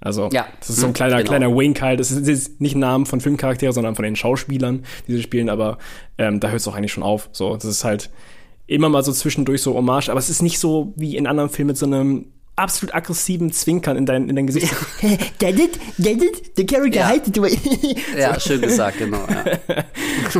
[0.00, 0.46] Also, Ja.
[0.60, 1.28] das ist so ein Hm, kleiner, genau.
[1.28, 1.98] kleiner Wink halt.
[1.98, 5.78] Das ist jetzt nicht Namen von Filmcharakteren, sondern von den Schauspielern, die sie spielen, aber
[6.18, 7.30] ähm, da hört es auch eigentlich schon auf.
[7.32, 8.10] So, das ist halt
[8.66, 11.68] immer mal so zwischendurch so Hommage, aber es ist nicht so wie in anderen Filmen
[11.68, 12.26] mit so einem
[12.56, 14.72] absolut aggressiven Zwinkern in dein, in dein Gesicht.
[15.40, 17.06] That it, that it, the character Ja.
[17.08, 17.58] heißt it way.
[18.18, 19.24] Ja, schön gesagt, genau.
[19.28, 19.82] Ja.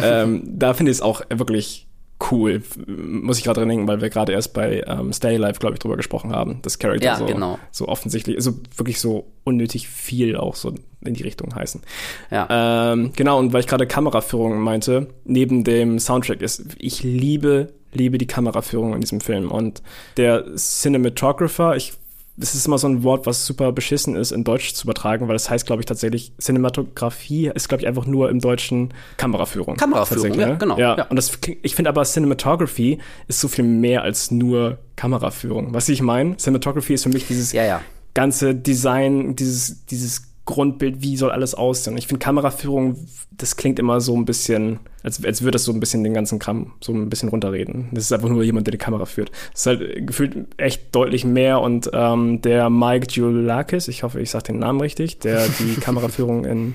[0.22, 1.86] ähm, da finde ich es auch wirklich
[2.30, 2.62] cool.
[2.86, 5.80] Muss ich gerade dran denken, weil wir gerade erst bei ähm, Stay Alive, glaube ich,
[5.80, 6.60] drüber gesprochen haben.
[6.62, 7.58] Das Charakter Ja, so, genau.
[7.72, 10.72] so offensichtlich, also wirklich so unnötig viel auch so
[11.04, 11.82] in die Richtung heißen.
[12.30, 12.92] Ja.
[12.92, 18.16] Ähm, genau, und weil ich gerade Kameraführung meinte, neben dem Soundtrack ist, ich liebe, liebe
[18.16, 19.50] die Kameraführung in diesem Film.
[19.50, 19.82] Und
[20.16, 21.92] der Cinematographer, ich
[22.37, 25.35] es ist immer so ein Wort, was super beschissen ist, in Deutsch zu übertragen, weil
[25.35, 29.76] das heißt, glaube ich, tatsächlich, Cinematografie ist, glaube ich, einfach nur im Deutschen Kameraführung.
[29.76, 30.57] Kameraführung, ja, ne?
[30.59, 31.05] genau, Ja, ja.
[31.07, 35.72] und das, klingt- ich finde aber Cinematography ist so viel mehr als nur Kameraführung.
[35.74, 36.37] Was ich meine?
[36.37, 37.80] Cinematography ist für mich dieses Ja, ja.
[38.14, 41.97] ganze Design, dieses, dieses Grundbild, wie soll alles aussehen.
[41.97, 42.97] Ich finde Kameraführung,
[43.30, 46.38] das klingt immer so ein bisschen, als, als würde das so ein bisschen den ganzen
[46.38, 47.88] Kram so ein bisschen runterreden.
[47.92, 49.30] Das ist einfach nur jemand, der die Kamera führt.
[49.53, 54.30] Das ist halt gefühlt echt deutlich mehr und ähm, der Mike Giulakis, ich hoffe, ich
[54.30, 56.74] sage den Namen richtig, der die Kameraführung in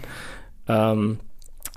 [0.67, 1.19] ähm,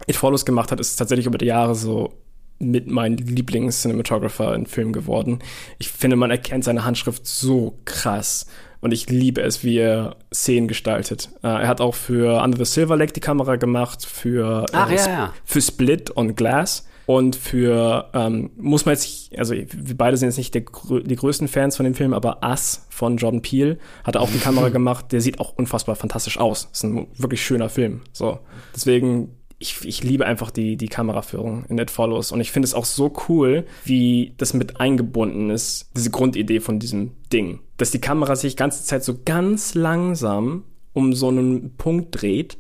[0.07, 2.15] It Follows gemacht hat, ist tatsächlich über die Jahre so
[2.59, 5.41] mit meinem Lieblings-Cinematographer in Film geworden.
[5.79, 8.47] Ich finde, man erkennt seine Handschrift so krass.
[8.83, 11.31] Und ich liebe es, wie er Szenen gestaltet.
[11.43, 14.97] Äh, er hat auch für Under the Silver Lake die Kamera gemacht, für, Ach, äh,
[14.97, 15.35] ja, ja.
[15.45, 16.87] für Split und Glass.
[17.07, 20.65] Und für, ähm, muss man jetzt, also wir beide sind jetzt nicht der,
[21.03, 24.39] die größten Fans von dem Film, aber Us von Jordan Peele hat er auch die
[24.39, 25.13] Kamera gemacht.
[25.13, 26.69] Der sieht auch unfassbar fantastisch aus.
[26.73, 28.03] Ist ein wirklich schöner Film.
[28.13, 28.41] So.
[28.75, 32.33] Deswegen, ich, ich liebe einfach die, die Kameraführung in It Follows.
[32.33, 36.81] Und ich finde es auch so cool, wie das mit eingebunden ist, diese Grundidee von
[36.81, 37.61] diesem Ding.
[37.83, 40.63] Dass die Kamera sich die ganze Zeit so ganz langsam
[40.93, 42.57] um so einen Punkt dreht.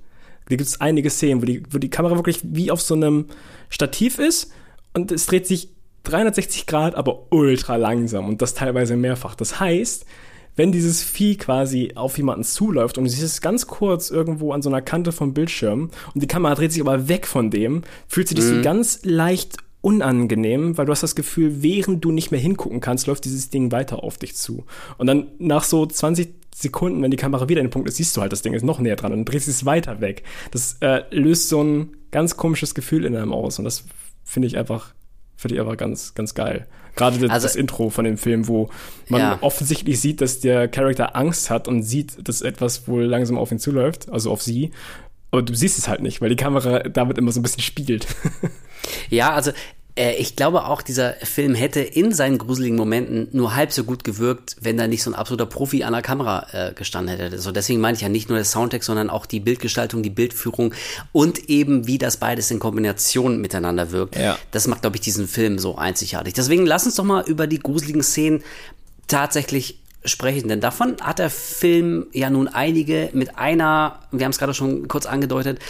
[0.49, 3.27] Da gibt es einige Szenen, wo die, wo die Kamera wirklich wie auf so einem
[3.69, 4.51] Stativ ist
[4.95, 5.69] und es dreht sich
[6.03, 9.37] 360 Grad, aber ultra langsam und das teilweise mehrfach.
[9.37, 10.07] Das heißt,
[10.57, 14.61] wenn dieses Vieh quasi auf jemanden zuläuft und du siehst es ganz kurz irgendwo an
[14.61, 18.27] so einer Kante vom Bildschirm und die Kamera dreht sich aber weg von dem, fühlt
[18.27, 22.41] sich das so ganz leicht unangenehm, weil du hast das Gefühl, während du nicht mehr
[22.41, 24.65] hingucken kannst, läuft dieses Ding weiter auf dich zu.
[24.97, 28.17] Und dann nach so 20 Sekunden, wenn die Kamera wieder in den Punkt ist, siehst
[28.17, 30.23] du halt, das Ding ist noch näher dran und drehst es weiter weg.
[30.53, 33.85] Das äh, löst so ein ganz komisches Gefühl in einem aus und das
[34.25, 34.95] finde ich einfach
[35.37, 36.69] finde ich aber ganz ganz geil.
[36.95, 38.69] Gerade das, Also- das Intro von dem Film, wo
[39.09, 39.39] man Ja.
[39.41, 43.59] offensichtlich sieht, dass der Charakter Angst hat und sieht, dass etwas wohl langsam auf ihn
[43.59, 44.71] zuläuft, also auf sie.
[45.33, 48.07] Aber du siehst es halt nicht, weil die Kamera damit immer so ein bisschen spielt.
[49.11, 49.53] Ja, also
[49.95, 54.05] äh, ich glaube auch, dieser Film hätte in seinen gruseligen Momenten nur halb so gut
[54.05, 57.39] gewirkt, wenn da nicht so ein absoluter Profi an der Kamera äh, gestanden hätte.
[57.39, 60.75] So deswegen meine ich ja nicht nur der Soundtrack, sondern auch die Bildgestaltung, die Bildführung
[61.13, 64.17] und eben wie das beides in Kombination miteinander wirkt.
[64.17, 64.39] Ja.
[64.51, 66.35] Das macht, glaube ich, diesen Film so einzigartig.
[66.35, 68.43] Deswegen lass uns doch mal über die gruseligen Szenen
[69.09, 74.39] tatsächlich sprechen, denn davon hat der Film ja nun einige mit einer, wir haben es
[74.39, 75.61] gerade schon kurz angedeutet,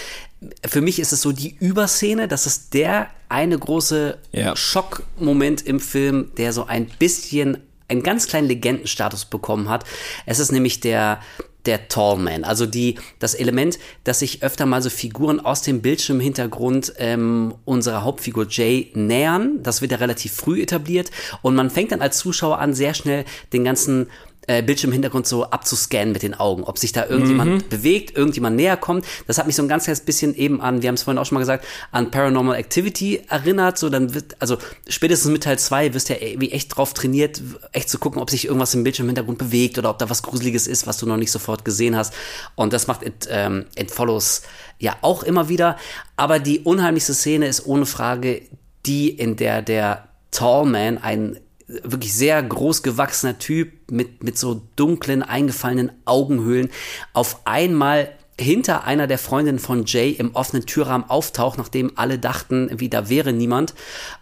[0.67, 4.57] für mich ist es so die Überszene, das ist der eine große Ja.
[4.57, 7.59] Schockmoment im Film, der so ein bisschen
[7.89, 9.85] einen ganz kleinen Legendenstatus bekommen hat.
[10.27, 11.21] Es ist nämlich der
[11.67, 16.95] der Tallman, also die das Element, dass sich öfter mal so Figuren aus dem Bildschirmhintergrund
[16.99, 19.63] ähm, unserer Hauptfigur Jay nähern.
[19.63, 21.11] Das wird ja relativ früh etabliert
[21.43, 24.09] und man fängt dann als Zuschauer an, sehr schnell den ganzen
[24.47, 29.05] äh, Bildschirmhintergrund so abzuscannen mit den Augen, ob sich da irgendjemand bewegt, irgendjemand näher kommt.
[29.27, 31.27] Das hat mich so ein ganz kleines bisschen eben an, wir haben es vorhin auch
[31.27, 33.79] schon mal gesagt, an Paranormal Activity erinnert.
[33.79, 37.41] So dann wird, also spätestens mit Teil 2 wirst du ja irgendwie echt drauf trainiert,
[37.73, 40.87] echt zu gucken, ob sich irgendwas im Bildschirmhintergrund bewegt oder ob da was Gruseliges ist,
[40.87, 42.13] was du noch nicht sofort gesehen hast.
[42.55, 44.43] Und das macht It, ähm, It Follows
[44.79, 45.77] ja auch immer wieder.
[46.17, 48.43] Aber die unheimlichste Szene ist ohne Frage
[48.87, 51.39] die, in der der Tallman, ein
[51.83, 56.71] wirklich sehr groß gewachsener Typ mit, mit so dunklen, eingefallenen Augenhöhlen,
[57.13, 62.71] auf einmal hinter einer der Freundinnen von Jay im offenen Türrahmen auftaucht, nachdem alle dachten,
[62.77, 63.75] wie da wäre niemand.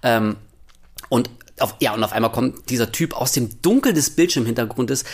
[0.03, 0.37] Ähm,
[1.09, 5.05] und auf, ja, und auf einmal kommt dieser Typ aus dem Dunkel des Bildschirmhintergrundes,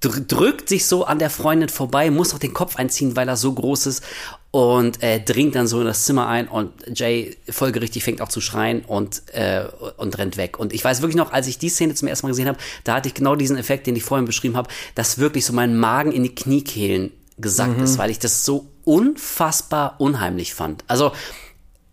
[0.00, 3.36] dr drückt sich so an der Freundin vorbei, muss auch den Kopf einziehen, weil er
[3.36, 4.04] so groß ist
[4.52, 8.42] und äh, dringt dann so in das Zimmer ein und Jay folgerichtig fängt auch zu
[8.42, 9.64] schreien und, äh,
[9.96, 10.58] und rennt weg.
[10.58, 12.96] Und ich weiß wirklich noch, als ich die Szene zum ersten Mal gesehen habe, da
[12.96, 16.12] hatte ich genau diesen Effekt, den ich vorhin beschrieben habe, dass wirklich so mein Magen
[16.12, 20.84] in die Kniekehlen gesackt ist, weil ich das so unfassbar unheimlich fand.
[20.86, 21.12] Also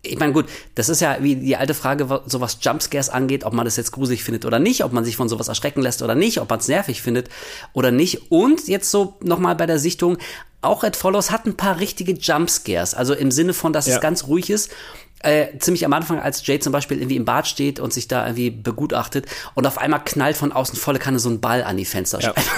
[0.02, 3.52] ich meine, gut, das ist ja wie die alte Frage, so was Jumpscares angeht, ob
[3.52, 6.14] man das jetzt gruselig findet oder nicht, ob man sich von sowas erschrecken lässt oder
[6.14, 7.28] nicht, ob man es nervig findet
[7.74, 8.30] oder nicht.
[8.30, 10.16] Und jetzt so nochmal bei der Sichtung,
[10.62, 13.94] auch Ed Follows hat ein paar richtige Jumpscares, also im Sinne von, dass Ja.
[13.96, 14.70] es ganz ruhig ist.
[15.22, 18.24] Äh, ziemlich am Anfang, als Jay zum Beispiel irgendwie im Bad steht und sich da
[18.24, 21.84] irgendwie begutachtet und auf einmal knallt von außen volle Kanne so ein Ball an die
[21.84, 22.40] Fensterscheibe.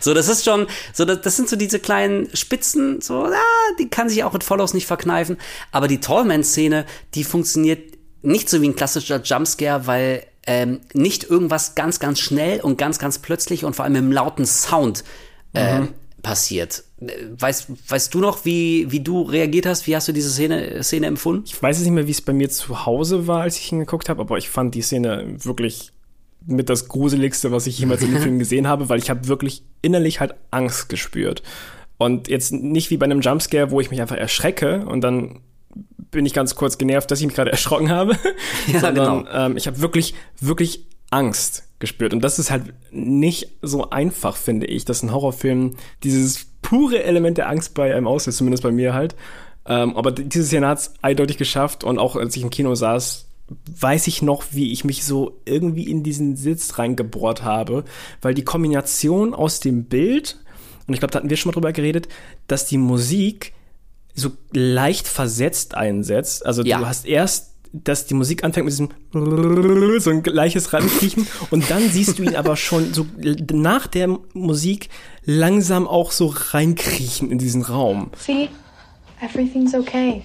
[0.00, 3.32] So, das ist schon, so, das, das sind so diese kleinen Spitzen, so, ah,
[3.78, 5.38] die kann sich auch mit Follows nicht verkneifen.
[5.72, 6.84] Aber die Tallman-Szene,
[7.14, 12.60] die funktioniert nicht so wie ein klassischer Jumpscare, weil ähm, nicht irgendwas ganz, ganz schnell
[12.60, 15.02] und ganz, ganz plötzlich und vor allem im lauten Sound
[15.54, 15.82] äh,
[16.22, 16.84] passiert.
[16.98, 19.86] Weißt, weißt du noch, wie, wie du reagiert hast?
[19.86, 21.44] Wie hast du diese Szene, Szene empfunden?
[21.44, 23.80] Ich weiß jetzt nicht mehr, wie es bei mir zu Hause war, als ich ihn
[23.80, 25.92] geguckt habe, aber ich fand die Szene wirklich
[26.46, 29.62] mit das Gruseligste, was ich jemals in dem Film gesehen habe, weil ich habe wirklich
[29.82, 31.42] innerlich halt Angst gespürt.
[31.98, 35.40] Und jetzt nicht wie bei einem Jumpscare, wo ich mich einfach erschrecke und dann
[36.10, 38.16] bin ich ganz kurz genervt, dass ich mich gerade erschrocken habe,
[38.72, 39.36] Ja, sondern genau.
[39.46, 42.14] ähm, ich habe wirklich, wirklich Angst gespürt.
[42.14, 47.38] Und das ist halt nicht so einfach, finde ich, dass ein Horrorfilm dieses pure Element
[47.38, 49.14] der Angst bei einem auslöst, zumindest bei mir halt.
[49.66, 53.26] Ähm, aber diese Szene hat es eindeutig geschafft und auch als ich im Kino saß,
[53.80, 57.84] weiß ich noch, wie ich mich so irgendwie in diesen Sitz reingebohrt habe,
[58.20, 60.38] weil die Kombination aus dem Bild,
[60.86, 62.08] und ich glaube, da hatten wir schon mal drüber geredet,
[62.48, 63.52] dass die Musik
[64.14, 66.44] so leicht versetzt einsetzt.
[66.46, 66.78] Also Ja.
[66.78, 67.52] du hast erst,
[67.84, 68.90] dass die Musik anfängt mit diesem
[70.00, 73.06] so ein gleiches Rankriechen und dann siehst du ihn aber schon so
[73.52, 74.88] nach der Musik
[75.24, 78.10] langsam auch so reinkriechen in diesen Raum.
[78.18, 78.48] See?
[79.20, 80.22] Everything's okay.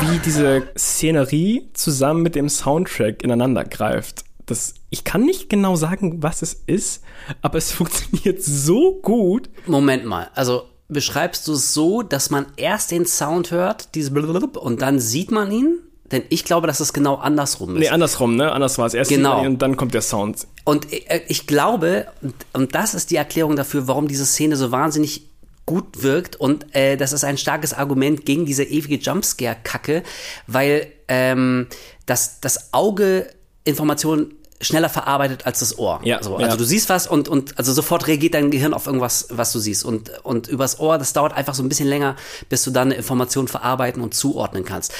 [0.00, 4.24] Wie diese Szenerie zusammen mit dem Soundtrack ineinander greift.
[4.46, 7.02] Das, ich kann nicht genau sagen, was es ist,
[7.42, 9.50] aber es funktioniert so gut.
[9.66, 14.60] Moment mal, also beschreibst du es so, dass man erst den Sound hört, diese Blablabla,
[14.60, 15.78] und dann sieht man ihn?
[16.12, 17.80] Denn ich glaube, dass es genau andersrum ist.
[17.80, 18.52] Nee, andersrum, ne?
[18.52, 18.94] Anders war es.
[18.94, 19.44] Erst Genau.
[19.44, 20.46] und dann kommt der Sound.
[20.64, 24.70] Und äh, ich glaube, und, und das ist die Erklärung dafür, warum diese Szene so
[24.70, 25.28] wahnsinnig
[25.66, 30.04] gut wirkt und äh, das ist ein starkes Argument gegen diese ewige Jumpscare-Kacke,
[30.46, 31.66] weil ähm,
[32.06, 33.26] das, das Auge
[33.64, 36.00] Informationen schneller verarbeitet als das Ohr.
[36.02, 36.46] Ja, so, ja.
[36.46, 39.58] also du siehst was und, und also sofort reagiert dein Gehirn auf irgendwas, was du
[39.58, 39.84] siehst.
[39.84, 42.16] Und, und übers Ohr, das dauert einfach so ein bisschen länger,
[42.48, 44.92] bis du dann eine Information verarbeiten und zuordnen kannst.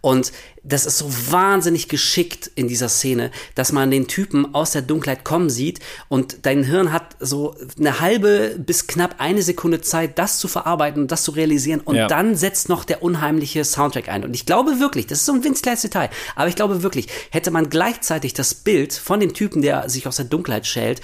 [0.00, 0.32] Und
[0.64, 5.22] das ist so wahnsinnig geschickt in dieser Szene, dass man den Typen aus der Dunkelheit
[5.22, 10.38] kommen sieht und dein Hirn hat so eine halbe bis knapp eine Sekunde Zeit, das
[10.38, 11.80] zu verarbeiten und das zu realisieren.
[11.80, 12.06] Und Ja.
[12.08, 14.24] dann setzt noch der unheimliche Soundtrack ein.
[14.24, 17.08] Und ich glaube wirklich, das ist so ein winzig kleines Detail, aber ich glaube wirklich,
[17.30, 21.02] hätte man gleichzeitig das Bild von dem Typen, der sich aus der Dunkelheit schält,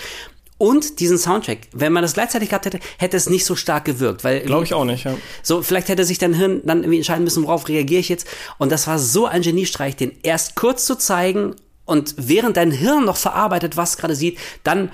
[0.60, 4.24] und diesen Soundtrack, wenn man das gleichzeitig gehabt hätte, hätte es nicht so stark gewirkt,
[4.24, 5.16] weil Glaube ich auch nicht, ja.
[5.42, 8.26] so, vielleicht hätte sich dein Hirn dann irgendwie entscheiden müssen, worauf reagiere ich jetzt.
[8.58, 11.56] Und das war so ein Geniestreich, den erst kurz zu zeigen
[11.86, 14.90] und während dein Hirn noch verarbeitet, was gerade sieht, dann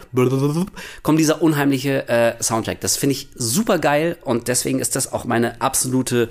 [1.03, 2.81] kommt dieser unheimliche äh, Soundtrack.
[2.81, 6.31] Das finde ich super geil und deswegen ist das auch meine absolute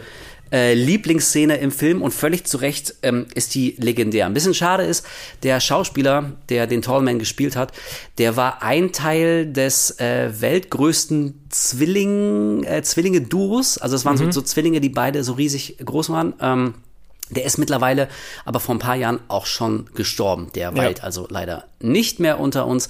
[0.55, 4.25] äh, Lieblingsszene im Film und völlig zu Recht ähm, ist die legendär.
[4.25, 5.05] Ein bisschen schade ist,
[5.43, 7.73] der Schauspieler, der den Tallman gespielt hat,
[8.19, 13.77] der war ein Teil des äh, weltgrößten Zwilling, äh, Zwillinge-Duos.
[13.79, 16.33] Also es waren so, so Zwillinge, die beide so riesig groß waren.
[16.39, 16.75] Ähm,
[17.31, 18.07] Der ist mittlerweile
[18.45, 20.51] aber vor ein paar Jahren auch schon gestorben.
[20.53, 22.87] Der weilt also leider nicht mehr unter uns.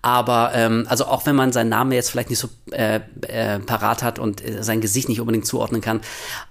[0.00, 4.02] Aber ähm, also auch wenn man seinen Namen jetzt vielleicht nicht so äh, äh, parat
[4.02, 6.00] hat und äh, sein Gesicht nicht unbedingt zuordnen kann,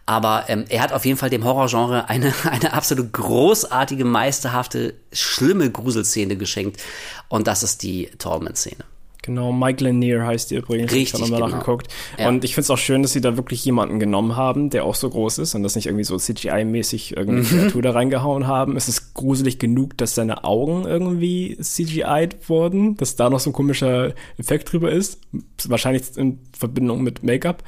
[0.06, 5.72] aber ähm, er hat auf jeden Fall dem Horrorgenre eine, eine absolut großartige, meisterhafte, schlimme
[5.72, 6.82] Gruselszene geschenkt.
[7.30, 8.84] Und das ist die Tallman-Szene.
[9.26, 10.91] Genau, Mike Lanier heißt die übrigens.
[10.91, 11.55] Richtig, Ich habe nochmal genau.
[11.57, 11.88] nachgeguckt.
[12.19, 12.28] Ja.
[12.28, 14.95] Und ich finde es auch schön, dass sie da wirklich jemanden genommen haben, der auch
[14.95, 17.47] so groß ist und das nicht irgendwie so CGI-mäßig irgendeine Mhm.
[17.47, 18.76] Kreatur da reingehauen haben.
[18.76, 23.53] Es ist gruselig genug, dass seine Augen irgendwie CGI'd wurden, dass da noch so ein
[23.53, 25.19] komischer Effekt drüber ist.
[25.67, 27.63] Wahrscheinlich in Verbindung mit Make-up.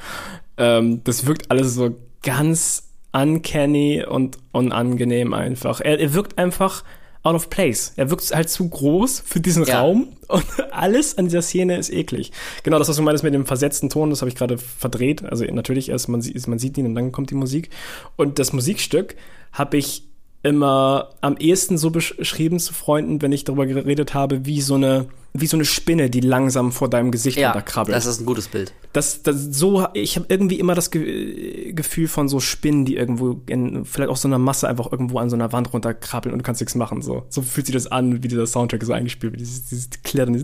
[0.57, 5.79] Ähm, das wirkt alles so ganz uncanny und unangenehm einfach.
[5.79, 6.83] Er, er wirkt einfach
[7.25, 7.93] out of place.
[7.95, 9.81] Er wirkt halt zu groß für diesen Ja.
[9.81, 12.31] Raum und alles an dieser Szene ist eklig.
[12.63, 15.23] Genau, das, was du meinst mit dem versetzten Ton, das habe ich gerade verdreht.
[15.23, 17.69] Also natürlich erst, man sieht, man sieht ihn und dann kommt die Musik.
[18.15, 19.15] Und das Musikstück
[19.51, 20.03] habe ich
[20.45, 25.07] immer am ehesten so beschrieben zu Freunden, wenn ich darüber geredet habe, wie so eine,
[25.33, 28.47] wie so eine Spinne, die langsam vor deinem Gesicht Ja, runterkrabbelt das ist ein gutes
[28.47, 28.71] Bild.
[28.93, 33.41] das, das so, ich habe irgendwie immer das Ge Gefühl von so Spinnen, die irgendwo
[33.47, 36.43] in vielleicht auch so einer Masse einfach irgendwo an so einer Wand runterkrabbeln und du
[36.43, 37.01] kannst nichts machen.
[37.01, 39.41] So, so fühlt sich das an, wie dieser Soundtrack so eingespielt wird.
[39.41, 40.35] Dieses, dieses Klirren.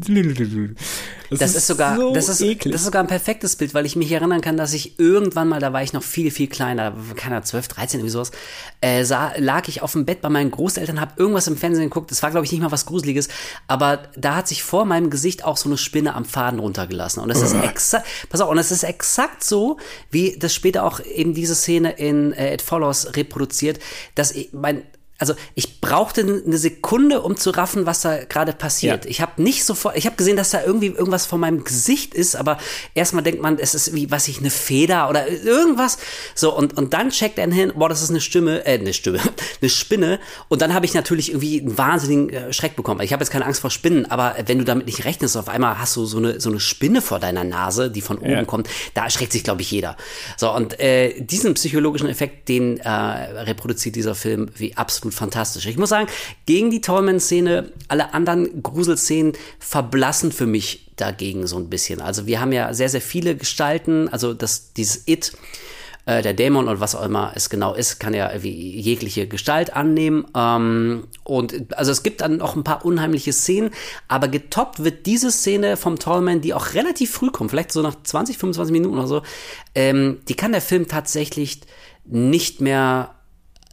[1.29, 2.73] Das, Das ist sogar, so das ist, eklig.
[2.73, 5.59] das ist sogar ein perfektes Bild, weil ich mich erinnern kann, dass ich irgendwann mal,
[5.61, 8.31] da war ich noch viel, viel kleiner, keiner 12, 13, irgendwie sowas,
[8.81, 12.11] äh, sah, lag ich auf dem Bett bei meinen Großeltern, habe irgendwas im Fernsehen geguckt,
[12.11, 13.29] das war, glaube ich, nicht mal was Gruseliges,
[13.67, 17.21] aber da hat sich vor meinem Gesicht auch so eine Spinne am Faden runtergelassen.
[17.21, 19.77] Und das ist exakt, pass auf, und es ist exakt so,
[20.09, 23.79] wie das später auch eben diese Szene in äh, It Follows reproduziert,
[24.15, 24.83] dass ich, mein,
[25.21, 29.05] also ich brauchte eine Sekunde, um zu raffen, was da gerade passiert.
[29.05, 29.11] Ja.
[29.11, 32.35] Ich habe nicht sofort, ich habe gesehen, dass da irgendwie irgendwas vor meinem Gesicht ist,
[32.35, 32.57] aber
[32.95, 35.99] erstmal denkt man, es ist wie, was ich, eine Feder oder irgendwas.
[36.33, 39.19] So, und, und dann checkt er hin, boah, das ist eine Stimme, äh, eine Stimme,
[39.61, 40.19] eine Spinne.
[40.49, 43.01] Und dann habe ich natürlich irgendwie einen wahnsinnigen äh, Schreck bekommen.
[43.01, 45.77] Ich habe jetzt keine Angst vor Spinnen, aber wenn du damit nicht rechnest, auf einmal
[45.77, 48.43] hast du so eine, so eine Spinne vor deiner Nase, die von oben Ja.
[48.45, 49.97] kommt, da erschreckt sich, glaube ich, jeder.
[50.37, 55.65] So, und äh, diesen psychologischen Effekt, den äh, reproduziert dieser Film wie absolut fantastisch.
[55.65, 56.07] Ich muss sagen,
[56.45, 62.01] gegen die Tallman-Szene, alle anderen Gruselszenen verblassen für mich dagegen so ein bisschen.
[62.01, 65.33] Also wir haben ja sehr, sehr viele Gestalten, also das, dieses It,
[66.05, 69.75] äh, der Dämon und was auch immer es genau ist, kann ja irgendwie jegliche Gestalt
[69.75, 70.25] annehmen.
[70.35, 73.71] Ähm, und also es gibt dann noch ein paar unheimliche Szenen,
[74.07, 77.95] aber getoppt wird diese Szene vom Tallman, die auch relativ früh kommt, vielleicht so nach
[78.01, 79.21] 20, 25 Minuten oder so.
[79.75, 81.61] Ähm, die kann der Film tatsächlich
[82.05, 83.13] nicht mehr,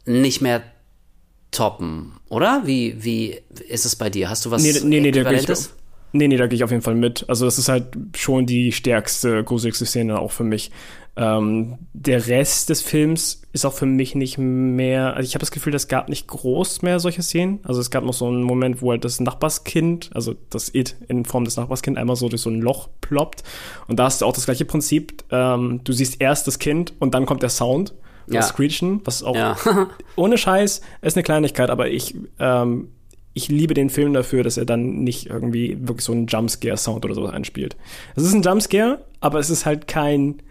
[0.05, 0.61] nicht mehr
[1.51, 2.63] toppen, oder?
[2.65, 4.29] Wie, wie ist es bei dir?
[4.29, 5.75] Hast du was nee, nee, nee, da gehe ich, Äquivalentes?
[6.11, 7.25] nee, nee, da gehe ich auf jeden Fall mit.
[7.27, 7.85] Also das ist halt
[8.15, 10.71] schon die stärkste, gruseligste Szene auch für mich.
[11.15, 15.51] Ähm, der Rest des Films ist auch für mich nicht mehr, also ich habe das
[15.51, 17.59] Gefühl, es gab nicht groß mehr solche Szenen.
[17.63, 21.25] Also es gab noch so einen Moment, wo halt das Nachbarskind, also das It in
[21.25, 23.43] Form des Nachbarskind einmal so durch so ein Loch ploppt.
[23.87, 25.25] Und da hast du auch das gleiche Prinzip.
[25.31, 27.93] Ähm, du siehst erst das Kind und dann kommt der Sound.
[28.31, 28.41] Ja.
[28.41, 29.55] Das Screechen, was auch Ja.
[30.15, 32.89] ohne Scheiß ist eine Kleinigkeit, aber ich, ähm,
[33.33, 37.15] ich liebe den Film dafür, dass er dann nicht irgendwie wirklich so einen Jumpscare-Sound oder
[37.15, 37.75] sowas einspielt.
[38.15, 40.41] Es ist ein Jumpscare, aber es ist halt kein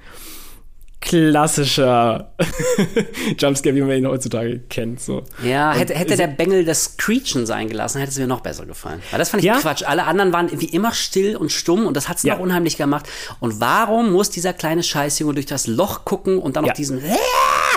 [1.01, 2.33] klassischer
[3.39, 5.01] Jumpscare, wie man ihn heutzutage kennt.
[5.01, 5.23] So.
[5.45, 9.01] Ja, hätte, hätte der Bengel das Screechen sein gelassen, hätte es mir noch besser gefallen.
[9.11, 9.59] Weil das fand ich Ja.
[9.59, 9.85] Quatsch.
[9.85, 12.35] Alle anderen waren wie immer still und stumm und das hat's Ja.
[12.35, 13.07] noch unheimlich gemacht.
[13.39, 16.75] Und warum muss dieser kleine Scheißjunge durch das Loch gucken und dann noch Ja.
[16.75, 17.01] diesen,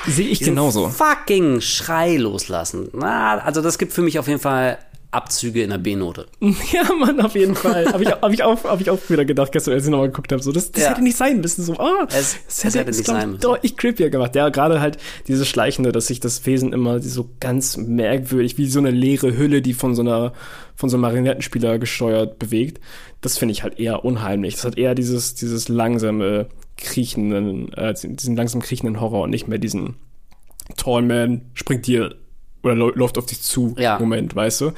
[0.07, 0.89] Sehe ich genauso.
[0.89, 2.89] fucking Schrei loslassen?
[2.93, 4.77] Na, also das gibt für mich auf jeden Fall
[5.13, 6.25] Abzüge in der B-Note.
[6.71, 7.85] Ja, Mann, auf jeden Fall.
[7.91, 10.31] Habe ich, hab ich, auch, hab ich auch wieder gedacht, gestern, als ich nochmal geguckt
[10.31, 10.41] habe.
[10.41, 10.89] So, das das Ja.
[10.91, 11.63] hätte nicht sein müssen.
[11.65, 13.41] So, ah, Es- es hätte nicht glaub ich, sein müssen.
[13.41, 14.33] Deutlich creepier gemacht.
[14.35, 14.97] Ja, gerade halt
[15.27, 19.61] dieses Schleichende, dass sich das Wesen immer so ganz merkwürdig, wie so eine leere Hülle,
[19.61, 20.31] die von so einer,
[20.77, 22.79] von so einem Marionettenspieler gesteuert bewegt.
[23.19, 24.55] Das finde ich halt eher unheimlich.
[24.55, 26.47] Das hat eher dieses, dieses langsame,
[26.81, 29.95] kriechenden, äh, diesen langsam kriechenden Horror und nicht mehr diesen
[30.77, 32.15] Tallman springt dir
[32.63, 33.97] oder läu- läuft auf dich zu Ja.
[33.99, 34.71] Moment, weißt du?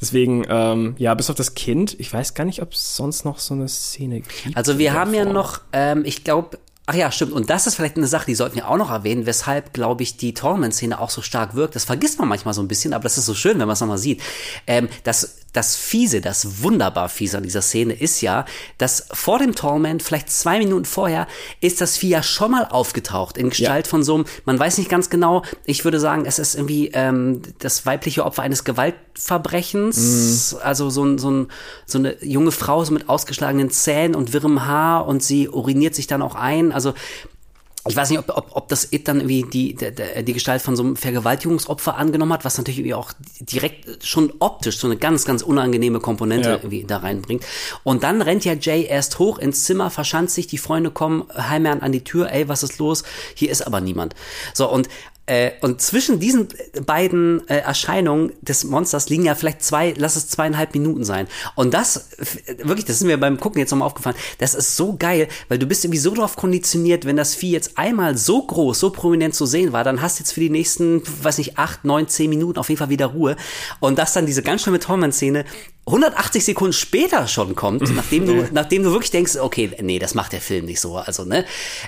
[0.00, 3.38] Deswegen, ähm, ja, bis auf das Kind, ich weiß gar nicht, ob es sonst noch
[3.38, 4.56] so eine Szene gibt.
[4.56, 5.34] Also wir haben ja Form.
[5.34, 7.32] noch, ähm, ich glaube, ach ja, stimmt.
[7.32, 10.16] Und das ist vielleicht eine Sache, die sollten wir auch noch erwähnen, weshalb, glaube ich,
[10.16, 11.74] die Tallman-Szene auch so stark wirkt.
[11.76, 13.80] Das vergisst man manchmal so ein bisschen, aber das ist so schön, wenn man es
[13.80, 14.20] nochmal sieht.
[14.66, 18.44] Ähm, das, das Fiese, das wunderbar Fiese an dieser Szene ist ja,
[18.78, 21.26] dass vor dem Tallman, vielleicht zwei Minuten vorher,
[21.60, 24.90] ist das Vieh ja schon mal aufgetaucht in Gestalt von so einem, man weiß nicht
[24.90, 30.90] ganz genau, ich würde sagen, es ist irgendwie ähm, das weibliche Opfer eines Gewaltverbrechens, also
[30.90, 31.48] so, ein, so, ein,
[31.86, 36.06] so eine junge Frau so mit ausgeschlagenen Zähnen und wirrem Haar und sie uriniert sich
[36.06, 36.72] dann auch ein.
[36.72, 36.92] Also
[37.88, 40.76] ich weiß nicht, ob, ob, ob das It dann irgendwie die, die, die Gestalt von
[40.76, 45.24] so einem Vergewaltigungsopfer angenommen hat, was natürlich irgendwie auch direkt schon optisch so eine ganz,
[45.24, 46.54] ganz unangenehme Komponente Ja.
[46.56, 47.44] irgendwie da reinbringt.
[47.84, 51.80] Und dann rennt ja Jay erst hoch ins Zimmer, verschanzt sich, die Freunde kommen heimern
[51.80, 53.04] an die Tür, ey, was ist los?
[53.34, 54.14] Hier ist aber niemand.
[54.54, 54.88] So, und
[55.26, 56.48] äh, und zwischen diesen
[56.86, 61.26] beiden äh, Erscheinungen des Monsters liegen ja vielleicht zwei, lass es zweieinhalb Minuten sein.
[61.54, 64.94] Und das, f- wirklich, das ist mir beim Gucken jetzt nochmal aufgefallen, das ist so
[64.96, 68.78] geil, weil du bist irgendwie so drauf konditioniert, wenn das Vieh jetzt einmal so groß,
[68.78, 71.84] so prominent zu sehen war, dann hast du jetzt für die nächsten, weiß nicht, acht,
[71.84, 73.36] neun, zehn Minuten auf jeden Fall wieder Ruhe.
[73.80, 75.44] Und dass dann diese ganz schlimme Torment-Szene
[75.88, 80.32] 180 Sekunden später schon kommt, nachdem du, nachdem du wirklich denkst, okay, nee, das macht
[80.32, 81.44] der Film nicht so, also ne,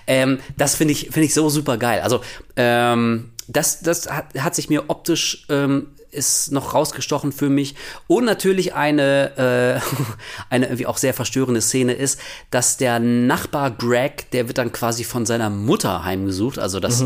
[0.06, 2.00] ähm, das finde ich finde ich so super geil.
[2.00, 2.20] Also
[2.56, 7.74] ähm, das das hat, hat sich mir optisch ähm, ist noch rausgestochen für mich
[8.06, 10.04] und natürlich eine äh,
[10.50, 12.20] eine irgendwie auch sehr verstörende Szene ist,
[12.50, 17.04] dass der Nachbar Greg, der wird dann quasi von seiner Mutter heimgesucht, also das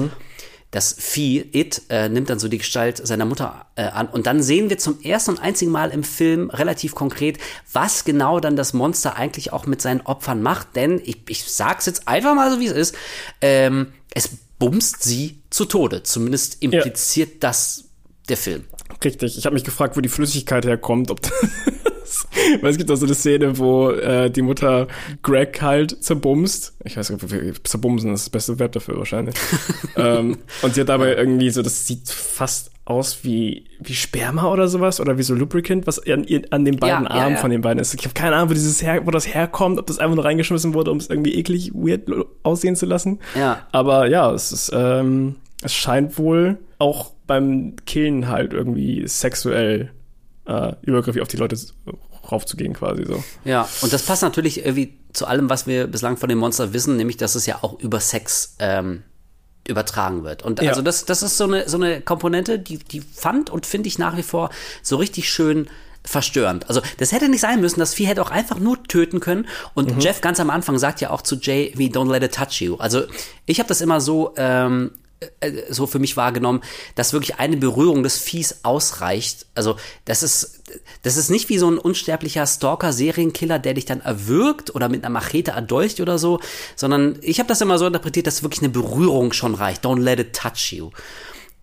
[0.73, 4.09] das Vieh, It, äh, nimmt dann so die Gestalt seiner Mutter äh, an.
[4.09, 7.39] Und dann sehen wir zum ersten und einzigen Mal im Film relativ konkret,
[7.75, 10.75] was genau dann das Monster eigentlich auch mit seinen Opfern macht.
[10.75, 12.95] Denn ich, ich sag's jetzt einfach mal so, wie es ist.
[13.43, 16.03] Ähm, es bumst sie zu Tode.
[16.03, 17.85] Zumindest impliziert das
[18.29, 18.65] der Film.
[19.05, 19.39] Richtig.
[19.39, 21.11] Ich habe mich gefragt, wo die Flüssigkeit herkommt.
[21.11, 21.21] Ob
[22.01, 22.27] das
[22.61, 24.89] Weil es gibt auch so eine Szene, wo äh, die Mutter
[25.23, 26.75] Greg halt zerbumst.
[26.85, 29.35] Ich weiß nicht, zerbumsen ist das beste Verb dafür wahrscheinlich.
[29.97, 34.67] ähm, und sie hat dabei irgendwie so, das sieht fast aus wie, wie Sperma oder
[34.67, 37.41] sowas oder wie so Lubricant, was an, an den beiden Ja, ja, Armen ja.
[37.41, 37.95] von den beiden ist.
[37.95, 40.75] Ich habe keine Ahnung, wo, dieses her, wo das herkommt, ob das einfach nur reingeschmissen
[40.75, 42.09] wurde, um es irgendwie eklig, weird
[42.43, 43.21] aussehen zu lassen.
[43.39, 43.67] Ja.
[43.71, 49.93] Aber ja, es ist, ähm, es scheint wohl auch beim Killen halt irgendwie sexuell
[50.47, 51.57] äh, übergriffig auf die Leute
[52.31, 53.23] raufzugehen quasi so.
[53.45, 56.97] Ja, und das passt natürlich irgendwie zu allem, was wir bislang von dem Monster wissen,
[56.97, 59.03] nämlich, dass es ja auch über Sex ähm,
[59.67, 60.43] übertragen wird.
[60.43, 60.71] Und Ja.
[60.71, 63.99] also das, das ist so eine, so eine Komponente, die, die fand und finde ich
[63.99, 64.51] nach wie vor
[64.83, 65.69] so richtig schön
[66.05, 66.69] verstörend.
[66.69, 69.47] Also das hätte nicht sein müssen, das Vieh hätte auch einfach nur töten können.
[69.75, 72.61] Und Jeff ganz am Anfang sagt ja auch zu Jay, wie don't let it touch
[72.61, 72.77] you.
[72.77, 73.05] Also
[73.47, 75.02] ich habe das immer so ähm, äh,
[75.71, 76.63] so für mich wahrgenommen,
[76.95, 79.47] dass wirklich eine Berührung des Viehs ausreicht.
[79.55, 80.63] Also das ist
[81.03, 85.13] das ist nicht wie so ein unsterblicher Stalker-Serienkiller, der dich dann erwürgt oder mit einer
[85.13, 86.41] Machete erdolcht oder so,
[86.77, 89.85] sondern ich habe das immer so interpretiert, dass wirklich eine Berührung schon reicht.
[89.85, 90.91] Don't let it touch you.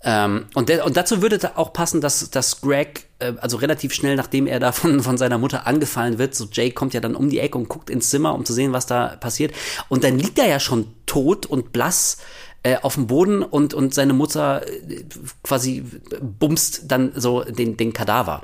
[0.02, 3.94] Ähm, und, der, und dazu würde da auch passen, dass, dass Greg, äh, also relativ
[3.94, 7.16] schnell, nachdem er da von, von seiner Mutter angefallen wird, so Jake kommt ja dann
[7.16, 9.54] um die Ecke und guckt ins Zimmer, um zu sehen, was da passiert.
[9.90, 12.18] Und dann liegt er ja schon tot und blass
[12.64, 15.04] äh, auf dem Boden und, und seine Mutter äh,
[15.44, 15.84] quasi
[16.22, 18.42] bumst dann so den, den Kadaver.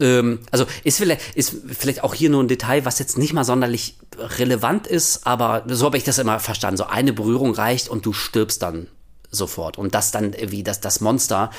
[0.00, 3.44] Ähm, also ist vielleicht, ist vielleicht auch hier nur ein Detail, was jetzt nicht mal
[3.44, 6.76] sonderlich relevant ist, aber so habe ich das immer verstanden.
[6.76, 8.88] So eine Berührung reicht und du stirbst dann
[9.30, 9.78] sofort.
[9.78, 11.50] Und das dann irgendwie, dass das Monster,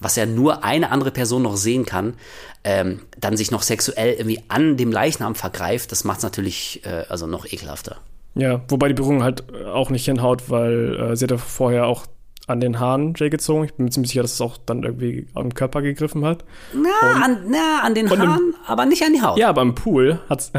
[0.00, 2.14] was ja nur eine andere Person noch sehen kann,
[2.62, 7.04] ähm, dann sich noch sexuell irgendwie an dem Leichnam vergreift, das macht es natürlich äh,
[7.08, 7.98] also noch ekelhafter.
[8.34, 11.86] Ja, wobei die Berührung halt äh, auch nicht hinhaut, weil äh, sie hat ja vorher
[11.86, 12.06] auch
[12.46, 13.64] an den Haaren Jay gezogen.
[13.64, 16.44] Ich bin mir ziemlich sicher, dass es auch dann irgendwie am Körper gegriffen hat.
[16.74, 19.38] Na, an, na, an den Haaren, aber nicht an die Haut.
[19.38, 20.50] Ja, aber im Pool hat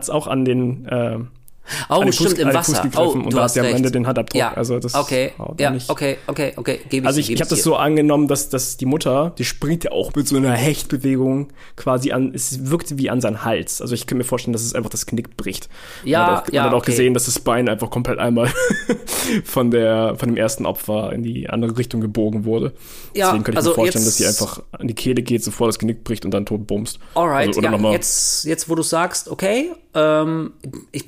[0.00, 1.18] es auch an den äh,
[1.88, 2.90] oh, stimmt, Fuß- im Wasser.
[2.96, 3.66] Oh, und du da hast sie am.
[3.66, 4.38] Ende den Handabdruck.
[4.38, 5.88] Ja, Also das okay, ja, nicht.
[5.88, 8.86] okay, okay, okay, gebe ich Also ich, ich habe das so angenommen, dass, dass die
[8.86, 13.20] Mutter, die springt ja auch mit so einer Hechtbewegung quasi an, es wirkte wie an
[13.20, 13.80] seinen Hals.
[13.80, 15.68] Also ich kann mir vorstellen, dass es einfach das Knick bricht.
[16.04, 16.90] Ja, man hat auch, ja, man hat auch okay.
[16.92, 18.48] gesehen, dass das Bein einfach komplett einmal
[19.44, 22.72] von der von dem ersten Opfer in die andere Richtung gebogen wurde.
[23.14, 25.68] Ja, Deswegen könnte ich also mir vorstellen, dass sie einfach an die Kehle geht, sofort
[25.68, 26.98] das Genick bricht und dann tot bumst.
[27.14, 30.52] Alright, also, ja, jetzt, jetzt wo du sagst, okay, ähm,
[30.90, 31.04] ich,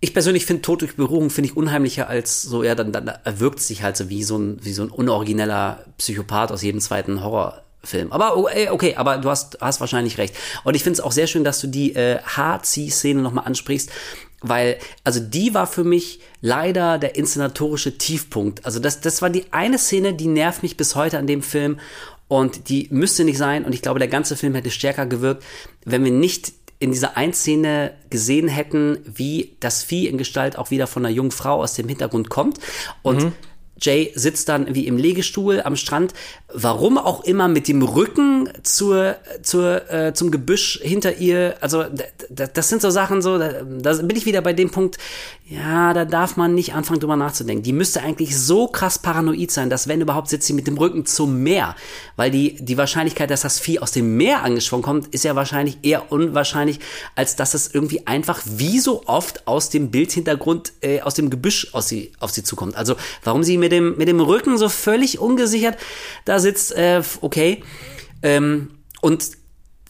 [0.00, 3.60] ich persönlich finde Tod durch Berührung finde ich unheimlicher als so, ja, dann, dann erwirkt
[3.60, 8.12] sich halt so wie so ein, wie so ein unorigineller Psychopath aus jedem zweiten Horrorfilm.
[8.12, 10.36] Aber oh, okay, aber du hast, hast wahrscheinlich recht.
[10.62, 13.90] Und ich finde es auch sehr schön, dass du die äh, Haarzieh-Szene nochmal ansprichst,
[14.40, 18.64] weil, also die war für mich leider der inszenatorische Tiefpunkt.
[18.64, 21.80] Also das, das war die eine Szene, die nervt mich bis heute an dem Film
[22.28, 25.42] und die müsste nicht sein und ich glaube, der ganze Film hätte stärker gewirkt,
[25.84, 30.70] wenn wir nicht in dieser einen Szene gesehen hätten, wie das Vieh in Gestalt auch
[30.70, 32.58] wieder von einer jungen Frau aus dem Hintergrund kommt.
[33.02, 33.32] Und
[33.80, 36.14] Jay sitzt dann wie im Legestuhl am Strand,
[36.52, 41.56] warum auch immer mit dem Rücken zur, zur, äh, zum Gebüsch hinter ihr.
[41.60, 41.84] Also
[42.30, 44.98] das sind so Sachen, so, da, da bin ich wieder bei dem Punkt,
[45.48, 47.62] ja, da darf man nicht anfangen drüber nachzudenken.
[47.62, 51.06] Die müsste eigentlich so krass paranoid sein, dass wenn überhaupt sitzt sie mit dem Rücken
[51.06, 51.74] zum Meer,
[52.16, 55.78] weil die, die Wahrscheinlichkeit, dass das Vieh aus dem Meer angeschwommen kommt, ist ja wahrscheinlich
[55.82, 56.80] eher unwahrscheinlich,
[57.14, 61.72] als dass es irgendwie einfach wie so oft aus dem Bildhintergrund, äh, aus dem Gebüsch
[61.72, 62.76] aus sie, auf sie zukommt.
[62.76, 65.78] Also warum sie mit dem, mit dem Rücken so völlig ungesichert
[66.24, 67.62] da sitzt, äh, okay.
[68.22, 68.70] Ähm,
[69.00, 69.30] und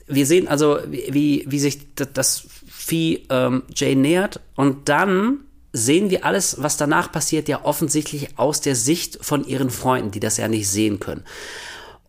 [0.07, 5.41] wir sehen also, wie, wie sich das Vieh ähm, Jay nähert und dann
[5.73, 10.21] sehen wir alles, was danach passiert, ja offensichtlich aus der Sicht von ihren Freunden, die
[10.21, 11.25] das ja nicht sehen können.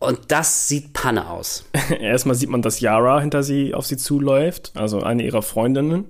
[0.02, 1.66] Und das sieht Panne aus.
[2.00, 6.06] Erstmal sieht man, dass Yara hinter sie auf sie zuläuft, also eine ihrer Freundinnen,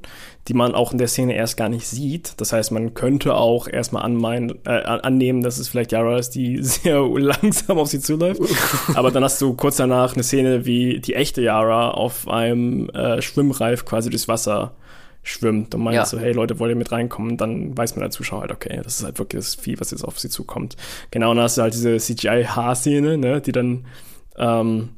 [0.46, 2.40] die man auch in der Szene erst gar nicht sieht.
[2.40, 6.58] Das heißt, man könnte auch erstmal anmeinen, äh, annehmen, dass es vielleicht Yara ist, die
[6.62, 8.40] sehr langsam auf sie zuläuft.
[8.94, 13.20] Aber dann hast du kurz danach eine Szene, wie die echte Yara auf einem äh,
[13.20, 14.72] Schwimmreif quasi durchs Wasser
[15.22, 16.06] schwimmt und meint ja.
[16.06, 17.36] so, hey Leute, wollt ihr mit reinkommen?
[17.36, 20.04] Dann weiß man der Zuschauer halt, okay, das ist halt wirklich das Vieh, was jetzt
[20.04, 20.76] auf sie zukommt.
[21.10, 23.86] Genau, und dann hast du halt diese CGI-Haarszene, ne, die dann,
[24.38, 24.90] ähm,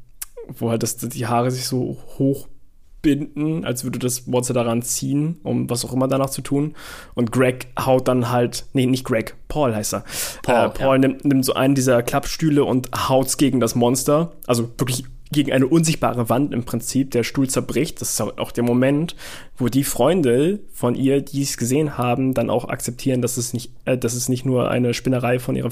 [0.49, 5.69] wo halt das, die Haare sich so hochbinden, als würde das Monster daran ziehen, um
[5.69, 6.75] was auch immer danach zu tun.
[7.15, 10.05] Und Greg haut dann halt, nee, nicht Greg, Paul heißt er.
[10.43, 10.99] Paul, äh, Paul ja.
[10.99, 14.33] nimmt, nimmt so einen dieser Klappstühle und haut's gegen das Monster.
[14.47, 17.11] Also wirklich gegen eine unsichtbare Wand im Prinzip.
[17.11, 18.01] Der Stuhl zerbricht.
[18.01, 19.17] Das ist auch der Moment,
[19.57, 23.73] wo die Freunde von ihr, die es gesehen haben, dann auch akzeptieren, dass es nicht,
[23.85, 25.71] äh, dass es nicht nur eine Spinnerei von ihrer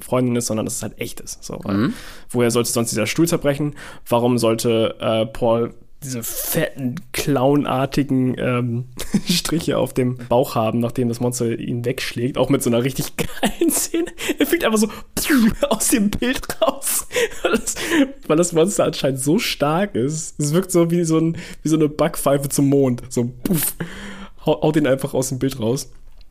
[0.00, 1.42] Freundin ist, sondern dass es halt echt ist.
[1.44, 1.94] So, mhm.
[2.28, 3.74] Woher sollte sonst dieser Stuhl zerbrechen?
[4.08, 8.84] Warum sollte äh, Paul diese fetten, clownartigen ähm,
[9.28, 13.14] Striche auf dem Bauch haben, nachdem das Monster ihn wegschlägt, auch mit so einer richtig
[13.16, 14.06] geilen Szene.
[14.38, 14.88] Er fliegt einfach so
[15.68, 17.06] aus dem Bild raus,
[17.42, 17.74] weil das,
[18.26, 20.40] weil das Monster anscheinend so stark ist.
[20.40, 23.02] Es wirkt so wie so, ein, wie so eine Backpfeife zum Mond.
[23.10, 23.74] So, puff,
[24.46, 25.90] haut ihn einfach aus dem Bild raus.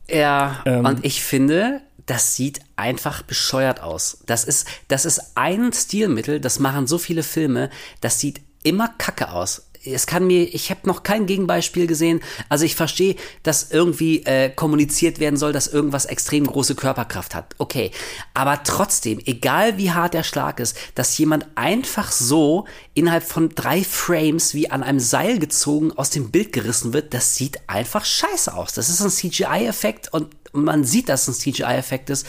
[0.09, 4.23] Ja, ähm, und ich finde, das sieht einfach bescheuert aus.
[4.25, 7.69] Das ist, das ist ein Stilmittel, das machen so viele Filme,
[8.01, 9.63] das sieht immer kacke aus.
[9.85, 12.21] Es kann mir, ich habe noch kein Gegenbeispiel gesehen.
[12.49, 17.55] Also ich verstehe, dass irgendwie äh, kommuniziert werden soll, dass irgendwas extrem große Körperkraft hat.
[17.57, 17.91] Okay,
[18.33, 23.83] aber trotzdem, egal wie hart der Schlag ist, dass jemand einfach so innerhalb von drei
[23.83, 28.53] Frames wie an einem Seil gezogen aus dem Bild gerissen wird, das sieht einfach scheiße
[28.53, 28.73] aus.
[28.73, 32.26] Das ist ein CGI-Effekt und man sieht, dass es ein CGI-Effekt ist.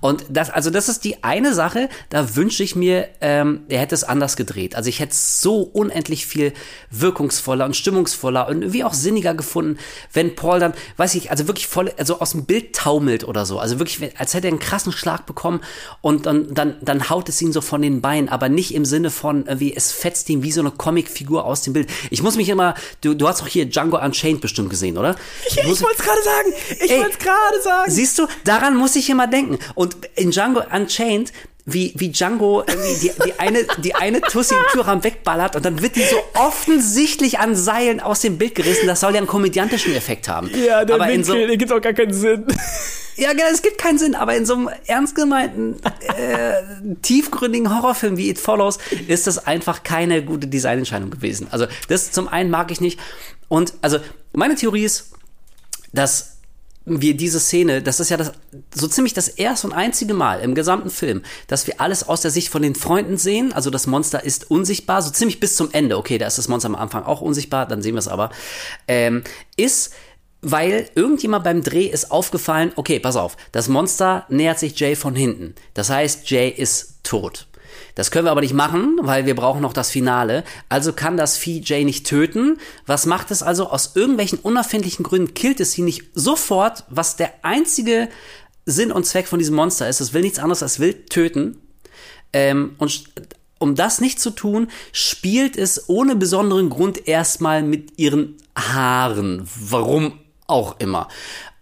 [0.00, 3.94] Und das, also das ist die eine Sache, da wünsche ich mir, ähm, er hätte
[3.94, 4.74] es anders gedreht.
[4.74, 6.52] Also ich hätte es so unendlich viel
[6.90, 9.78] wirkungsvoller und stimmungsvoller und wie auch sinniger gefunden,
[10.12, 13.58] wenn Paul dann, weiß ich, also wirklich voll, also aus dem Bild taumelt oder so.
[13.58, 15.60] Also wirklich, als hätte er einen krassen Schlag bekommen
[16.00, 19.10] und dann, dann, dann haut es ihn so von den Beinen, aber nicht im Sinne
[19.10, 21.88] von, wie es fetzt ihn wie so eine Comicfigur aus dem Bild.
[22.10, 25.16] Ich muss mich immer, du, du hast doch hier Django Unchained bestimmt gesehen, oder?
[25.52, 26.52] Ich, ich wollte es gerade sagen.
[26.84, 27.90] Ich wollte es gerade sagen.
[27.90, 29.58] Siehst du, daran muss ich immer denken.
[29.74, 31.32] Und in Django Unchained
[31.64, 32.64] wie, wie Django
[33.00, 37.38] die, die eine, die eine Tussi im Türrahmen wegballert und dann wird die so offensichtlich
[37.38, 38.86] an Seilen aus dem Bild gerissen.
[38.86, 40.50] Das soll ja einen komödiantischen Effekt haben.
[40.54, 42.46] Ja, der aber Winkel, so, der gibt auch gar keinen Sinn.
[43.16, 45.76] Ja, genau, es gibt keinen Sinn, aber in so einem ernst gemeinten,
[46.16, 46.54] äh,
[47.02, 51.46] tiefgründigen Horrorfilm wie It Follows ist das einfach keine gute Designentscheidung gewesen.
[51.50, 52.98] Also, das zum einen mag ich nicht.
[53.48, 53.98] Und also,
[54.32, 55.12] meine Theorie ist,
[55.92, 56.31] dass
[56.84, 58.32] wir diese Szene, das ist ja das,
[58.74, 62.30] so ziemlich das erste und einzige Mal im gesamten Film, dass wir alles aus der
[62.30, 63.52] Sicht von den Freunden sehen.
[63.52, 65.96] Also das Monster ist unsichtbar, so ziemlich bis zum Ende.
[65.96, 68.30] Okay, da ist das Monster am Anfang auch unsichtbar, dann sehen wir es aber.
[68.88, 69.22] Ähm,
[69.56, 69.92] ist,
[70.40, 75.14] weil irgendjemand beim Dreh ist aufgefallen, okay, pass auf, das Monster nähert sich Jay von
[75.14, 75.54] hinten.
[75.74, 77.46] Das heißt, Jay ist tot.
[77.94, 80.44] Das können wir aber nicht machen, weil wir brauchen noch das Finale.
[80.68, 82.58] Also kann das Vieh Jay nicht töten.
[82.86, 83.68] Was macht es also?
[83.68, 88.08] Aus irgendwelchen unerfindlichen Gründen killt es sie nicht sofort, was der einzige
[88.64, 90.00] Sinn und Zweck von diesem Monster ist.
[90.00, 91.58] Es will nichts anderes als will töten.
[92.32, 93.04] Ähm, und
[93.58, 99.46] um das nicht zu tun, spielt es ohne besonderen Grund erstmal mit ihren Haaren.
[99.68, 101.08] Warum auch immer.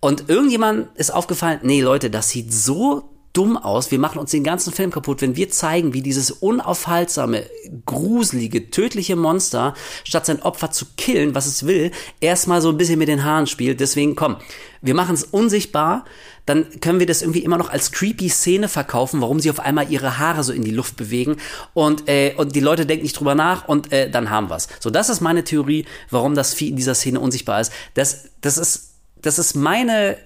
[0.01, 3.91] Und irgendjemand ist aufgefallen, nee Leute, das sieht so dumm aus.
[3.91, 7.45] Wir machen uns den ganzen Film kaputt, wenn wir zeigen, wie dieses unaufhaltsame,
[7.87, 9.75] gruselige, tödliche Monster,
[10.05, 13.47] statt sein Opfer zu killen, was es will, erstmal so ein bisschen mit den Haaren
[13.47, 13.81] spielt.
[13.81, 14.37] Deswegen, komm,
[14.83, 16.05] wir machen es unsichtbar,
[16.47, 19.91] dann können wir das irgendwie immer noch als creepy Szene verkaufen, warum sie auf einmal
[19.91, 21.37] ihre Haare so in die Luft bewegen
[21.75, 24.69] und, äh, und die Leute denken nicht drüber nach und äh, dann haben wir's.
[24.81, 27.73] So, das ist meine Theorie, warum das Vieh in dieser Szene unsichtbar ist.
[27.95, 30.17] Das, das ist, das ist meine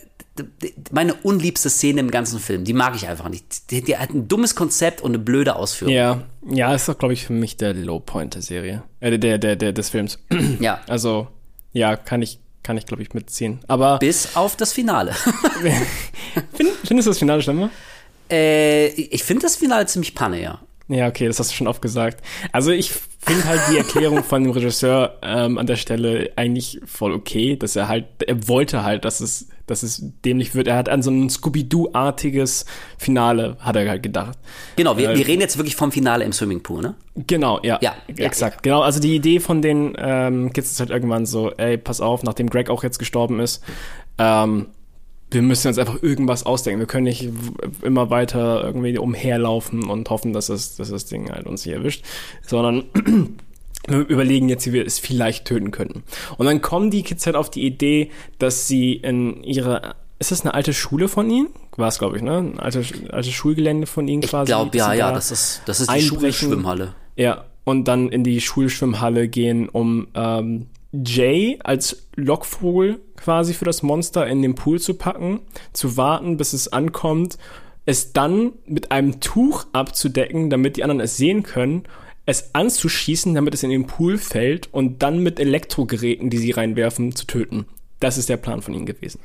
[0.90, 2.64] meine unliebste Szene im ganzen Film.
[2.64, 3.70] Die mag ich einfach nicht.
[3.70, 5.94] Die, die hat ein dummes Konzept und eine blöde Ausführung.
[5.94, 8.82] Ja, ja, ist doch, glaube ich, für mich der Lowpoint der Serie.
[9.00, 10.18] Äh, der, der, der, des Films.
[10.60, 10.80] Ja.
[10.88, 11.28] Also,
[11.72, 13.60] ja, kann ich, kann ich, glaube ich, mitziehen.
[13.68, 15.12] Aber Bis auf das Finale.
[16.54, 17.70] find, findest du das Finale schlimmer?
[18.30, 20.60] äh, ich finde das Finale ziemlich panne, ja.
[20.88, 22.22] Ja, okay, das hast du schon oft gesagt.
[22.52, 27.12] Also ich finde halt die Erklärung von dem Regisseur ähm, an der Stelle eigentlich voll
[27.14, 30.66] okay, dass er halt, er wollte halt, dass es, dass es dämlich wird.
[30.68, 32.66] Er hat an so ein Scooby-Doo-artiges
[32.98, 34.38] Finale, hat er halt gedacht.
[34.76, 36.94] Genau, wir, Äh, wir reden jetzt wirklich vom Finale im Swimmingpool, ne?
[37.26, 37.78] Genau, ja.
[37.80, 38.62] Ja, ja, exakt.
[38.62, 42.24] Genau, also die Idee von den ähm, Kids ist halt irgendwann so, ey, pass auf,
[42.24, 43.62] nachdem Greg auch jetzt gestorben ist,
[44.18, 44.66] ähm,
[45.34, 46.80] wir müssen uns einfach irgendwas ausdenken.
[46.80, 47.28] Wir können nicht
[47.82, 52.04] immer weiter irgendwie umherlaufen und hoffen, dass das, dass das Ding halt uns hier erwischt,
[52.42, 52.84] sondern
[53.88, 56.04] wir überlegen jetzt, wie wir es vielleicht töten könnten.
[56.38, 60.42] Und dann kommen die Kids halt auf die Idee, dass sie in ihre, ist das
[60.42, 61.48] eine alte Schule von ihnen?
[61.76, 62.38] War es, glaube ich, ne?
[62.38, 64.46] Ein altes, altes Schulgelände von ihnen Ich quasi.
[64.46, 66.00] glaube, dass ja, ja, da das ist, das ist die.
[66.00, 66.94] Schulschwimmhalle.
[67.16, 70.66] Ja, und dann in die Schulschwimmhalle gehen, um ähm,
[71.04, 75.40] Jay als Lockvogel quasi für das Monster in den Pool zu packen,
[75.72, 77.38] zu warten, bis es ankommt,
[77.86, 81.84] es dann mit einem Tuch abzudecken, damit die anderen es sehen können,
[82.26, 87.14] es anzuschießen, damit es in den Pool fällt und dann mit Elektrogeräten, die sie reinwerfen,
[87.14, 87.66] zu töten.
[88.00, 89.20] Das ist der Plan von ihnen gewesen.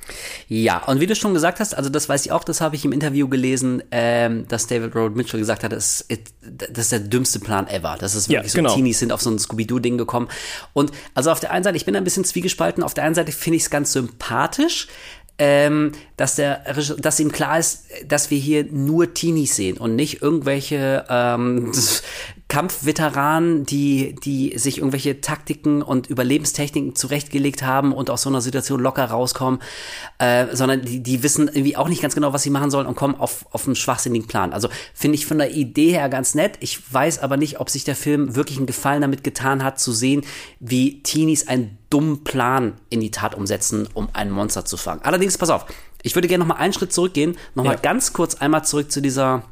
[0.47, 2.85] Ja, und wie du schon gesagt hast, also das weiß ich auch, das habe ich
[2.85, 6.99] im Interview gelesen, ähm, dass David Road Mitchell gesagt hat, das ist, das ist der
[6.99, 7.97] dümmste Plan ever.
[7.99, 8.69] Das ist Ja, wirklich genau.
[8.69, 10.29] so, Teenies sind auf so ein Scooby-Doo-Ding gekommen.
[10.73, 13.31] Und also auf der einen Seite, ich bin ein bisschen zwiegespalten, auf der einen Seite
[13.31, 14.87] finde ich es ganz sympathisch,
[15.39, 16.63] ähm, dass der,
[16.97, 21.71] dass ihm klar ist, dass wir hier nur Teenies sehen und nicht irgendwelche ähm,
[22.49, 28.79] Kampfveteranen, die, die sich irgendwelche Taktiken und Überlebenstechniken zurechtgelegt haben und aus so einer Situation
[28.79, 29.61] locker rauskommen,
[30.17, 32.95] äh, sondern die, die wissen irgendwie auch nicht ganz genau, was sie machen sollen und
[32.95, 34.51] kommen auf, auf einen schwachsinnigen Plan.
[34.51, 36.57] Also finde ich von der Idee her ganz nett.
[36.59, 39.91] Ich weiß aber nicht, ob sich der Film wirklich einen Gefallen damit getan hat, zu
[39.91, 40.23] sehen,
[40.59, 45.01] wie Teenies einen dummen Plan in die Tat umsetzen, um ein Monster zu fangen.
[45.03, 45.65] Allerdings, pass auf,
[46.01, 47.79] ich würde gerne noch mal einen Schritt zurückgehen, noch mal Ja.
[47.79, 49.43] ganz kurz einmal zurück zu dieser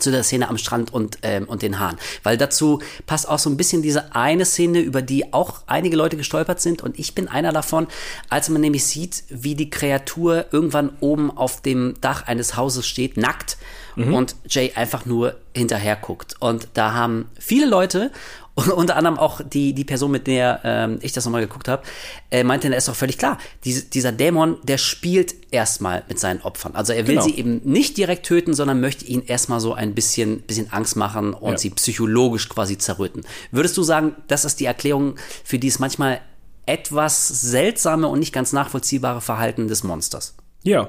[0.00, 1.98] zu der Szene am Strand und, ähm, und den Haaren.
[2.22, 6.16] Weil dazu passt auch so ein bisschen diese eine Szene, über die auch einige Leute
[6.16, 7.86] gestolpert sind und ich bin einer davon,
[8.28, 13.16] als man nämlich sieht, wie die Kreatur irgendwann oben auf dem Dach eines Hauses steht,
[13.16, 13.56] nackt
[13.98, 16.36] und Jay einfach nur hinterher guckt.
[16.38, 18.12] Und da haben viele Leute
[18.58, 21.82] und unter anderem auch die, die Person, mit der ähm, ich das nochmal geguckt habe,
[22.30, 23.38] äh, meinte, er ist doch völlig klar.
[23.64, 26.74] Diese, dieser Dämon, der spielt erstmal mit seinen Opfern.
[26.74, 27.26] Also er will Genau.
[27.26, 31.34] sie eben nicht direkt töten, sondern möchte ihnen erstmal so ein bisschen, bisschen Angst machen
[31.34, 31.58] und Ja.
[31.58, 33.24] sie psychologisch quasi zerrütten.
[33.50, 36.20] Würdest du sagen, das ist die Erklärung für dieses manchmal
[36.66, 40.34] etwas seltsame und nicht ganz nachvollziehbare Verhalten des Monsters?
[40.62, 40.88] Ja.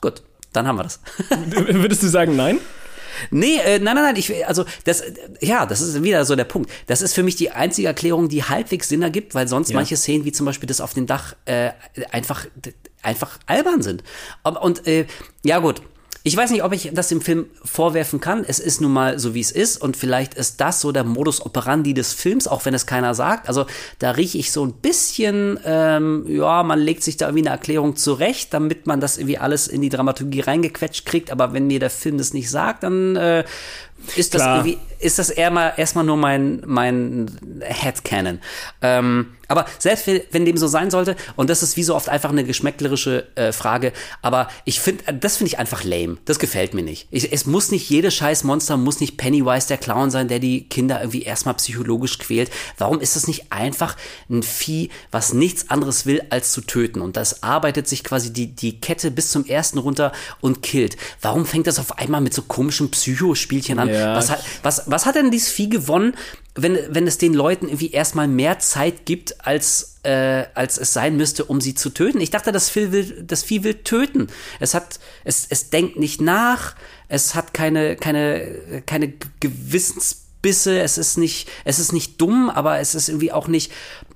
[0.00, 0.22] Gut,
[0.52, 1.00] dann haben wir das.
[1.28, 2.58] Würdest du sagen, nein?
[3.30, 5.02] Nee, äh, nein, nein, nein, ich, also das,
[5.40, 6.70] ja, das ist wieder so der Punkt.
[6.86, 9.76] Das ist für mich die einzige Erklärung, die halbwegs Sinn ergibt, weil sonst Ja.
[9.76, 11.70] manche Szenen, wie zum Beispiel das auf dem Dach, äh,
[12.10, 12.46] einfach,
[13.02, 14.02] einfach albern sind.
[14.42, 15.06] Und äh,
[15.44, 15.82] ja gut,
[16.22, 18.44] ich weiß nicht, ob ich das dem Film vorwerfen kann.
[18.46, 19.80] Es ist nun mal so, wie es ist.
[19.80, 23.48] Und vielleicht ist das so der Modus operandi des Films, auch wenn es keiner sagt.
[23.48, 23.64] Also
[24.00, 27.96] da rieche ich so ein bisschen, ähm, ja, man legt sich da irgendwie eine Erklärung
[27.96, 31.30] zurecht, damit man das irgendwie alles in die Dramaturgie reingequetscht kriegt.
[31.30, 33.44] Aber wenn mir der Film das nicht sagt, dann äh,
[34.16, 37.30] ist das irgendwie, ist das eher mal, erstmal nur mein, mein
[37.60, 38.40] Headcanon.
[38.82, 42.30] Ähm, aber selbst wenn, dem so sein sollte, und das ist wie so oft einfach
[42.30, 46.18] eine geschmäcklerische äh, Frage, aber ich finde, das finde ich einfach lame.
[46.24, 47.08] Das gefällt mir nicht.
[47.10, 50.68] Ich, es muss nicht jedes scheiß Monster, muss nicht Pennywise der Clown sein, der die
[50.68, 52.50] Kinder irgendwie erstmal psychologisch quält.
[52.78, 53.96] Warum ist das nicht einfach
[54.30, 57.00] ein Vieh, was nichts anderes will, als zu töten?
[57.00, 60.96] Und das arbeitet sich quasi die, die Kette bis zum ersten runter und killt.
[61.20, 63.88] Warum fängt das auf einmal mit so komischen Psychospielchen an?
[63.88, 66.14] Ja, was, hat, was, was hat denn dieses Vieh gewonnen,
[66.54, 71.16] wenn, wenn es den Leuten irgendwie erstmal mehr Zeit gibt, als, äh, als es sein
[71.16, 72.20] müsste, um sie zu töten?
[72.20, 74.26] Ich dachte, das Vieh will, das Vieh will töten.
[74.58, 76.74] Es hat, es, es denkt nicht nach,
[77.08, 82.94] es hat keine, keine, keine Gewissensbisse, es ist nicht, es ist nicht dumm, aber es
[82.94, 83.70] ist irgendwie auch nicht,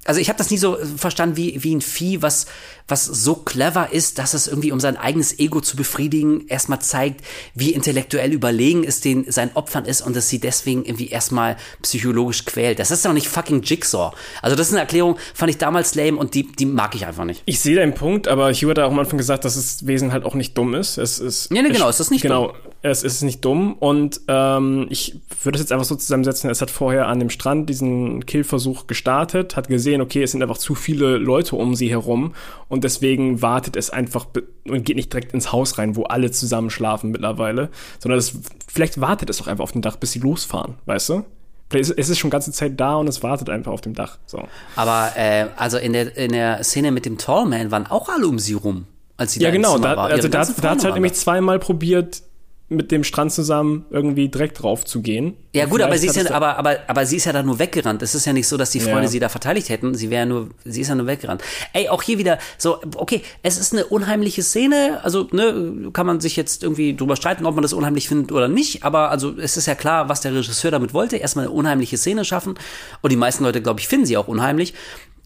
[0.05, 2.47] also ich habe das nie so verstanden wie, wie ein Vieh, was,
[2.87, 7.23] was so clever ist, dass es irgendwie, um sein eigenes Ego zu befriedigen, erstmal zeigt,
[7.55, 12.45] wie intellektuell überlegen es den seinen Opfern ist und dass sie deswegen irgendwie erstmal psychologisch
[12.45, 12.79] quält.
[12.79, 14.15] Das ist doch nicht fucking Jigsaw.
[14.43, 17.25] Also das ist eine Erklärung, fand ich damals lame und die, die mag ich einfach
[17.25, 17.43] nicht.
[17.47, 20.25] Ich sehe deinen Punkt, aber Hugh hat auch am Anfang gesagt, dass das Wesen halt
[20.25, 20.99] auch nicht dumm ist.
[20.99, 22.53] Es ist Ja, nee, genau, es ist nicht genau,
[22.83, 26.71] es ist nicht dumm und ähm, ich würde es jetzt einfach so zusammensetzen, es hat
[26.71, 31.17] vorher an dem Strand diesen Killversuch gestartet, hat gesehen, okay, es sind einfach zu viele
[31.17, 32.35] Leute um sie herum
[32.75, 34.27] und deswegen wartet es einfach
[34.69, 37.71] und geht nicht direkt ins Haus rein, wo alle zusammen schlafen mittlerweile,
[38.01, 38.37] sondern es,
[38.67, 41.25] vielleicht wartet es doch einfach auf dem Dach, bis sie losfahren, weißt du?
[41.71, 44.19] Vielleicht ist, es ist schon ganze Zeit da und es wartet einfach auf dem Dach.
[44.27, 44.43] So.
[44.75, 48.39] Aber äh, also in der, in der Szene mit dem Tallman waren auch alle um
[48.41, 48.87] sie rum.
[49.17, 49.79] Als sie Ja, da genau.
[49.79, 50.07] Da, war.
[50.07, 51.19] also Ihre da, ganzen da Freunde hat halt waren nämlich da.
[51.19, 52.23] zweimal probiert,
[52.71, 55.37] mit dem Strand zusammen irgendwie direkt drauf zu gehen.
[55.55, 57.59] Ja Und gut, aber sie ist ja, aber, aber, aber sie ist ja da nur
[57.59, 58.03] weggerannt.
[58.03, 59.09] Es ist ja nicht so, dass die Freunde Ja.
[59.09, 59.95] sie da verteidigt hätten.
[59.95, 61.43] Sie wäre nur, sie ist ja nur weggerannt.
[61.75, 65.01] Ey, auch hier wieder so, okay, es ist eine unheimliche Szene.
[65.03, 68.49] Also, ne, kann man sich jetzt irgendwie drüber streiten, ob man das unheimlich findet oder
[68.49, 68.83] nicht.
[68.83, 71.19] Aber also, es ist ja klar, was der Regisseur damit wollte.
[71.19, 72.55] Erstmal eine unheimliche Szene schaffen.
[73.03, 74.73] Und die meisten Leute, glaube ich, finden sie auch unheimlich.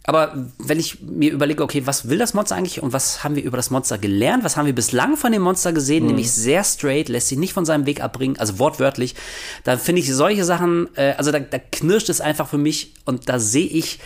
[0.09, 3.44] Aber wenn ich mir überlege, okay, was will das Monster eigentlich und was haben wir
[3.44, 4.43] über das Monster gelernt?
[4.43, 6.06] Was haben wir bislang von dem Monster gesehen?
[6.06, 9.14] Nämlich sehr straight, lässt sich nicht von seinem Weg abbringen, also wortwörtlich.
[9.64, 13.28] Da finde ich solche Sachen, äh, also da, da knirscht es einfach für mich und
[13.28, 13.98] da sehe ich,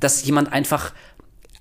[0.00, 0.92] dass jemand einfach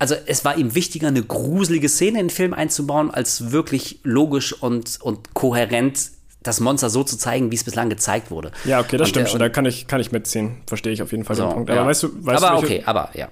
[0.01, 4.53] also es war ihm wichtiger, eine gruselige Szene in den Film einzubauen, als wirklich logisch
[4.53, 6.11] und, und kohärent
[6.41, 8.51] das Monster so zu zeigen, wie es bislang gezeigt wurde.
[8.63, 9.39] Ja, okay, das Und, stimmt äh, schon.
[9.41, 10.61] Da kann ich, kann ich mitziehen.
[10.67, 11.69] Verstehe ich auf jeden Fall So, den Punkt.
[11.69, 11.81] ja.
[11.81, 13.27] Aber weißt du, weißt, aber du, welche, okay, aber ja.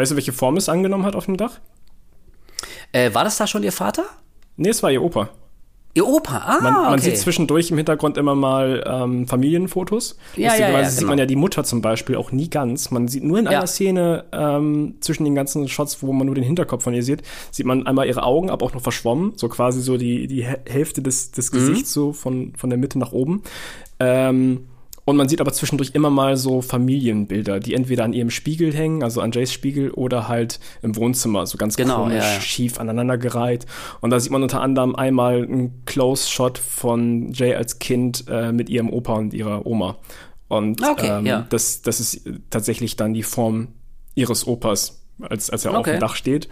[0.00, 1.60] Weißt du, welche Form es angenommen hat auf dem Dach?
[2.92, 4.04] Äh, war das da schon ihr Vater?
[4.56, 5.30] Nee, es war ihr Opa.
[5.92, 6.38] Ihr Opa?
[6.38, 7.00] Ah, Man, man okay.
[7.02, 10.16] sieht zwischendurch im Hintergrund immer mal ähm, Familienfotos.
[10.36, 11.10] Ja, ja, ja, sieht genau.
[11.10, 12.92] man ja die Mutter zum Beispiel auch nie ganz.
[12.92, 13.50] Man sieht nur in Ja.
[13.52, 17.22] einer Szene ähm, zwischen den ganzen Shots, wo man nur den Hinterkopf von ihr sieht,
[17.50, 20.60] sieht man einmal ihre Augen, aber auch noch verschwommen, so quasi so die, die Hä-
[20.68, 21.56] Hälfte des, des Mhm.
[21.58, 23.42] Gesichts so von, von der Mitte nach oben.
[23.98, 24.68] Ähm,
[25.10, 29.02] und man sieht aber zwischendurch immer mal so Familienbilder, die entweder an ihrem Spiegel hängen,
[29.02, 32.40] also an Jays Spiegel, oder halt im Wohnzimmer, so ganz Genau, komisch, ja, ja.
[32.40, 33.66] schief aneinandergereiht.
[34.00, 38.68] Und da sieht man unter anderem einmal einen Close-Shot von Jay als Kind äh, mit
[38.68, 39.96] ihrem Opa und ihrer Oma.
[40.48, 41.46] Und Okay, ähm, ja.
[41.50, 43.68] das, das ist tatsächlich dann die Form
[44.14, 45.92] ihres Opas, als, als er auf Okay.
[45.92, 46.48] dem Dach steht.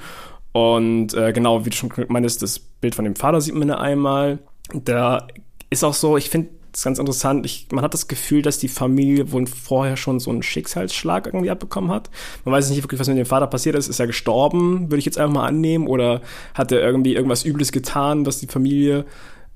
[0.52, 4.38] Und äh, genau, wie du schon meinst, das Bild von dem Vater sieht man einmal.
[4.72, 5.26] Da
[5.70, 8.68] ist auch so, ich finde es ganz interessant, ich, man hat das Gefühl, dass die
[8.68, 12.10] Familie wohl vorher schon so einen Schicksalsschlag irgendwie abbekommen hat.
[12.44, 13.88] Man weiß nicht wirklich, was mit dem Vater passiert ist.
[13.88, 16.20] Ist er gestorben, würde ich jetzt einfach mal annehmen, oder
[16.54, 19.04] hat er irgendwie irgendwas Übles getan, was die Familie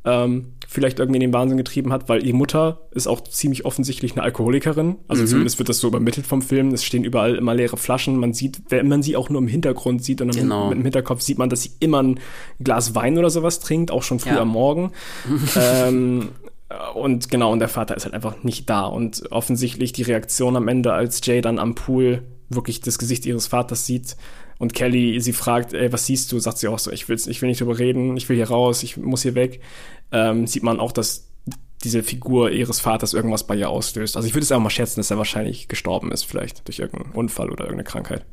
[0.04, 4.12] ähm, vielleicht irgendwie in den Wahnsinn getrieben hat, weil die Mutter ist auch ziemlich offensichtlich
[4.12, 4.96] eine Alkoholikerin.
[5.06, 6.72] Also zumindest wird das so übermittelt vom Film.
[6.74, 8.16] Es stehen überall immer leere Flaschen.
[8.16, 10.70] Man sieht, wenn man sie auch nur im Hintergrund sieht und Genau.
[10.70, 12.18] mit dem Hinterkopf sieht man, dass sie immer ein
[12.58, 14.40] Glas Wein oder sowas trinkt, auch schon früh Ja.
[14.40, 14.90] am Morgen.
[15.56, 16.30] ähm,
[16.94, 18.82] und genau, und der Vater ist halt einfach nicht da.
[18.82, 23.46] Und offensichtlich die Reaktion am Ende, als Jay dann am Pool wirklich das Gesicht ihres
[23.46, 24.16] Vaters sieht
[24.62, 26.38] und Kelly sie fragt, ey, was siehst du?
[26.38, 28.84] Sagt sie auch so, ich, will's, ich will nicht drüber reden, ich will hier raus,
[28.84, 29.60] ich muss hier weg.
[30.12, 31.26] Ähm, sieht man auch, dass
[31.82, 34.14] diese Figur ihres Vaters irgendwas bei ihr auslöst.
[34.16, 37.12] Also ich würde es einfach mal schätzen, dass er wahrscheinlich gestorben ist, vielleicht durch irgendeinen
[37.12, 38.24] Unfall oder irgendeine Krankheit.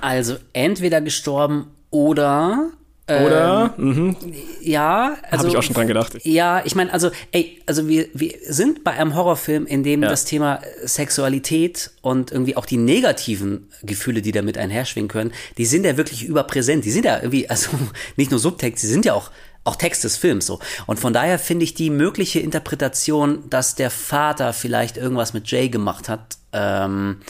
[0.00, 2.70] Also entweder gestorben oder
[3.06, 3.74] Oder?
[3.76, 4.16] mhm,
[4.62, 6.16] ja, also Habe ich auch schon dran gedacht.
[6.24, 10.08] Ja, ich meine, also, ey, also wir, wir sind bei einem Horrorfilm, in dem Ja.
[10.08, 15.84] das Thema Sexualität und irgendwie auch die negativen Gefühle, die damit einherschwingen können, die sind
[15.84, 16.86] ja wirklich überpräsent.
[16.86, 17.70] Die sind ja irgendwie, also
[18.16, 19.30] nicht nur Subtext, die sind ja auch
[19.66, 20.58] auch Text des Films so.
[20.84, 25.70] Und von daher finde ich die mögliche Interpretation, dass der Vater vielleicht irgendwas mit Jay
[25.70, 27.20] gemacht hat, ähm,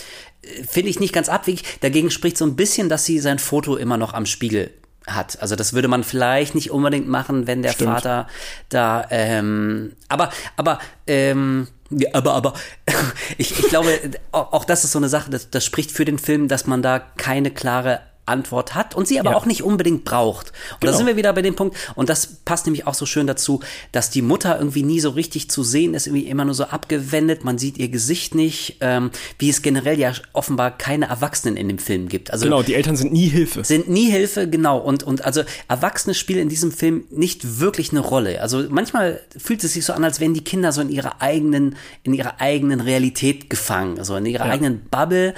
[0.68, 1.62] finde ich nicht ganz abwegig.
[1.80, 4.72] Dagegen spricht so ein bisschen, dass sie sein Foto immer noch am Spiegel
[5.06, 5.40] hat.
[5.40, 7.93] Also das würde man vielleicht nicht unbedingt machen, wenn der Stimmt.
[7.93, 8.26] Vater
[8.68, 12.55] da, ähm, aber, aber, ähm, ja, aber, aber,
[13.39, 13.89] ich, ich glaube,
[14.32, 16.98] auch, das ist so eine Sache, das, das spricht für den Film, dass man da
[16.98, 19.36] keine klare Antwort hat und sie aber Ja.
[19.36, 20.48] auch nicht unbedingt braucht.
[20.74, 20.96] Und da Genau.
[20.98, 23.60] sind wir wieder bei dem Punkt, und das passt nämlich auch so schön dazu,
[23.92, 27.44] dass die Mutter irgendwie nie so richtig zu sehen ist, irgendwie immer nur so abgewendet,
[27.44, 31.78] man sieht ihr Gesicht nicht, ähm, wie es generell ja offenbar keine Erwachsenen in dem
[31.78, 32.30] Film gibt.
[32.30, 33.64] Also Genau, die Eltern sind nie Hilfe.
[33.64, 34.78] sind nie Hilfe, genau.
[34.78, 38.40] Und, und also Erwachsene spielen in diesem Film nicht wirklich eine Rolle.
[38.40, 41.76] Also manchmal fühlt es sich so an, als wären die Kinder so in ihrer eigenen,
[42.02, 45.34] in ihrer eigenen Realität gefangen, also in ihrer eigenen Bubble.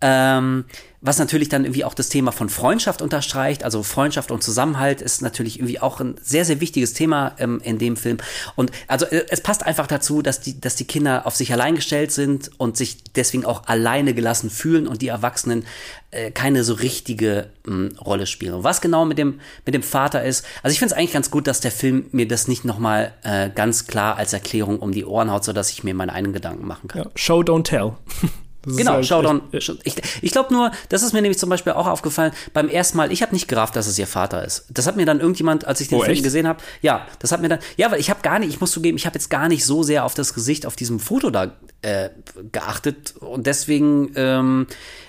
[0.00, 0.64] Ähm,
[1.02, 3.64] was natürlich dann irgendwie auch das Thema von Freundschaft unterstreicht.
[3.64, 7.78] Also Freundschaft und Zusammenhalt ist natürlich irgendwie auch ein sehr, sehr wichtiges Thema ähm, in
[7.78, 8.18] dem Film.
[8.54, 11.74] Und also äh, es passt einfach dazu, dass die, dass die Kinder auf sich allein
[11.74, 15.64] gestellt sind und sich deswegen auch alleine gelassen fühlen und die Erwachsenen
[16.12, 18.54] äh, keine so richtige mh, Rolle spielen.
[18.54, 21.32] Und was genau mit dem, mit dem Vater ist, also ich finde es eigentlich ganz
[21.32, 25.04] gut, dass der Film mir das nicht nochmal äh, ganz klar als Erklärung um die
[25.04, 27.02] Ohren haut, sodass ich mir meine eigenen Gedanken machen kann.
[27.02, 27.94] Ja, Show, don't tell.
[28.64, 29.42] Das Genau, halt Showdown.
[29.52, 32.96] echt- Ich, ich glaube nur, das ist mir nämlich zum Beispiel auch aufgefallen, beim ersten
[32.96, 34.66] Mal, ich habe nicht gerafft, dass es ihr Vater ist.
[34.70, 36.22] Das hat mir dann irgendjemand, als ich den Oh, Film echt?
[36.22, 38.70] gesehen habe, ja, das hat mir dann, ja, weil ich habe gar nicht, ich muss
[38.70, 41.52] zugeben, ich habe jetzt gar nicht so sehr auf das Gesicht auf diesem Foto da
[41.82, 42.10] äh,
[42.52, 44.66] geachtet und deswegen, ähm,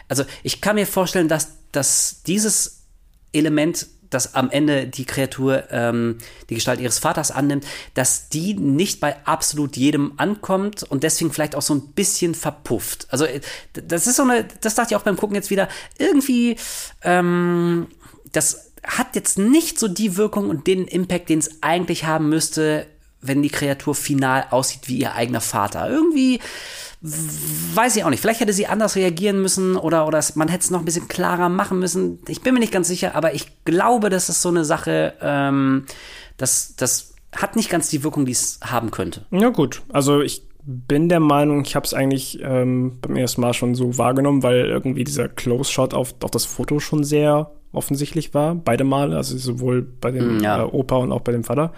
[0.09, 2.81] also ich kann mir vorstellen, dass, dass dieses
[3.34, 6.18] Element, das am Ende die Kreatur ähm,
[6.49, 11.56] die Gestalt ihres Vaters annimmt, dass die nicht bei absolut jedem ankommt und deswegen vielleicht
[11.56, 13.07] auch so ein bisschen verpufft.
[13.10, 13.41] Also äh,
[13.73, 15.68] das ist so eine, das dachte ich auch beim Gucken jetzt wieder,
[15.98, 16.57] irgendwie,
[17.02, 17.88] ähm,
[18.31, 22.88] das hat jetzt nicht so die Wirkung und den Impact, den es eigentlich haben müsste,
[23.22, 25.90] wenn die Kreatur final aussieht wie ihr eigener Vater.
[25.90, 26.40] Irgendwie
[27.03, 28.21] weiß ich auch nicht.
[28.21, 31.49] Vielleicht hätte sie anders reagieren müssen oder, oder man hätte es noch ein bisschen klarer
[31.49, 32.19] machen müssen.
[32.30, 35.85] Ich bin mir nicht ganz sicher, aber ich glaube, das ist so eine Sache, ähm,
[36.38, 39.25] das, das hat nicht ganz die Wirkung, die es haben könnte.
[39.31, 39.81] Ja, gut.
[39.91, 43.97] Also ich bin der Meinung, ich habe es eigentlich ähm, beim ersten Mal schon so
[43.97, 48.55] wahrgenommen, weil irgendwie dieser Close-Shot auf, auf das Foto schon sehr offensichtlich war.
[48.55, 50.61] Beide Male, also sowohl bei dem Mm, ja.
[50.61, 51.73] äh, Opa und auch bei dem Vater.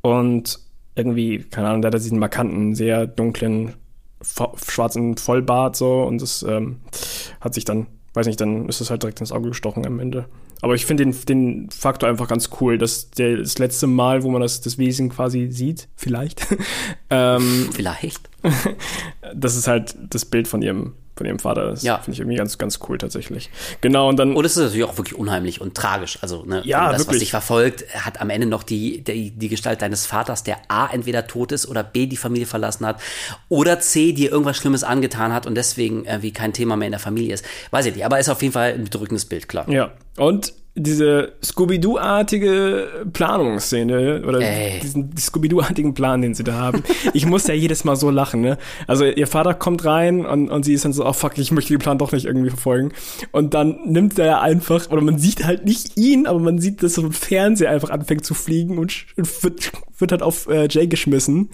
[0.00, 0.58] Und
[0.96, 3.74] irgendwie, keine Ahnung, der hat diesen markanten, sehr dunklen,
[4.22, 6.80] schwarzen Vollbart so und das ähm,
[7.40, 10.26] hat sich dann, weiß nicht, dann ist es halt direkt ins Auge gestochen am Ende.
[10.62, 14.30] Aber ich finde den, den Faktor einfach ganz cool, dass der, das letzte Mal, wo
[14.30, 16.46] man das, das Wesen quasi sieht, vielleicht,
[17.10, 18.28] ähm, Vielleicht.
[19.34, 21.82] dass es halt das Bild von ihrem, von ihrem Vater ist.
[21.82, 21.98] Ja.
[21.98, 23.50] Finde ich irgendwie ganz, ganz cool tatsächlich.
[23.82, 24.34] Genau, und dann.
[24.34, 26.16] Und es ist natürlich auch wirklich unheimlich und tragisch.
[26.22, 27.20] Also, ne, Ja, das, was wirklich.
[27.20, 31.26] dich verfolgt, hat am Ende noch die, die, die Gestalt deines Vaters, der A, entweder
[31.26, 33.02] tot ist oder B, die Familie verlassen hat
[33.50, 37.00] oder C, dir irgendwas Schlimmes angetan hat und deswegen irgendwie kein Thema mehr in der
[37.00, 37.44] Familie ist.
[37.70, 39.68] Weiß ich nicht, aber ist auf jeden Fall ein bedrückendes Bild, klar.
[39.68, 39.92] Ja.
[40.16, 44.80] Und diese Scooby-Doo-artige Planungsszene oder Ey.
[44.80, 46.82] diesen Scooby-Doo-artigen Plan, den sie da haben.
[47.12, 48.56] Ich muss ja jedes Mal so lachen, ne?
[48.86, 51.72] Also ihr Vater kommt rein und, und sie ist dann so, oh fuck, ich möchte
[51.72, 52.92] den Plan doch nicht irgendwie verfolgen.
[53.32, 56.94] Und dann nimmt er einfach, oder man sieht halt nicht ihn, aber man sieht, dass
[56.94, 61.50] so ein Fernseher einfach anfängt zu fliegen und, wird, wird halt auf äh, Jay geschmissen.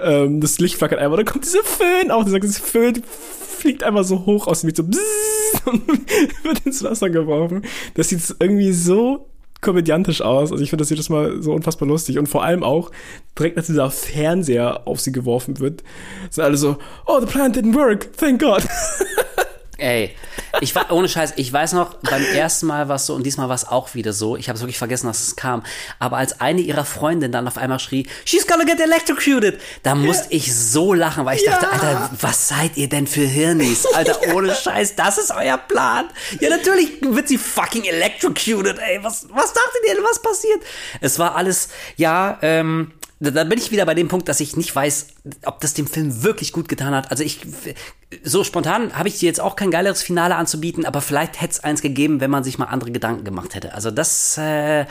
[0.00, 4.26] Ähm, das Licht flackert einfach, dann kommt dieser Föhn dieser dieses Föhn fliegt einfach so
[4.26, 4.84] hoch aus dem Licht, so
[5.70, 5.88] und
[6.44, 7.62] wird ins Wasser geworfen.
[7.94, 9.28] Das sieht irgendwie so
[9.60, 10.52] komödiantisch aus.
[10.52, 12.18] Also ich finde das jedes Mal so unfassbar lustig.
[12.18, 12.90] Und vor allem auch,
[13.36, 15.82] direkt als dieser Fernseher auf sie geworfen wird,
[16.30, 16.76] sind alle so,
[17.06, 18.62] oh, the plan didn't work, thank God.
[19.78, 20.16] Ey,
[20.60, 23.48] ich war, ohne Scheiß, ich weiß noch, beim ersten Mal war es so und diesmal
[23.48, 24.36] war es auch wieder so.
[24.36, 25.62] Ich habe es wirklich vergessen, dass es kam.
[26.00, 30.34] Aber als eine ihrer Freundinnen dann auf einmal schrie, she's gonna get electrocuted, da musste
[30.34, 33.86] ich so lachen, weil ich dachte, Alter, was seid ihr denn für Hirnis?
[33.86, 36.06] Alter, ohne Scheiß, das ist euer Plan.
[36.40, 38.98] Ja, natürlich wird sie fucking electrocuted, ey.
[39.02, 40.60] Was, was dachtet ihr denn, was passiert?
[41.00, 44.74] Es war alles, ja, ähm, da, bin ich wieder bei dem Punkt, dass ich nicht
[44.74, 45.08] weiß,
[45.44, 47.10] ob das dem Film wirklich gut getan hat.
[47.10, 47.40] Also ich,
[48.22, 51.60] so spontan habe ich dir jetzt auch kein geileres Finale anzubieten, aber vielleicht hätte es
[51.64, 53.74] eins gegeben, wenn man sich mal andere Gedanken gemacht hätte.
[53.74, 54.86] Also das äh,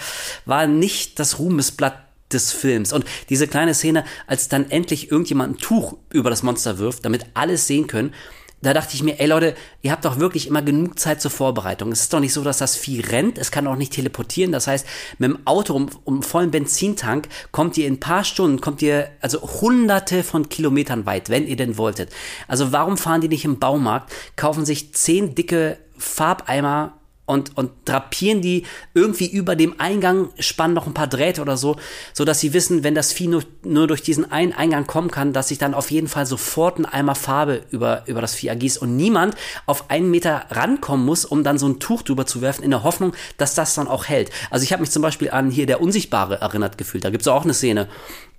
[0.45, 2.91] war nicht das Ruhmesblatt des Films.
[2.91, 7.26] Und diese kleine Szene, als dann endlich irgendjemand ein Tuch über das Monster wirft, damit
[7.34, 8.14] alles sehen können,
[8.62, 11.92] da dachte ich mir, ey Leute, ihr habt doch wirklich immer genug Zeit zur Vorbereitung.
[11.92, 14.52] Es ist doch nicht so, dass das Vieh rennt, es kann auch nicht teleportieren.
[14.52, 14.86] Das heißt,
[15.20, 19.10] mit dem Auto um, um vollen Benzintank kommt ihr in ein paar Stunden, kommt ihr
[19.22, 22.12] also hunderte von Kilometern weit, wenn ihr denn wolltet.
[22.48, 26.97] Also warum fahren die nicht im Baumarkt, kaufen sich zehn dicke Farbeimer
[27.28, 28.64] und, und drapieren die
[28.94, 31.76] irgendwie über dem Eingang, spannen noch ein paar Drähte oder so,
[32.14, 35.34] so dass sie wissen, wenn das Vieh nur, nur durch diesen einen Eingang kommen kann,
[35.34, 38.82] dass sich dann auf jeden Fall sofort ein Eimer Farbe über, über das Vieh ergießt
[38.82, 39.36] und niemand
[39.66, 42.84] auf einen Meter rankommen muss, um dann so ein Tuch drüber zu werfen, in der
[42.84, 44.32] Hoffnung, dass das dann auch hält.
[44.49, 47.04] Also ich habe mich zum Beispiel an hier der Unsichtbare erinnert gefühlt.
[47.04, 47.90] Da gibt's auch eine Szene,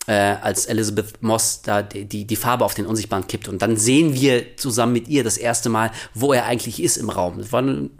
[0.06, 3.48] äh, als Elizabeth Moss da die, die, die Farbe auf den Unsichtbaren kippt.
[3.48, 7.10] Und dann sehen wir zusammen mit ihr das erste Mal, wo er eigentlich ist im
[7.10, 7.36] Raum.
[7.36, 7.90] Das war eine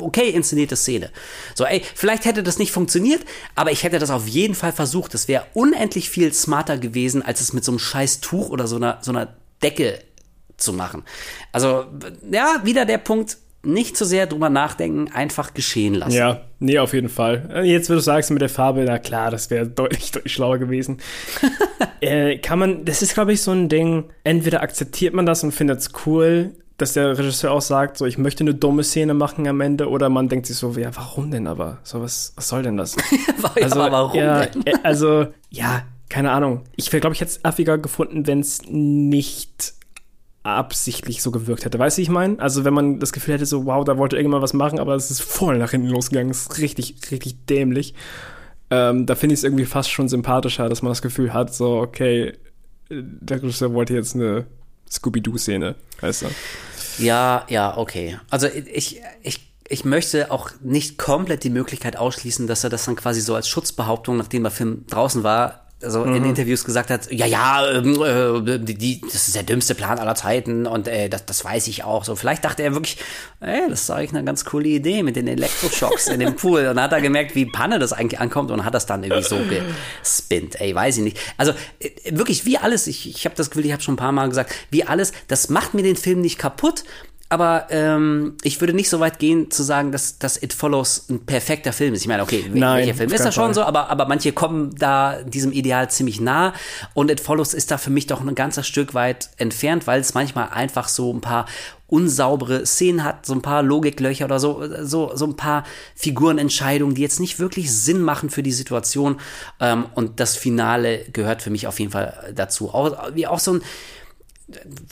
[0.00, 1.10] okay inszenierte Szene.
[1.54, 3.22] So, ey, vielleicht hätte das nicht funktioniert,
[3.54, 5.14] aber ich hätte das auf jeden Fall versucht.
[5.14, 8.76] Das wäre unendlich viel smarter gewesen, als es mit so einem scheiß Tuch oder so
[8.76, 10.00] einer, so einer Decke
[10.56, 11.04] zu machen.
[11.52, 11.86] Also,
[12.30, 16.16] ja, wieder der Punkt, nicht zu sehr drüber nachdenken, einfach geschehen lassen.
[16.16, 17.48] Ja, nee, auf jeden Fall.
[17.52, 20.58] Äh, Jetzt, wenn du sagst mit der Farbe, na klar, das wäre deutlich, deutlich schlauer
[20.58, 20.98] gewesen.
[22.00, 25.52] äh, kann man, das ist, glaube ich, so ein Ding, entweder akzeptiert man das und
[25.52, 29.46] findet es cool, dass der Regisseur auch sagt, so, ich möchte eine dumme Szene machen
[29.48, 31.78] am Ende, oder man denkt sich so, ja, warum denn aber?
[31.82, 32.96] So, was, was soll denn das?
[33.60, 34.64] also, aber warum ja, denn?
[34.64, 36.62] äh, also, ja, keine Ahnung.
[36.76, 39.74] Ich glaube ich, jetzt affiger gefunden, wenn es nicht
[40.44, 41.80] absichtlich so gewirkt hätte.
[41.80, 42.38] Weißt du, wie ich meine?
[42.38, 45.10] Also, wenn man das Gefühl hätte, so, wow, da wollte irgendwann was machen, aber es
[45.10, 46.30] ist voll nach hinten losgegangen.
[46.30, 47.94] Es ist richtig, richtig dämlich.
[48.70, 51.78] Ähm, da finde ich es irgendwie fast schon sympathischer, dass man das Gefühl hat, so,
[51.78, 52.34] okay,
[52.88, 54.46] der Regisseur wollte jetzt eine
[54.88, 56.26] Scooby-Doo-Szene, weißt du?
[56.98, 58.18] Ja, ja, okay.
[58.30, 62.96] Also ich, ich, ich möchte auch nicht komplett die Möglichkeit ausschließen, dass er das dann
[62.96, 67.24] quasi so als Schutzbehauptung, nachdem der Film draußen war, so in Interviews gesagt hat, ja,
[67.26, 71.24] ja, ähm, äh, die, die, das ist der dümmste Plan aller Zeiten und äh, das,
[71.24, 72.04] das weiß ich auch.
[72.04, 72.96] So, vielleicht dachte er wirklich,
[73.40, 76.60] ey, das ist eigentlich eine ganz coole Idee mit den Elektroschocks in dem Pool.
[76.60, 79.22] Und dann hat er gemerkt, wie Panne das eigentlich ankommt und hat das dann irgendwie
[79.22, 79.38] so
[80.02, 80.60] gespinnt.
[80.60, 81.18] Ey, weiß ich nicht.
[81.36, 84.12] Also äh, wirklich, wie alles, ich, ich habe das Gefühl, ich habe schon ein paar
[84.12, 86.82] Mal gesagt, wie alles, das macht mir den Film nicht kaputt,
[87.30, 91.20] aber ähm, ich würde nicht so weit gehen zu sagen, dass, dass It Follows ein
[91.26, 92.00] perfekter Film ist.
[92.00, 93.54] Ich meine, okay, Nein, welcher Film ist das schon Fall.
[93.54, 96.54] so, aber, aber manche kommen da diesem Ideal ziemlich nah
[96.94, 100.14] und It Follows ist da für mich doch ein ganzes Stück weit entfernt, weil es
[100.14, 101.44] manchmal einfach so ein paar
[101.88, 105.64] unsaubere Szenen hat, so ein paar Logiklöcher oder so, so, so ein paar
[105.94, 109.20] Figurenentscheidungen, die jetzt nicht wirklich Sinn machen für die Situation.
[109.58, 112.74] Ähm, und das Finale gehört für mich auf jeden Fall dazu.
[112.74, 113.62] Auch, wie auch so ein,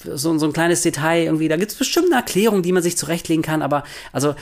[0.04, 2.96] so, so ein kleines Detail irgendwie, da gibt es bestimmt eine Erklärung, die man sich
[2.96, 4.34] zurechtlegen kann, aber also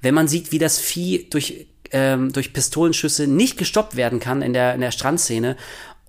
[0.00, 4.52] wenn man sieht, wie das Vieh durch, ähm, durch Pistolenschüsse nicht gestoppt werden kann in
[4.52, 5.56] der, in der Strandszene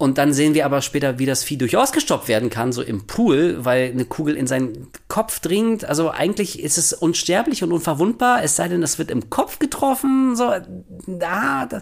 [0.01, 3.07] und dann sehen wir aber später, wie das Vieh durchaus gestoppt werden kann, so im
[3.07, 5.85] Pool, weil eine Kugel in seinen Kopf dringt.
[5.85, 10.35] Also eigentlich ist es unsterblich und unverwundbar, es sei denn, es wird im Kopf getroffen.
[10.35, 10.51] So,
[11.07, 11.81] da, das,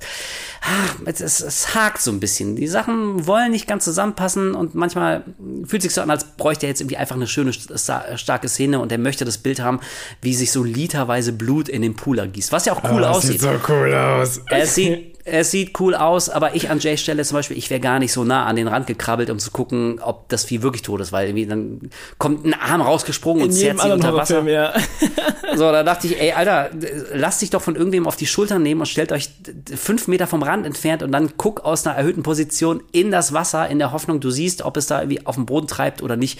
[0.61, 2.55] ah, es, es, es hakt so ein bisschen.
[2.55, 5.23] Die Sachen wollen nicht ganz zusammenpassen und manchmal
[5.65, 8.79] fühlt sich so an, als bräuchte er jetzt irgendwie einfach eine schöne, sta- starke Szene
[8.79, 9.79] und er möchte das Bild haben,
[10.21, 12.51] wie sich so literweise Blut in den Pool ergießt.
[12.51, 13.31] Was ja auch cool Ah, das aussieht.
[13.39, 14.41] Sieht so cool aus.
[14.51, 17.79] Es sieht, es sieht cool aus, aber ich an Jays Stelle zum Beispiel, ich wäre
[17.79, 20.81] gar nicht so nah an den Rand gekrabbelt, um zu gucken, ob das Vieh wirklich
[20.81, 24.15] tot ist, weil irgendwie dann kommt ein Arm rausgesprungen und In zerrt jedem sie unter
[24.15, 24.35] Wasser.
[24.35, 24.73] Horrorfilm, ja.
[25.55, 26.69] So, da dachte ich, ey, Alter,
[27.13, 29.29] lasst dich doch von irgendwem auf die Schultern nehmen und stellt euch
[29.75, 33.67] fünf Meter vom Rand entfernt und dann guck aus einer erhöhten Position in das Wasser,
[33.67, 36.39] in der Hoffnung, du siehst, ob es da irgendwie auf dem Boden treibt oder nicht.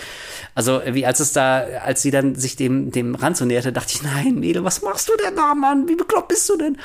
[0.54, 3.94] Also, wie als es da, als sie dann sich dem, dem Rand so näherte, dachte
[3.96, 5.88] ich, nein, Mädel, was machst du denn da, Mann?
[5.88, 6.78] Wie bekloppt bist du denn?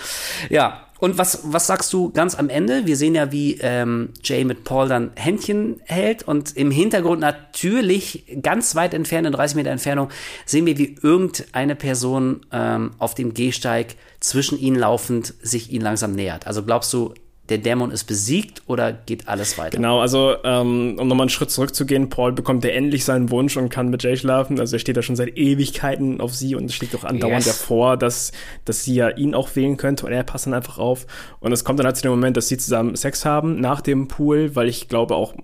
[0.49, 0.81] Ja.
[1.05, 2.87] Und was, was sagst du ganz am Ende?
[2.87, 8.25] Wir sehen ja, wie ähm, Jay mit Paul dann Händchen hält und im Hintergrund natürlich
[8.41, 10.09] ganz weit entfernt, in 30 Meter Entfernung,
[10.47, 16.13] sehen wir, wie irgendeine Person ähm, auf dem Gehsteig zwischen ihnen laufend sich ihnen langsam
[16.13, 16.47] nähert.
[16.47, 17.13] Also glaubst du,
[17.51, 19.77] der Dämon ist besiegt oder geht alles weiter?
[19.77, 23.69] Genau, also ähm, um nochmal einen Schritt zurückzugehen, Paul bekommt ja endlich seinen Wunsch und
[23.69, 24.59] kann mit Jay schlafen.
[24.59, 27.59] Also er steht ja schon seit Ewigkeiten auf sie und es schlägt auch andauernd Yes.
[27.59, 28.33] davor, dass,
[28.65, 31.07] dass sie ja ihn auch wählen könnte und er passt dann einfach auf.
[31.41, 34.09] Und es kommt dann halt zu dem Moment, dass sie zusammen Sex haben nach dem
[34.09, 35.35] Pool, weil ich glaube auch,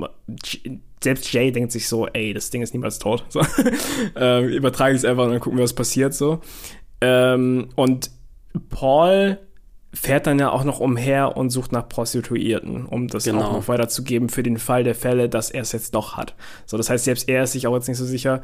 [1.02, 3.24] selbst Jay denkt sich so, ey, das Ding ist niemals tot.
[3.28, 3.42] So.
[4.16, 6.40] ähm, übertrage ich es einfach und dann gucken wir, was passiert so.
[7.02, 8.10] Ähm, und
[8.70, 9.38] Paul
[9.92, 13.42] fährt dann ja auch noch umher und sucht nach Prostituierten, um das Genau.
[13.42, 16.34] auch noch weiterzugeben für den Fall der Fälle, dass er es jetzt doch hat.
[16.66, 18.40] So, das heißt, selbst er ist sich auch jetzt nicht so sicher.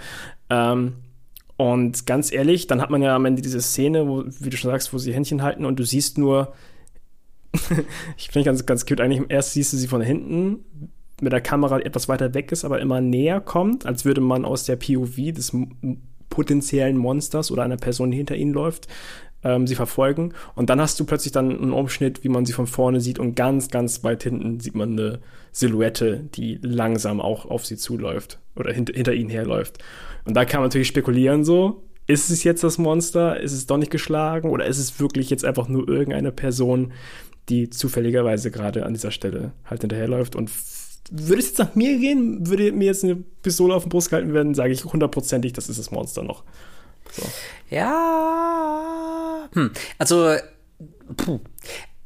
[0.51, 0.94] Ähm,
[1.56, 4.70] und ganz ehrlich, dann hat man ja am Ende diese Szene, wo, wie du schon
[4.70, 6.52] sagst, wo sie Händchen halten und du siehst nur,
[8.16, 10.64] ich finde ganz, ganz cute eigentlich, erst siehst du sie von hinten,
[11.20, 14.64] mit der Kamera etwas weiter weg ist, aber immer näher kommt, als würde man aus
[14.64, 15.52] der POV des
[16.28, 18.89] potenziellen Monsters oder einer Person, die hinter ihnen läuft,
[19.45, 20.33] ähm, sie verfolgen.
[20.55, 23.35] Und dann hast du plötzlich dann einen Umschnitt, wie man sie von vorne sieht und
[23.35, 25.21] ganz, ganz weit hinten sieht man eine
[25.53, 29.79] Silhouette, die langsam auch auf sie zuläuft oder hint hinter ihnen herläuft.
[30.25, 33.41] Und da kann man natürlich spekulieren so, ist es jetzt das Monster?
[33.41, 34.51] Ist es doch nicht geschlagen?
[34.51, 36.93] Oder ist es wirklich jetzt einfach nur irgendeine Person,
[37.49, 40.51] die zufälligerweise gerade an dieser Stelle halt hinterherläuft und
[41.11, 44.35] würde es jetzt nach mir gehen, würde mir jetzt eine Pistole auf den Brust gehalten
[44.35, 46.45] werden, sage ich hundertprozentig, das ist das Monster noch.
[47.12, 47.23] So.
[47.70, 49.49] Ja.
[49.53, 49.70] Hm.
[49.99, 50.37] Also,
[51.16, 51.41] puh.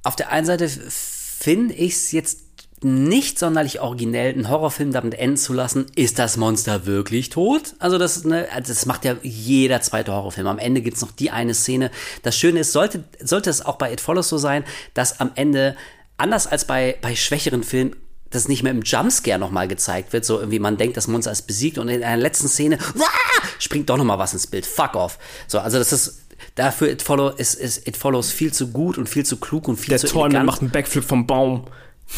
[0.02, 2.51] auf der einen Seite finde ich es jetzt
[2.82, 7.74] nicht sonderlich originell, einen Horrorfilm damit enden zu lassen, ist das Monster wirklich tot?
[7.78, 10.47] Also das, ne, also das macht ja jeder zweite Horrorfilm.
[10.47, 11.90] Am Ende gibt's noch die eine Szene.
[12.22, 14.64] Das Schöne ist, sollte, sollte es auch bei It Follows so sein,
[14.94, 15.77] dass am Ende,
[16.16, 17.97] anders als bei, bei schwächeren Filmen,
[18.31, 21.43] das nicht mehr im Jumpscare nochmal gezeigt wird, so irgendwie man denkt, das Monster ist
[21.48, 24.65] besiegt und in einer letzten Szene ah, springt doch nochmal was ins Bild.
[24.66, 25.19] Fuck off.
[25.48, 26.20] So, also das ist
[26.55, 29.77] dafür It, Follow, ist, ist It Follows viel zu gut und viel zu klug und
[29.78, 30.47] viel Der zu Torn elegant.
[30.47, 31.65] macht einen Backflip vom Baum.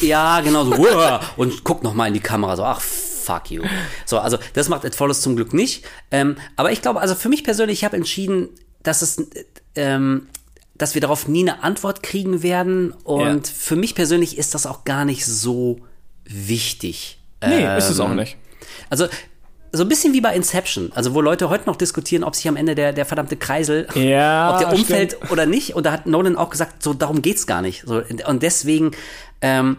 [0.01, 0.87] Ja, genau so.
[1.37, 3.63] Und guckt noch mal in die Kamera so, ach, fuck you.
[4.07, 5.85] So, also das macht It Follows zum Glück nicht.
[6.11, 8.49] Ähm, aber ich glaube, also für mich persönlich, ich habe entschieden,
[8.83, 9.23] dass es,
[9.77, 10.29] ähm,
[10.77, 12.93] dass wir darauf nie eine Antwort kriegen werden.
[13.05, 13.53] Und Ja.
[13.55, 15.79] für mich persönlich ist das auch gar nicht so
[16.35, 17.19] wichtig.
[17.45, 18.37] Nee, ist es Ähm, auch nicht.
[18.91, 19.07] Also
[19.75, 22.57] so ein bisschen wie bei Inception, also wo Leute heute noch diskutieren, ob sich am
[22.57, 24.81] Ende der, der verdammte Kreisel, Ja, ob der stimmt.
[24.83, 25.75] umfällt oder nicht.
[25.75, 27.85] Und da hat Nolan auch gesagt, so darum geht's gar nicht.
[27.87, 28.91] So, und deswegen
[29.41, 29.79] ähm,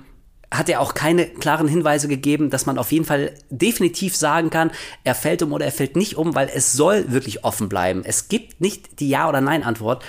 [0.51, 4.71] hat er auch keine klaren Hinweise gegeben, dass man auf jeden Fall definitiv sagen kann,
[5.03, 8.01] er fällt um oder er fällt nicht um, weil es soll wirklich offen bleiben.
[8.03, 10.03] Es gibt nicht die Ja- oder Nein-Antwort.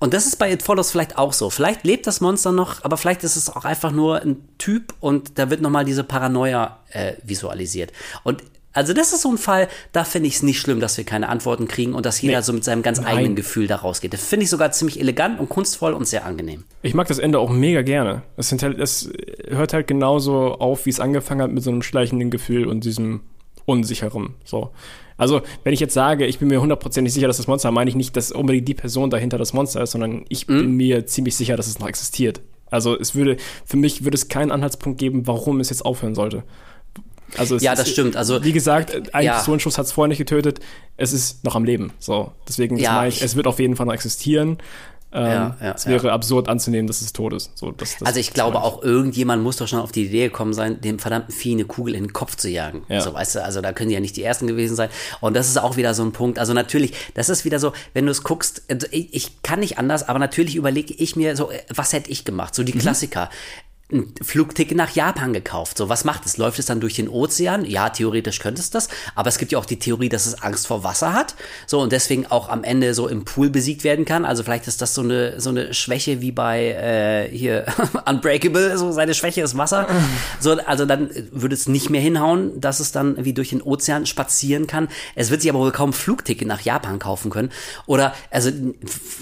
[0.00, 1.50] Und das ist bei It Follows vielleicht auch so.
[1.50, 5.38] Vielleicht lebt das Monster noch, aber vielleicht ist es auch einfach nur ein Typ und
[5.38, 7.92] da wird nochmal diese Paranoia äh, visualisiert.
[8.24, 11.04] Und also das ist so ein Fall, da finde ich es nicht schlimm, dass wir
[11.04, 12.42] keine Antworten kriegen und dass jeder Nee.
[12.44, 13.08] so mit seinem ganz Nein.
[13.16, 14.12] eigenen Gefühl da rausgeht.
[14.12, 16.64] Das finde ich sogar ziemlich elegant und kunstvoll und sehr angenehm.
[16.82, 18.22] Ich mag das Ende auch mega gerne.
[18.36, 19.10] Es, halt, es
[19.48, 23.22] hört halt genauso auf, wie es angefangen hat, mit so einem schleichenden Gefühl und diesem
[23.66, 24.34] Unsicheren.
[24.44, 24.70] So.
[25.16, 27.96] Also, wenn ich jetzt sage, ich bin mir hundertprozentig sicher, dass das Monster, meine ich
[27.96, 30.58] nicht, dass unbedingt die Person dahinter das Monster ist, sondern ich Mhm.
[30.58, 32.40] bin mir ziemlich sicher, dass es noch existiert.
[32.70, 36.42] Also, es würde, für mich würde es keinen Anhaltspunkt geben, warum es jetzt aufhören sollte.
[37.36, 38.16] Also es Ja, ist, das stimmt.
[38.16, 39.36] Also, wie gesagt, ein ja.
[39.36, 40.58] Pistolenschuss hat es vorher nicht getötet.
[40.96, 41.92] Es ist noch am Leben.
[42.00, 44.58] So, deswegen Ja, ich- es wird auf jeden Fall noch existieren.
[45.12, 47.50] Ähm, Ja, ja, es wäre absurd anzunehmen, dass es tot ist.
[47.58, 50.52] So, das, das, Also ich glaube auch, irgendjemand muss doch schon auf die Idee gekommen
[50.54, 52.82] sein, dem verdammten Vieh eine Kugel in den Kopf zu jagen.
[52.88, 53.00] Ja.
[53.00, 54.88] So, weißt du, also da können die ja nicht die Ersten gewesen sein.
[55.20, 56.38] Und das ist auch wieder so ein Punkt.
[56.38, 59.78] Also natürlich, das ist wieder so, wenn du es guckst, also ich, ich kann nicht
[59.78, 62.54] anders, aber natürlich überlege ich mir so, äh, was hätte ich gemacht?
[62.54, 62.78] So die Mhm.
[62.78, 63.30] Klassiker.
[63.92, 65.76] Ein Flugticket nach Japan gekauft.
[65.78, 66.36] So, was macht es?
[66.36, 67.64] Läuft es dann durch den Ozean?
[67.64, 68.88] Ja, theoretisch könnte es das.
[69.14, 71.34] Aber es gibt ja auch die Theorie, dass es Angst vor Wasser hat.
[71.66, 74.24] So, und deswegen auch am Ende so im Pool besiegt werden kann.
[74.24, 77.66] Also vielleicht ist das so eine, so eine Schwäche wie bei äh, hier
[78.06, 78.78] Unbreakable.
[78.78, 79.88] So, seine Schwäche ist Wasser.
[80.38, 84.06] So, also dann würde es nicht mehr hinhauen, dass es dann wie durch den Ozean
[84.06, 84.88] spazieren kann.
[85.14, 87.50] Es wird sich aber wohl kaum Flugticket nach Japan kaufen können.
[87.86, 88.50] Oder, also,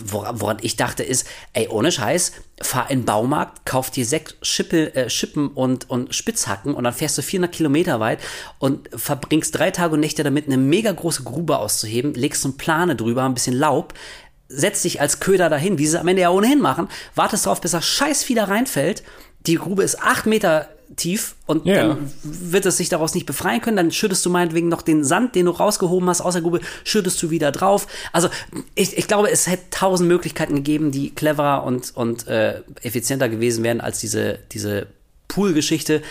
[0.04, 5.10] woran ich dachte ist, ey, ohne Scheiß, fahr in Baumarkt, kauf dir sechs Schippe, äh,
[5.10, 8.20] Schippen und, und Spitzhacken und dann fährst du 400 Kilometer weit
[8.58, 12.56] und verbringst drei Tage und Nächte damit, eine mega große Grube auszuheben, legst so einen
[12.56, 13.94] Plane drüber, ein bisschen Laub,
[14.48, 17.60] setzt dich als Köder dahin, wie sie es am Ende ja ohnehin machen, wartest darauf,
[17.60, 19.02] bis das Scheißvieh da reinfällt,
[19.46, 21.88] die Grube ist acht Meter tief und Ja.
[21.88, 25.34] dann wird es sich daraus nicht befreien können, dann schüttest du meinetwegen noch den Sand,
[25.34, 27.86] den du rausgehoben hast aus der Grube, schüttest du wieder drauf.
[28.12, 28.28] Also
[28.74, 33.64] ich, ich glaube, es hätte tausend Möglichkeiten gegeben, die cleverer und, und äh, effizienter gewesen
[33.64, 34.86] wären als diese, diese
[35.28, 36.02] Pool-Geschichte.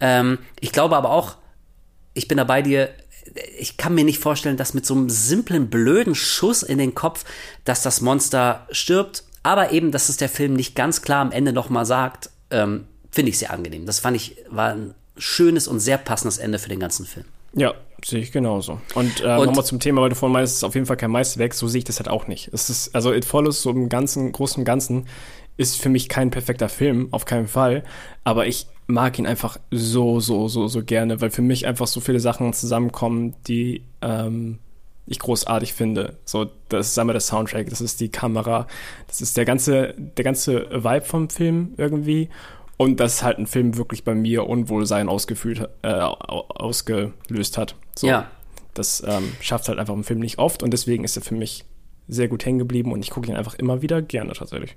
[0.00, 1.36] Ähm, ich glaube aber auch,
[2.12, 2.90] ich bin da bei dir,
[3.58, 7.24] ich kann mir nicht vorstellen, dass mit so einem simplen, blöden Schuss in den Kopf,
[7.64, 9.24] dass das Monster stirbt.
[9.42, 13.30] Aber eben, dass es der Film nicht ganz klar am Ende nochmal sagt, ähm, finde
[13.30, 13.86] ich sehr angenehm.
[13.86, 17.24] Das fand ich, war ein schönes und sehr passendes Ende für den ganzen Film.
[17.54, 17.72] Ja,
[18.04, 18.80] sehe ich genauso.
[18.94, 20.96] Und, äh, Und- nochmal zum Thema, weil du vorhin meinst, es ist auf jeden Fall
[20.96, 22.50] kein Meisterwerk, so sehe ich das halt auch nicht.
[22.52, 25.06] Es ist, also It Follows so im ganzen, großen und Ganzen
[25.56, 27.84] ist für mich kein perfekter Film, auf keinen Fall.
[28.24, 32.00] Aber ich mag ihn einfach so, so, so, so gerne, weil für mich einfach so
[32.00, 34.58] viele Sachen zusammenkommen, die ähm,
[35.06, 36.16] ich großartig finde.
[36.24, 38.66] So, das ist einmal der Soundtrack, das ist die Kamera,
[39.06, 42.30] das ist der ganze, der ganze Vibe vom Film irgendwie.
[42.76, 47.76] Und dass halt ein Film wirklich bei mir Unwohlsein ausgefühlt, äh, au- ausgelöst hat.
[47.96, 48.30] So, Ja.
[48.74, 51.64] Das ähm, schafft halt einfach ein Film nicht oft und deswegen ist er für mich
[52.08, 54.76] sehr gut hängen geblieben und ich gucke ihn einfach immer wieder gerne tatsächlich.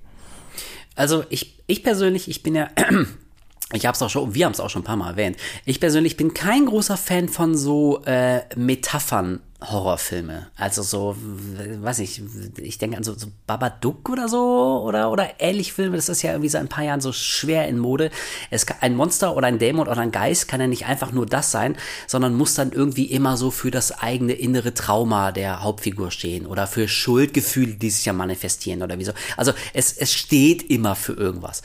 [0.96, 2.70] Also ich, ich persönlich, ich bin ja,
[3.74, 5.38] ich habe es auch schon, wir haben es auch schon ein paar Mal erwähnt.
[5.66, 10.48] Ich persönlich bin kein großer Fan von so äh, Metaphern Horrorfilme.
[10.56, 12.22] Also so, weiß nicht,
[12.58, 15.96] ich denke an so, so Babadook oder so oder oder ähnlich Filme.
[15.96, 18.12] Das ist ja irgendwie seit ein paar Jahren so schwer in Mode.
[18.52, 21.26] Es kann, ein Monster oder ein Dämon oder ein Geist kann ja nicht einfach nur
[21.26, 21.76] das sein,
[22.06, 26.68] sondern muss dann irgendwie immer so für das eigene innere Trauma der Hauptfigur stehen oder
[26.68, 29.14] für Schuldgefühle, die sich ja manifestieren oder wieso.
[29.38, 31.64] Also es, es steht immer für irgendwas.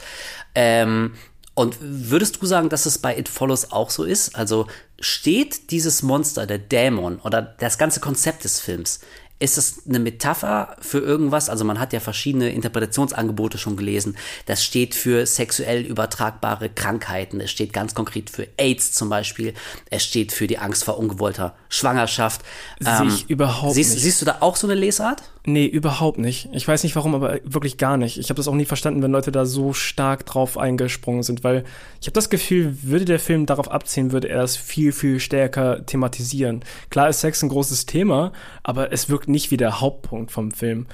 [0.55, 1.13] Ähm,
[1.55, 4.35] und würdest du sagen, dass es bei It Follows auch so ist?
[4.35, 4.67] Also
[4.99, 9.01] steht dieses Monster, der Dämon oder das ganze Konzept des Films,
[9.43, 11.49] ist es eine Metapher für irgendwas?
[11.49, 14.15] Also man hat ja verschiedene Interpretationsangebote schon gelesen.
[14.45, 17.41] Das steht für sexuell übertragbare Krankheiten.
[17.41, 19.53] Es steht ganz konkret für AIDS zum Beispiel.
[19.89, 22.41] Es steht für die Angst vor ungewollter Schwangerschaft.
[22.79, 24.03] Sehe ich überhaupt siehst, nicht.
[24.03, 25.23] Siehst du da auch so eine Lesart?
[25.45, 26.47] Nee, überhaupt nicht.
[26.53, 28.17] Ich weiß nicht warum, aber wirklich gar nicht.
[28.17, 31.65] Ich habe das auch nie verstanden, wenn Leute da so stark drauf eingesprungen sind, weil
[31.99, 35.85] ich habe das Gefühl, würde der Film darauf abzielen, würde er das viel, viel stärker
[35.85, 36.63] thematisieren.
[36.89, 38.31] Klar ist Sex ein großes Thema,
[38.63, 40.85] aber es wirkt nicht wie der Hauptpunkt vom Film.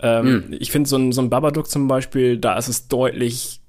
[0.00, 3.60] Ähm, Ich finde, so ein, so ein Babadook zum Beispiel, da ist es deutlich,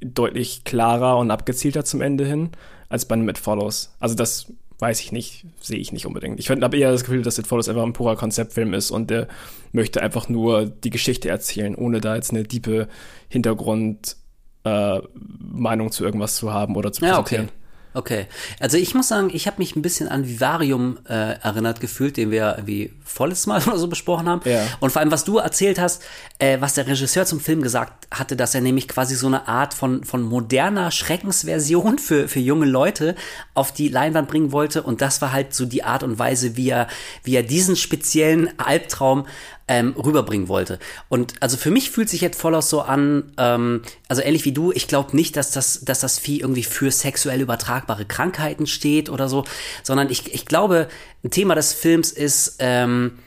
[0.00, 2.50] deutlich klarer und abgezielter zum Ende hin,
[2.88, 3.94] als bei einem It Follows.
[4.00, 6.40] Also das weiß ich nicht, sehe ich nicht unbedingt.
[6.40, 9.28] Ich habe eher das Gefühl, dass It Follows einfach ein purer Konzeptfilm ist und der
[9.72, 12.88] möchte einfach nur die Geschichte erzählen, ohne da jetzt eine diepe
[13.28, 14.16] Hintergrund
[14.64, 15.00] äh,
[15.38, 17.46] Meinung zu irgendwas zu haben oder zu Ja, präsentieren.
[17.46, 17.54] okay.
[17.94, 18.26] Okay.
[18.58, 22.32] Also ich muss sagen, ich habe mich ein bisschen an Vivarium äh, erinnert gefühlt, den
[22.32, 24.40] wir irgendwie volles Mal oder so besprochen haben.
[24.44, 24.66] Ja.
[24.80, 26.02] Und vor allem, was du erzählt hast,
[26.38, 29.74] äh, was der Regisseur zum Film gesagt hatte, dass er nämlich quasi so eine Art
[29.74, 33.14] von, von moderner Schreckensversion für, für junge Leute
[33.54, 34.82] auf die Leinwand bringen wollte.
[34.82, 36.88] Und das war halt so die Art und Weise, wie er,
[37.22, 39.26] wie er diesen speziellen Albtraum
[39.68, 40.78] ähm, rüberbringen wollte.
[41.08, 44.72] Und also für mich fühlt sich It Follows so an, ähm, also ähnlich wie du,
[44.72, 49.28] ich glaube nicht, dass das, dass das Vieh irgendwie für sexuell übertragbare Krankheiten steht oder
[49.28, 49.44] so,
[49.82, 50.88] sondern ich, ich glaube,
[51.22, 53.18] ein Thema des Films ist, ähm,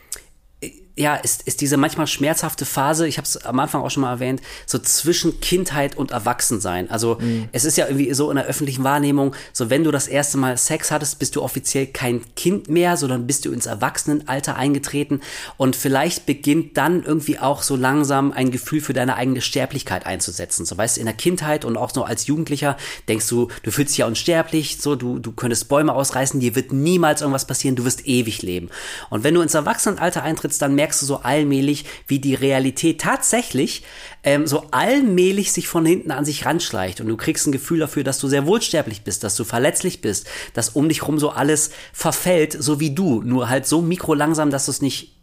[0.98, 4.12] ja, ist, ist diese manchmal schmerzhafte Phase, ich habe es am Anfang auch schon mal
[4.12, 6.90] erwähnt, so zwischen Kindheit und Erwachsensein.
[6.90, 7.18] Also
[7.52, 10.56] es ist ja irgendwie so in der öffentlichen Wahrnehmung, so wenn du das erste Mal
[10.56, 15.20] Sex hattest, bist du offiziell kein Kind mehr, sondern bist du ins Erwachsenenalter eingetreten
[15.56, 20.66] und vielleicht beginnt dann irgendwie auch so langsam ein Gefühl für deine eigene Sterblichkeit einzusetzen.
[20.66, 22.76] So weißt du, in der Kindheit und auch so als Jugendlicher
[23.08, 26.72] denkst du, du fühlst dich ja unsterblich, so du, du könntest Bäume ausreißen, dir wird
[26.72, 28.68] niemals irgendwas passieren, du wirst ewig leben.
[29.10, 33.82] Und wenn du ins Erwachsenenalter eintrittst, dann merkst du so allmählich, wie die Realität tatsächlich
[34.24, 37.00] ähm, so allmählich sich von hinten an sich ranschleicht.
[37.00, 40.26] Und du kriegst ein Gefühl dafür, dass du sehr wohlsterblich bist, dass du verletzlich bist,
[40.54, 43.22] dass um dich rum so alles verfällt, so wie du.
[43.22, 45.14] Nur halt so mikrolangsam, dass du es nicht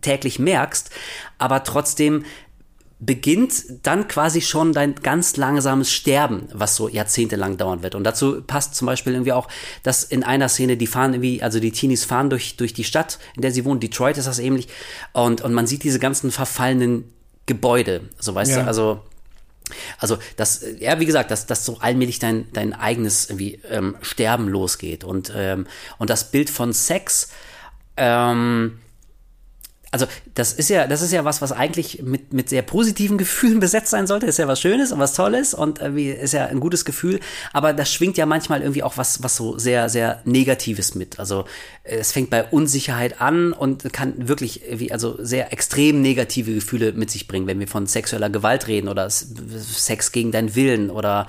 [0.00, 0.90] täglich merkst,
[1.38, 2.24] aber trotzdem
[3.04, 7.94] beginnt dann quasi schon dein ganz langsames Sterben, was so jahrzehntelang dauern wird.
[7.94, 9.48] Und dazu passt zum Beispiel irgendwie auch,
[9.82, 13.18] dass in einer Szene, die fahren irgendwie, also die Teenies fahren durch, durch die Stadt,
[13.36, 14.68] in der sie wohnen, Detroit ist das ähnlich,
[15.12, 17.12] und, und man sieht diese ganzen verfallenen
[17.46, 18.62] Gebäude, so weißt Ja.
[18.62, 19.00] du, also
[19.98, 24.46] also das, ja, wie gesagt, dass, dass so allmählich dein, dein eigenes irgendwie, ähm, Sterben
[24.48, 25.04] losgeht.
[25.04, 25.66] Und, ähm,
[25.96, 27.30] und das Bild von Sex,
[27.96, 28.78] ähm,
[29.94, 33.60] also das ist ja, das ist ja was, was eigentlich mit, mit sehr positiven Gefühlen
[33.60, 34.26] besetzt sein sollte.
[34.26, 37.20] Ist ja was Schönes und was Tolles und irgendwie ist ja ein gutes Gefühl.
[37.52, 41.20] Aber das schwingt ja manchmal irgendwie auch was, was so sehr, sehr Negatives mit.
[41.20, 41.44] Also
[41.84, 47.12] es fängt bei Unsicherheit an und kann wirklich wie also sehr extrem negative Gefühle mit
[47.12, 51.28] sich bringen, wenn wir von sexueller Gewalt reden oder Sex gegen deinen Willen oder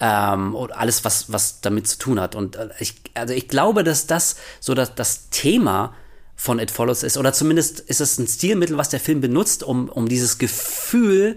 [0.00, 2.34] ähm, alles, was, was damit zu tun hat.
[2.34, 5.92] Und äh, ich, also ich glaube, dass das so das, das Thema
[6.38, 7.18] von It Follows ist.
[7.18, 11.36] Oder zumindest ist es ein Stilmittel, was der Film benutzt, um, um dieses Gefühl,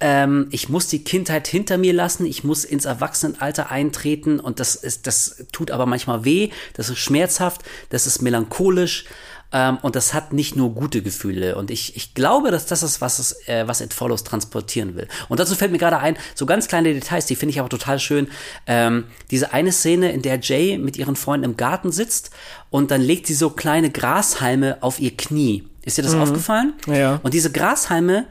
[0.00, 4.74] ähm, ich muss die Kindheit hinter mir lassen, ich muss ins Erwachsenenalter eintreten und das
[4.74, 9.04] ist, das tut aber manchmal weh, das ist schmerzhaft, das ist melancholisch
[9.52, 11.56] ähm, und das hat nicht nur gute Gefühle.
[11.56, 15.08] Und ich, ich glaube, dass das ist, was es, äh, was It Follows transportieren will.
[15.28, 17.98] Und dazu fällt mir gerade ein, so ganz kleine Details, die finde ich aber total
[17.98, 18.28] schön.
[18.66, 22.30] Ähm, diese eine Szene, in der Jay mit ihren Freunden im Garten sitzt
[22.70, 25.64] und dann legt sie so kleine Grashalme auf ihr Knie.
[25.84, 26.74] Ist dir das aufgefallen?
[26.86, 27.20] Ja.
[27.22, 28.26] Und diese Grashalme,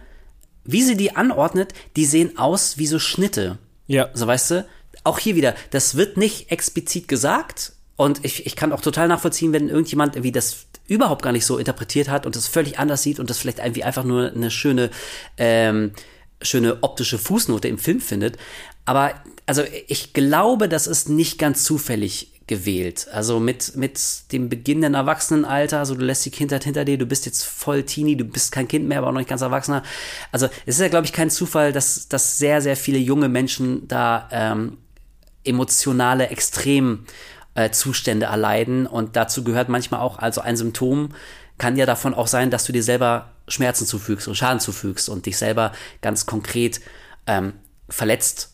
[0.63, 3.57] wie sie die anordnet, die sehen aus wie so Schnitte.
[3.87, 4.09] Ja.
[4.13, 4.65] So weißt du,
[5.03, 7.73] auch hier wieder, das wird nicht explizit gesagt.
[7.97, 11.57] Und ich, ich kann auch total nachvollziehen, wenn irgendjemand irgendwie das überhaupt gar nicht so
[11.57, 14.89] interpretiert hat und das völlig anders sieht und das vielleicht irgendwie einfach nur eine schöne,
[15.37, 15.91] ähm,
[16.41, 18.37] schöne optische Fußnote im Film findet.
[18.83, 19.13] Aber
[19.45, 23.07] also ich glaube, das ist nicht ganz zufällig gewählt.
[23.13, 24.01] Also mit, mit
[24.33, 28.17] dem beginnenden Erwachsenenalter, also du lässt die Kindheit hinter dir, du bist jetzt voll Teenie,
[28.17, 29.83] du bist kein Kind mehr, aber auch noch nicht ganz Erwachsener.
[30.33, 33.87] Also es ist ja, glaube ich, kein Zufall, dass, dass sehr, sehr viele junge Menschen
[33.87, 34.77] da ähm,
[35.45, 37.05] emotionale Extremzustände
[37.55, 41.09] äh, Zustände erleiden und dazu gehört manchmal auch, also ein Symptom
[41.57, 45.25] kann ja davon auch sein, dass du dir selber Schmerzen zufügst und Schaden zufügst und
[45.25, 46.81] dich selber ganz konkret
[47.27, 47.53] ähm,
[47.89, 48.51] verletzt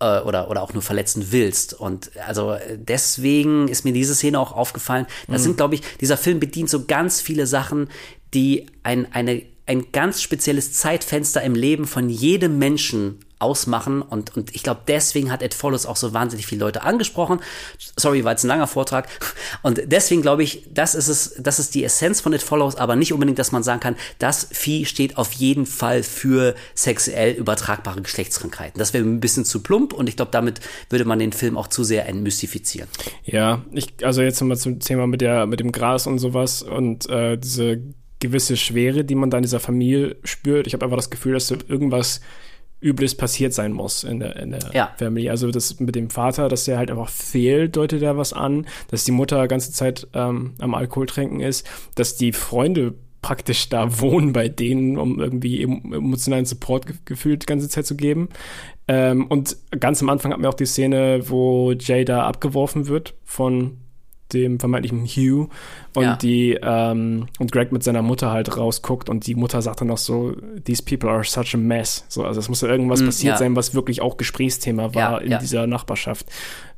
[0.00, 1.74] äh, oder, oder auch nur verletzen willst.
[1.74, 5.06] Und also deswegen ist mir diese Szene auch aufgefallen.
[5.28, 7.88] Das sind, glaube ich, dieser Film bedient so ganz viele Sachen,
[8.32, 14.54] die ein, eine, ein ganz spezielles Zeitfenster im Leben von jedem Menschen ausmachen und, und
[14.54, 17.40] ich glaube, deswegen hat It Follows auch so wahnsinnig viele Leute angesprochen.
[17.96, 19.08] Sorry, war jetzt ein langer Vortrag.
[19.62, 22.96] Und deswegen glaube ich, das ist es, das ist die Essenz von It Follows, aber
[22.96, 28.00] nicht unbedingt, dass man sagen kann, das Vieh steht auf jeden Fall für sexuell übertragbare
[28.00, 28.78] Geschlechtskrankheiten.
[28.78, 31.68] Das wäre ein bisschen zu plump und ich glaube, damit würde man den Film auch
[31.68, 32.88] zu sehr entmystifizieren.
[33.24, 37.08] Ja, ich, also jetzt nochmal zum Thema mit der, mit dem Gras und sowas und
[37.10, 37.82] äh, diese
[38.18, 40.66] gewisse Schwere, die man da in dieser Familie spürt.
[40.66, 42.20] Ich habe einfach das Gefühl, dass irgendwas
[42.80, 44.90] Übles passiert sein muss in der, in der Ja.
[44.98, 45.28] Family.
[45.30, 49.04] Also das mit dem Vater, dass der halt einfach fehlt, deutet er was an, dass
[49.04, 54.00] die Mutter die ganze Zeit ähm, am Alkohol trinken ist, dass die Freunde praktisch da
[54.00, 58.28] wohnen bei denen, um irgendwie em- emotionalen Support ge gefühlt die ganze Zeit zu geben.
[58.88, 63.14] Ähm, und ganz am Anfang hatten wir auch die Szene, wo Jay da abgeworfen wird
[63.24, 63.78] von
[64.32, 65.48] dem vermeintlichen Hugh
[65.94, 66.16] und Ja.
[66.16, 69.98] die ähm, und Greg mit seiner Mutter halt rausguckt und die Mutter sagt dann noch
[69.98, 70.34] so
[70.64, 73.38] these people are such a mess so also es muss ja irgendwas Mm, passiert ja.
[73.38, 76.26] sein was wirklich auch Gesprächsthema war Ja, in dieser Nachbarschaft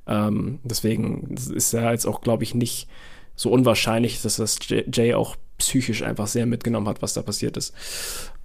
[0.07, 2.89] Ähm, deswegen ist ja jetzt auch, glaube ich, nicht
[3.37, 7.57] so unwahrscheinlich, dass das Jay Jay auch psychisch einfach sehr mitgenommen hat, was da passiert
[7.59, 7.75] ist.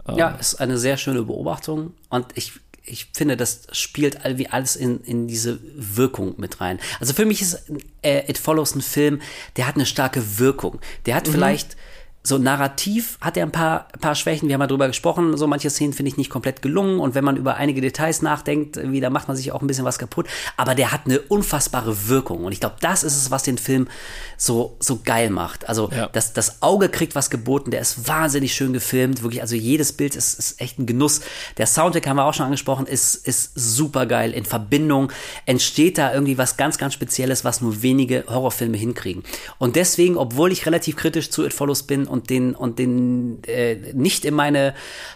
[0.08, 2.52] Ähm, Ja, ist eine sehr schöne Beobachtung und ich,
[2.86, 6.80] ich finde, das spielt irgendwie alles in, in diese Wirkung mit rein.
[7.00, 7.64] Also für mich ist
[8.02, 9.22] äh, It Follows ein Film,
[9.56, 10.80] der hat eine starke Wirkung.
[11.06, 11.78] Der hat vielleicht
[12.26, 14.48] so narrativ hat er ein paar, paar Schwächen.
[14.48, 15.36] Wir haben ja drüber gesprochen.
[15.36, 17.02] So manche Szenen finde ich nicht komplett gelungen.
[17.02, 19.84] Und wenn man über einige Details nachdenkt, irgendwie, da macht man sich auch ein bisschen
[19.84, 20.28] was kaputt.
[20.56, 22.46] Aber der hat eine unfassbare Wirkung.
[22.46, 23.90] Und ich glaube, das ist es, was den Film
[24.38, 25.68] so, so geil macht.
[25.68, 26.08] Also, Ja.
[26.14, 27.72] das, das Auge kriegt was geboten.
[27.72, 29.22] Der ist wahnsinnig schön gefilmt.
[29.22, 31.20] Wirklich, also jedes Bild ist, ist echt ein Genuss.
[31.58, 34.32] Der Soundtrack haben wir auch schon angesprochen, ist, ist super geil.
[34.32, 35.12] In Verbindung
[35.46, 39.24] entsteht da irgendwie was ganz, ganz Spezielles, was nur wenige Horrorfilme hinkriegen.
[39.58, 43.76] Und deswegen, obwohl ich relativ kritisch zu It Follows bin und den, und den äh,
[43.94, 44.74] nicht in meine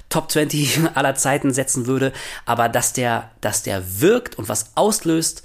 [0.10, 2.12] Top 20 aller Zeiten setzen würde,
[2.46, 5.44] aber dass der, dass der wirkt und was auslöst,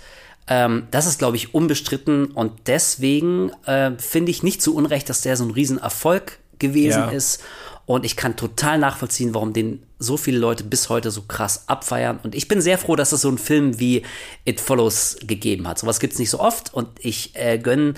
[0.49, 5.21] ähm, das ist, glaube ich, unbestritten und deswegen äh, finde ich nicht zu Unrecht, dass
[5.21, 7.11] der so ein Riesenerfolg gewesen Ja.
[7.11, 7.43] ist.
[7.85, 12.19] Und ich kann total nachvollziehen, warum den so viele Leute bis heute so krass abfeiern.
[12.23, 14.03] Und ich bin sehr froh, dass es so einen Film wie
[14.45, 15.79] It Follows gegeben hat.
[15.79, 16.73] Sowas gibt es nicht so oft.
[16.75, 17.95] Und ich äh, gönne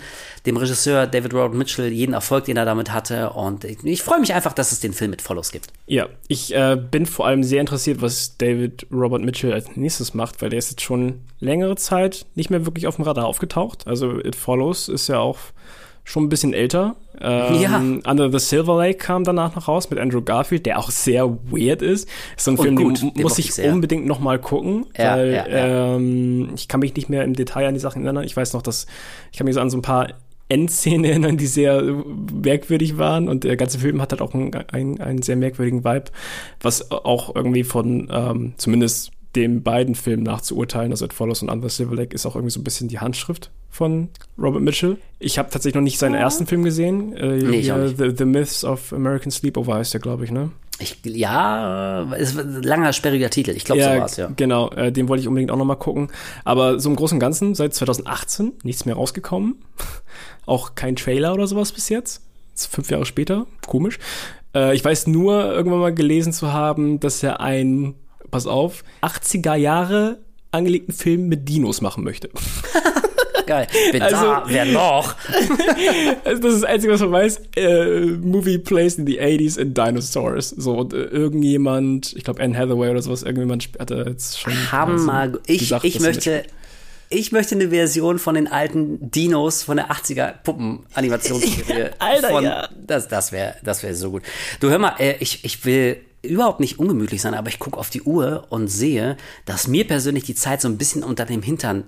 [0.46, 3.30] dem Regisseur David Robert Mitchell jeden Erfolg, den er damit hatte.
[3.30, 5.68] Und ich, ich freue mich einfach, dass es den Film It Follows gibt.
[5.86, 10.40] Ja, ich äh, bin vor allem sehr interessiert, was David Robert Mitchell als nächstes macht,
[10.42, 13.86] weil der ist jetzt schon längere Zeit nicht mehr wirklich auf dem Radar aufgetaucht.
[13.86, 15.38] Also It Follows ist ja auch
[16.04, 16.96] schon ein bisschen älter.
[17.20, 17.78] Ähm, Ja.
[18.10, 21.80] Under the Silver Lake kam danach noch raus mit Andrew Garfield, der auch sehr weird
[21.82, 22.08] ist.
[22.36, 23.72] Ist so ein Und Film, gut, den muss ich sehr.
[23.72, 25.96] unbedingt noch mal gucken, Ja, weil ja, ja.
[25.96, 28.24] Ähm, ich kann mich nicht mehr im Detail an die Sachen erinnern.
[28.24, 28.86] Ich weiß noch, dass
[29.32, 30.08] ich kann mich so an so ein paar
[30.50, 35.00] Endszenen erinnern, die sehr merkwürdig waren und der ganze Film hat halt auch einen, einen,
[35.00, 36.04] einen sehr merkwürdigen Vibe,
[36.60, 41.42] was auch irgendwie von ähm, zumindest den beiden Filmen nach zu urteilen, also It Follows
[41.42, 44.08] und Under Silver Lake, ist auch irgendwie so ein bisschen die Handschrift von
[44.38, 44.98] Robert Mitchell.
[45.18, 47.16] Ich habe tatsächlich noch nicht seinen ersten Film gesehen.
[47.16, 47.98] Äh, Nee, ich nicht.
[47.98, 50.50] The, the Myths of American Sleepover heißt der, glaube ich, ne?
[50.78, 53.50] Ich, ja, äh, es wird ein langer, sperriger Titel.
[53.50, 54.30] Ich glaube, so war's, ja.
[54.36, 56.08] Genau, äh, den wollte ich unbedingt auch noch mal gucken.
[56.44, 59.56] Aber so im Großen und Ganzen, seit 2018 nichts mehr rausgekommen.
[60.46, 62.22] auch kein Trailer oder sowas bis jetzt.
[62.50, 63.98] Jetzt fünf Jahre später, komisch.
[64.54, 67.94] Äh, ich weiß nur, irgendwann mal gelesen zu haben, dass er einen,
[68.34, 70.18] pass auf, 80er Jahre
[70.50, 72.30] angelegten Film mit Dinos machen möchte.
[73.46, 73.66] Geil.
[73.92, 75.14] Wer Also- da, wer noch?
[76.24, 77.40] Also das ist das Einzige, was man weiß.
[77.56, 80.48] Äh, movie placed in the 80s in Dinosaurs.
[80.50, 84.40] So, und, äh, irgendjemand, ich glaube Anne Hathaway oder sowas, irgendjemand sp- hat da jetzt
[84.40, 85.32] schon Hammer.
[85.46, 86.42] Ich, gesagt, ich möchte,
[87.10, 91.90] ich möchte eine Version von den alten Dinos von der 80er Puppen-Animationsserie.
[91.98, 92.68] Alter, von, ja.
[92.86, 94.22] Das, das wäre das wär so gut.
[94.60, 97.90] Du hör mal, äh, ich, ich will überhaupt nicht ungemütlich sein, aber ich gucke auf
[97.90, 101.84] die Uhr und sehe, dass mir persönlich die Zeit so ein bisschen unter dem Hintern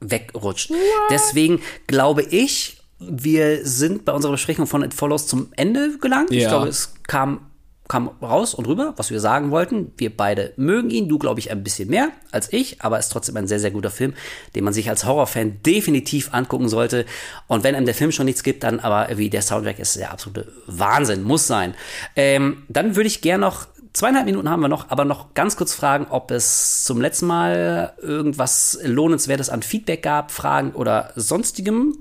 [0.00, 0.70] wegrutscht.
[1.10, 6.30] Deswegen glaube ich, wir sind bei unserer Besprechung von It Follows zum Ende gelangt.
[6.30, 6.48] Ich Ja.
[6.50, 7.50] glaube, es kam,
[7.88, 9.92] kam raus und rüber, was wir sagen wollten.
[9.98, 13.36] Wir beide mögen ihn, du glaube ich ein bisschen mehr als ich, aber ist trotzdem
[13.36, 14.14] ein sehr, sehr guter Film,
[14.54, 17.04] den man sich als Horrorfan definitiv angucken sollte.
[17.46, 20.12] Und wenn einem der Film schon nichts gibt, dann aber wie der Soundtrack ist der
[20.12, 21.74] absolute Wahnsinn, muss sein.
[22.16, 25.72] Ähm, dann würde ich gerne noch Zweieinhalb Minuten haben wir noch, aber noch ganz kurz
[25.72, 31.96] fragen, ob es zum letzten Mal irgendwas Lohnenswertes an Feedback gab, Fragen oder sonstigem.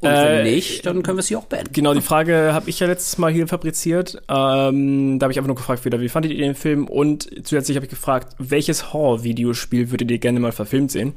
[0.00, 1.72] Und wenn Äh, nicht, dann können wir es hier auch beenden.
[1.72, 4.22] Genau, die Frage habe ich ja letztes Mal hier fabriziert.
[4.28, 6.86] Ähm, da habe ich einfach nur gefragt, wieder, wie fandet ihr den Film?
[6.86, 11.14] Und zusätzlich habe ich gefragt, welches Horror-Videospiel würdet ihr gerne mal verfilmt sehen?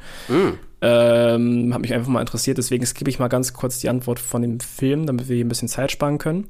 [0.81, 4.41] Ähm, hat mich einfach mal interessiert, deswegen skippe ich mal ganz kurz die Antwort von
[4.41, 6.49] dem Film, damit wir hier ein bisschen Zeit sparen können.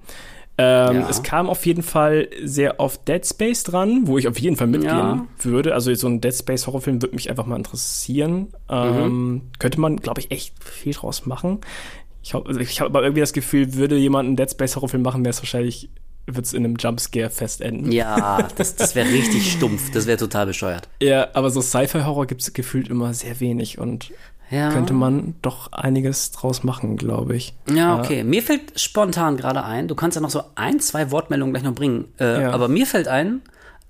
[0.57, 1.09] Ähm, Ja.
[1.09, 4.67] Es kam auf jeden Fall sehr auf Dead Space dran, wo ich auf jeden Fall
[4.67, 5.27] mitgehen Ja.
[5.39, 5.73] würde.
[5.73, 8.49] Also so ein Dead Space Horrorfilm würde mich einfach mal interessieren.
[8.69, 11.59] Ähm, könnte man, glaube ich, echt viel draus machen.
[12.21, 15.23] Ich habe ich hab aber irgendwie das Gefühl, würde jemand einen Dead Space Horrorfilm machen,
[15.25, 15.89] wäre es wahrscheinlich,
[16.27, 17.91] wird es in einem Jumpscare fest enden.
[17.91, 19.91] Ja, das, das wäre richtig stumpf.
[19.91, 20.87] Das wäre total bescheuert.
[21.01, 24.11] Ja, aber so Sci-Fi-Horror gibt es gefühlt immer sehr wenig und
[24.53, 24.69] Ja.
[24.71, 27.53] könnte man doch einiges draus machen, glaube ich.
[27.73, 28.23] Ja, okay.
[28.23, 31.73] Mir fällt spontan gerade ein, du kannst ja noch so ein, zwei Wortmeldungen gleich noch
[31.75, 32.05] bringen.
[32.19, 32.51] Äh, Ja.
[32.51, 33.41] Aber mir fällt ein,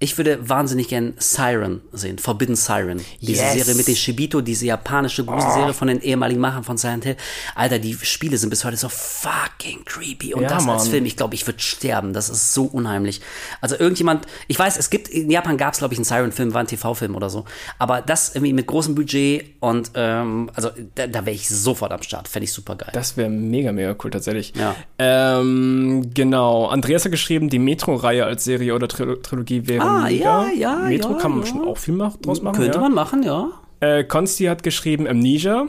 [0.04, 3.02] ich würde wahnsinnig gern Siren sehen, Forbidden Siren.
[3.22, 3.54] Diese Yes.
[3.54, 7.16] Serie mit den Shibito, diese japanische Gruselserie von den ehemaligen Machern von Silent Hill.
[7.56, 10.34] Alter, die Spiele sind bis heute so fucking creepy.
[10.34, 10.90] Und Ja, das als Mann.
[10.92, 12.14] Film, ich glaube, ich würde sterben.
[12.14, 13.22] Das ist so unheimlich.
[13.62, 16.62] Also irgendjemand, ich weiß, es gibt, in Japan gab es, glaube ich, einen Siren-Film, war
[16.62, 17.46] ein TV-Film oder so.
[17.80, 22.04] Aber das irgendwie mit großem Budget und, ähm, also da, da wäre ich sofort am
[22.04, 22.28] Start.
[22.28, 22.90] Fände ich super geil.
[22.94, 24.54] Das wäre mega, mega cool tatsächlich.
[24.56, 24.76] Ja.
[25.00, 26.68] Ähm, genau.
[26.68, 30.46] Andreas hat geschrieben, die Metro-Reihe als Serie oder Tril Trilogie wäre Ah, mega.
[30.46, 31.46] ja, ja, Metro ja, kann man ja.
[31.48, 32.56] schon auch viel mach draus machen.
[32.58, 32.82] Könnte ja.
[32.82, 33.50] man machen, ja.
[33.80, 35.68] Äh, Konsti hat geschrieben Amnesia.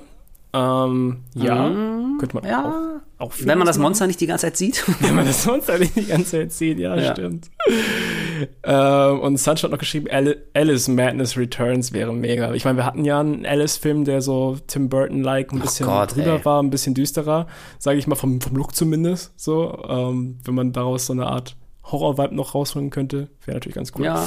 [0.52, 1.68] Ähm, ja,
[2.20, 2.48] könnte man Mhm.
[2.48, 3.00] Ja.
[3.18, 3.86] auch, auch viel Wenn man das machen.
[3.88, 4.84] Monster nicht die ganze Zeit sieht.
[5.00, 7.10] Wenn man das sonst eigentlich die ganze Zeit sieht, ja, Ja.
[7.12, 7.50] stimmt.
[8.62, 12.52] ähm, und Sunshine hat noch geschrieben, Ali- Alice Madness Returns wäre mega.
[12.54, 16.34] Ich meine, wir hatten ja einen Alice-Film, der so Tim Burton-like ein bisschen Gott, drüber
[16.38, 16.44] ey.
[16.44, 17.46] war, ein bisschen düsterer,
[17.80, 19.32] sage ich mal, vom, vom Look zumindest.
[19.36, 21.56] So, ähm, wenn man daraus so eine Art
[21.90, 24.04] Horror-Vibe noch rausholen könnte, wäre natürlich ganz cool.
[24.06, 24.26] Ja.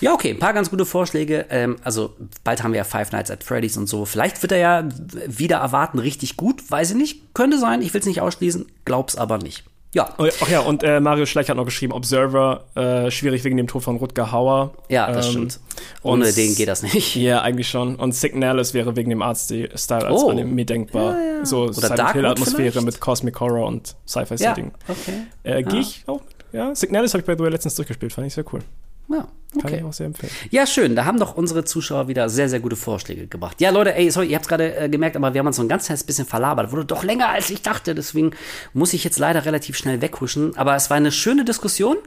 [0.00, 1.46] Ja, okay, ein paar ganz gute Vorschläge.
[1.48, 2.14] Ähm, also
[2.44, 4.04] bald haben wir ja Five Nights at Freddy's und so.
[4.04, 4.88] Vielleicht wird er ja
[5.26, 6.70] wieder erwarten richtig gut.
[6.70, 7.34] Weiß ich nicht.
[7.34, 7.80] Könnte sein.
[7.80, 8.66] Ich will es nicht ausschließen.
[8.84, 9.64] Glaub's aber nicht.
[9.94, 10.10] Ja.
[10.18, 13.56] Oh, ja, Ach ja, und äh, Mario Schleich hat noch geschrieben, Observer, äh, schwierig wegen
[13.56, 14.74] dem Tod von Rutger Hauer.
[14.90, 15.60] Ja, das Ähm, stimmt.
[16.02, 17.14] Ohne den geht das nicht.
[17.16, 17.96] Ja, eigentlich schon.
[17.96, 20.28] Und Signalis wäre wegen dem Artstyle als Oh.
[20.30, 21.16] Anime denkbar.
[21.44, 24.72] So Silent Darkwood Hill-Atmosphäre mit Cosmic Horror und Sci-Fi-Setting.
[24.88, 25.26] okay.
[25.44, 26.35] Äh, Gehe ich auch mit.
[26.56, 28.60] Ja, Signalis habe ich bei The Way letztens durchgespielt, fand ich sehr cool.
[29.08, 29.76] Ja, Kann okay.
[29.76, 30.32] ich auch sehr empfehlen.
[30.50, 30.96] Ja, schön.
[30.96, 33.60] Da haben doch unsere Zuschauer wieder sehr, sehr gute Vorschläge gebracht.
[33.60, 35.68] Ja, Leute, ey, sorry, ihr habt gerade äh, gemerkt, aber wir haben uns so ein
[35.68, 36.72] ganz kleines bisschen verlabert.
[36.72, 37.94] Wurde doch länger, als ich dachte.
[37.94, 38.32] Deswegen
[38.72, 40.56] muss ich jetzt leider relativ schnell weghuschen.
[40.56, 41.98] Aber es war eine schöne Diskussion.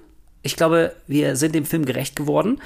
[0.41, 2.59] Ich glaube, wir sind dem Film gerecht geworden.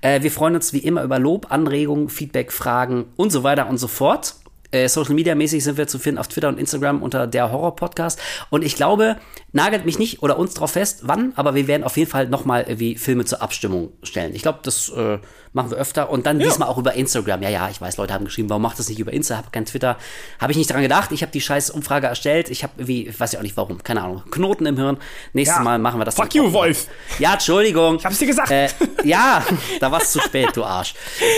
[0.00, 3.78] Äh, wir freuen uns wie immer über Lob, Anregungen, Feedback, Fragen und so weiter und
[3.78, 4.36] so fort.
[4.70, 7.76] Äh, Social Media mäßig sind wir zu finden auf Twitter und Instagram unter der Horror
[7.76, 8.20] Podcast.
[8.50, 9.16] Und ich glaube,
[9.52, 12.62] nagelt mich nicht oder uns drauf fest, wann, aber wir werden auf jeden Fall nochmal
[12.62, 14.34] irgendwie Filme zur Abstimmung stellen.
[14.34, 15.18] Ich glaube, das äh,
[15.56, 17.42] machen wir öfter und dann diesmal auch über Instagram.
[17.42, 19.38] Ja, ja, ich weiß, Leute haben geschrieben, warum macht das nicht über Insta?
[19.38, 19.96] Hab kein Twitter.
[20.38, 21.10] Habe ich nicht dran gedacht.
[21.12, 22.50] Ich habe die scheiß Umfrage erstellt.
[22.50, 24.98] Ich habe irgendwie, ich weiß ja auch nicht warum, keine Ahnung, Knoten im Hirn.
[25.32, 25.64] Nächstes Ja.
[25.64, 26.14] Mal machen wir das.
[26.14, 26.52] Fuck you.
[26.52, 26.86] Wolf.
[27.18, 27.96] Ja, Entschuldigung.
[27.96, 28.50] Ich hab's dir gesagt.
[28.50, 28.68] Äh,
[29.02, 29.42] ja,
[29.80, 30.94] da war es zu spät, du Arsch.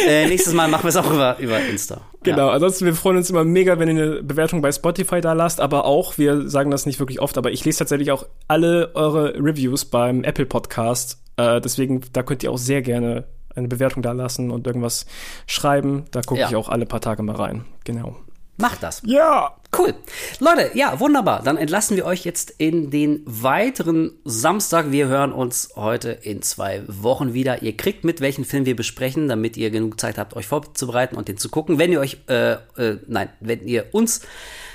[0.06, 2.00] Äh, nächstes Mal machen wir es auch über, über Insta.
[2.24, 5.60] Genau, ansonsten, wir freuen uns immer mega, wenn ihr eine Bewertung bei Spotify da lasst,
[5.60, 9.34] aber auch, wir sagen das nicht wirklich oft, aber ich lese tatsächlich auch alle eure
[9.36, 11.18] Reviews beim Apple Podcast.
[11.36, 13.24] Äh, deswegen, da könnt ihr auch sehr gerne
[13.58, 15.06] eine Bewertung da lassen und irgendwas
[15.46, 16.04] schreiben.
[16.10, 16.48] Da gucke Ja.
[16.48, 17.64] ich auch alle paar Tage mal rein.
[17.84, 18.16] Genau.
[18.56, 19.02] Macht das.
[19.04, 19.54] Ja!
[19.76, 19.94] Cool.
[20.40, 21.42] Leute, ja, wunderbar.
[21.44, 24.90] Dann entlassen wir euch jetzt in den weiteren Samstag.
[24.90, 27.62] Wir hören uns heute in zwei Wochen wieder.
[27.62, 31.28] Ihr kriegt mit, welchen Film wir besprechen, damit ihr genug Zeit habt, euch vorzubereiten und
[31.28, 31.78] den zu gucken.
[31.78, 34.22] Wenn ihr euch, äh, äh, nein, wenn ihr uns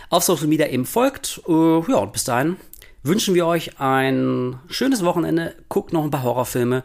[0.10, 2.58] auf Social Media eben folgt, äh, ja, und bis dahin
[3.02, 5.56] wünschen wir euch ein schönes Wochenende.
[5.70, 6.84] Guckt noch ein paar Horrorfilme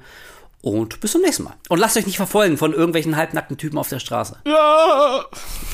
[0.63, 1.55] und bis zum nächsten Mal.
[1.69, 4.37] Und lasst euch nicht verfolgen von irgendwelchen halbnackten Typen auf der Straße.
[4.47, 5.25] Ja!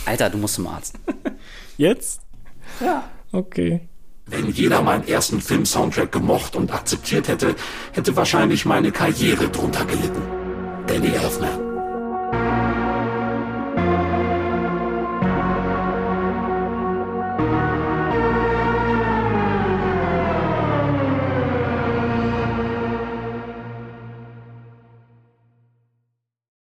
[0.06, 0.96] Alter, du musst zum Arzt.
[1.76, 2.20] Jetzt?
[2.80, 3.08] Ja.
[3.32, 3.88] Okay.
[4.26, 7.54] Wenn jeder meinen ersten Film-Soundtrack gemocht und akzeptiert hätte,
[7.92, 10.22] hätte wahrscheinlich meine Karriere drunter gelitten.
[10.86, 11.63] Danny Elfman.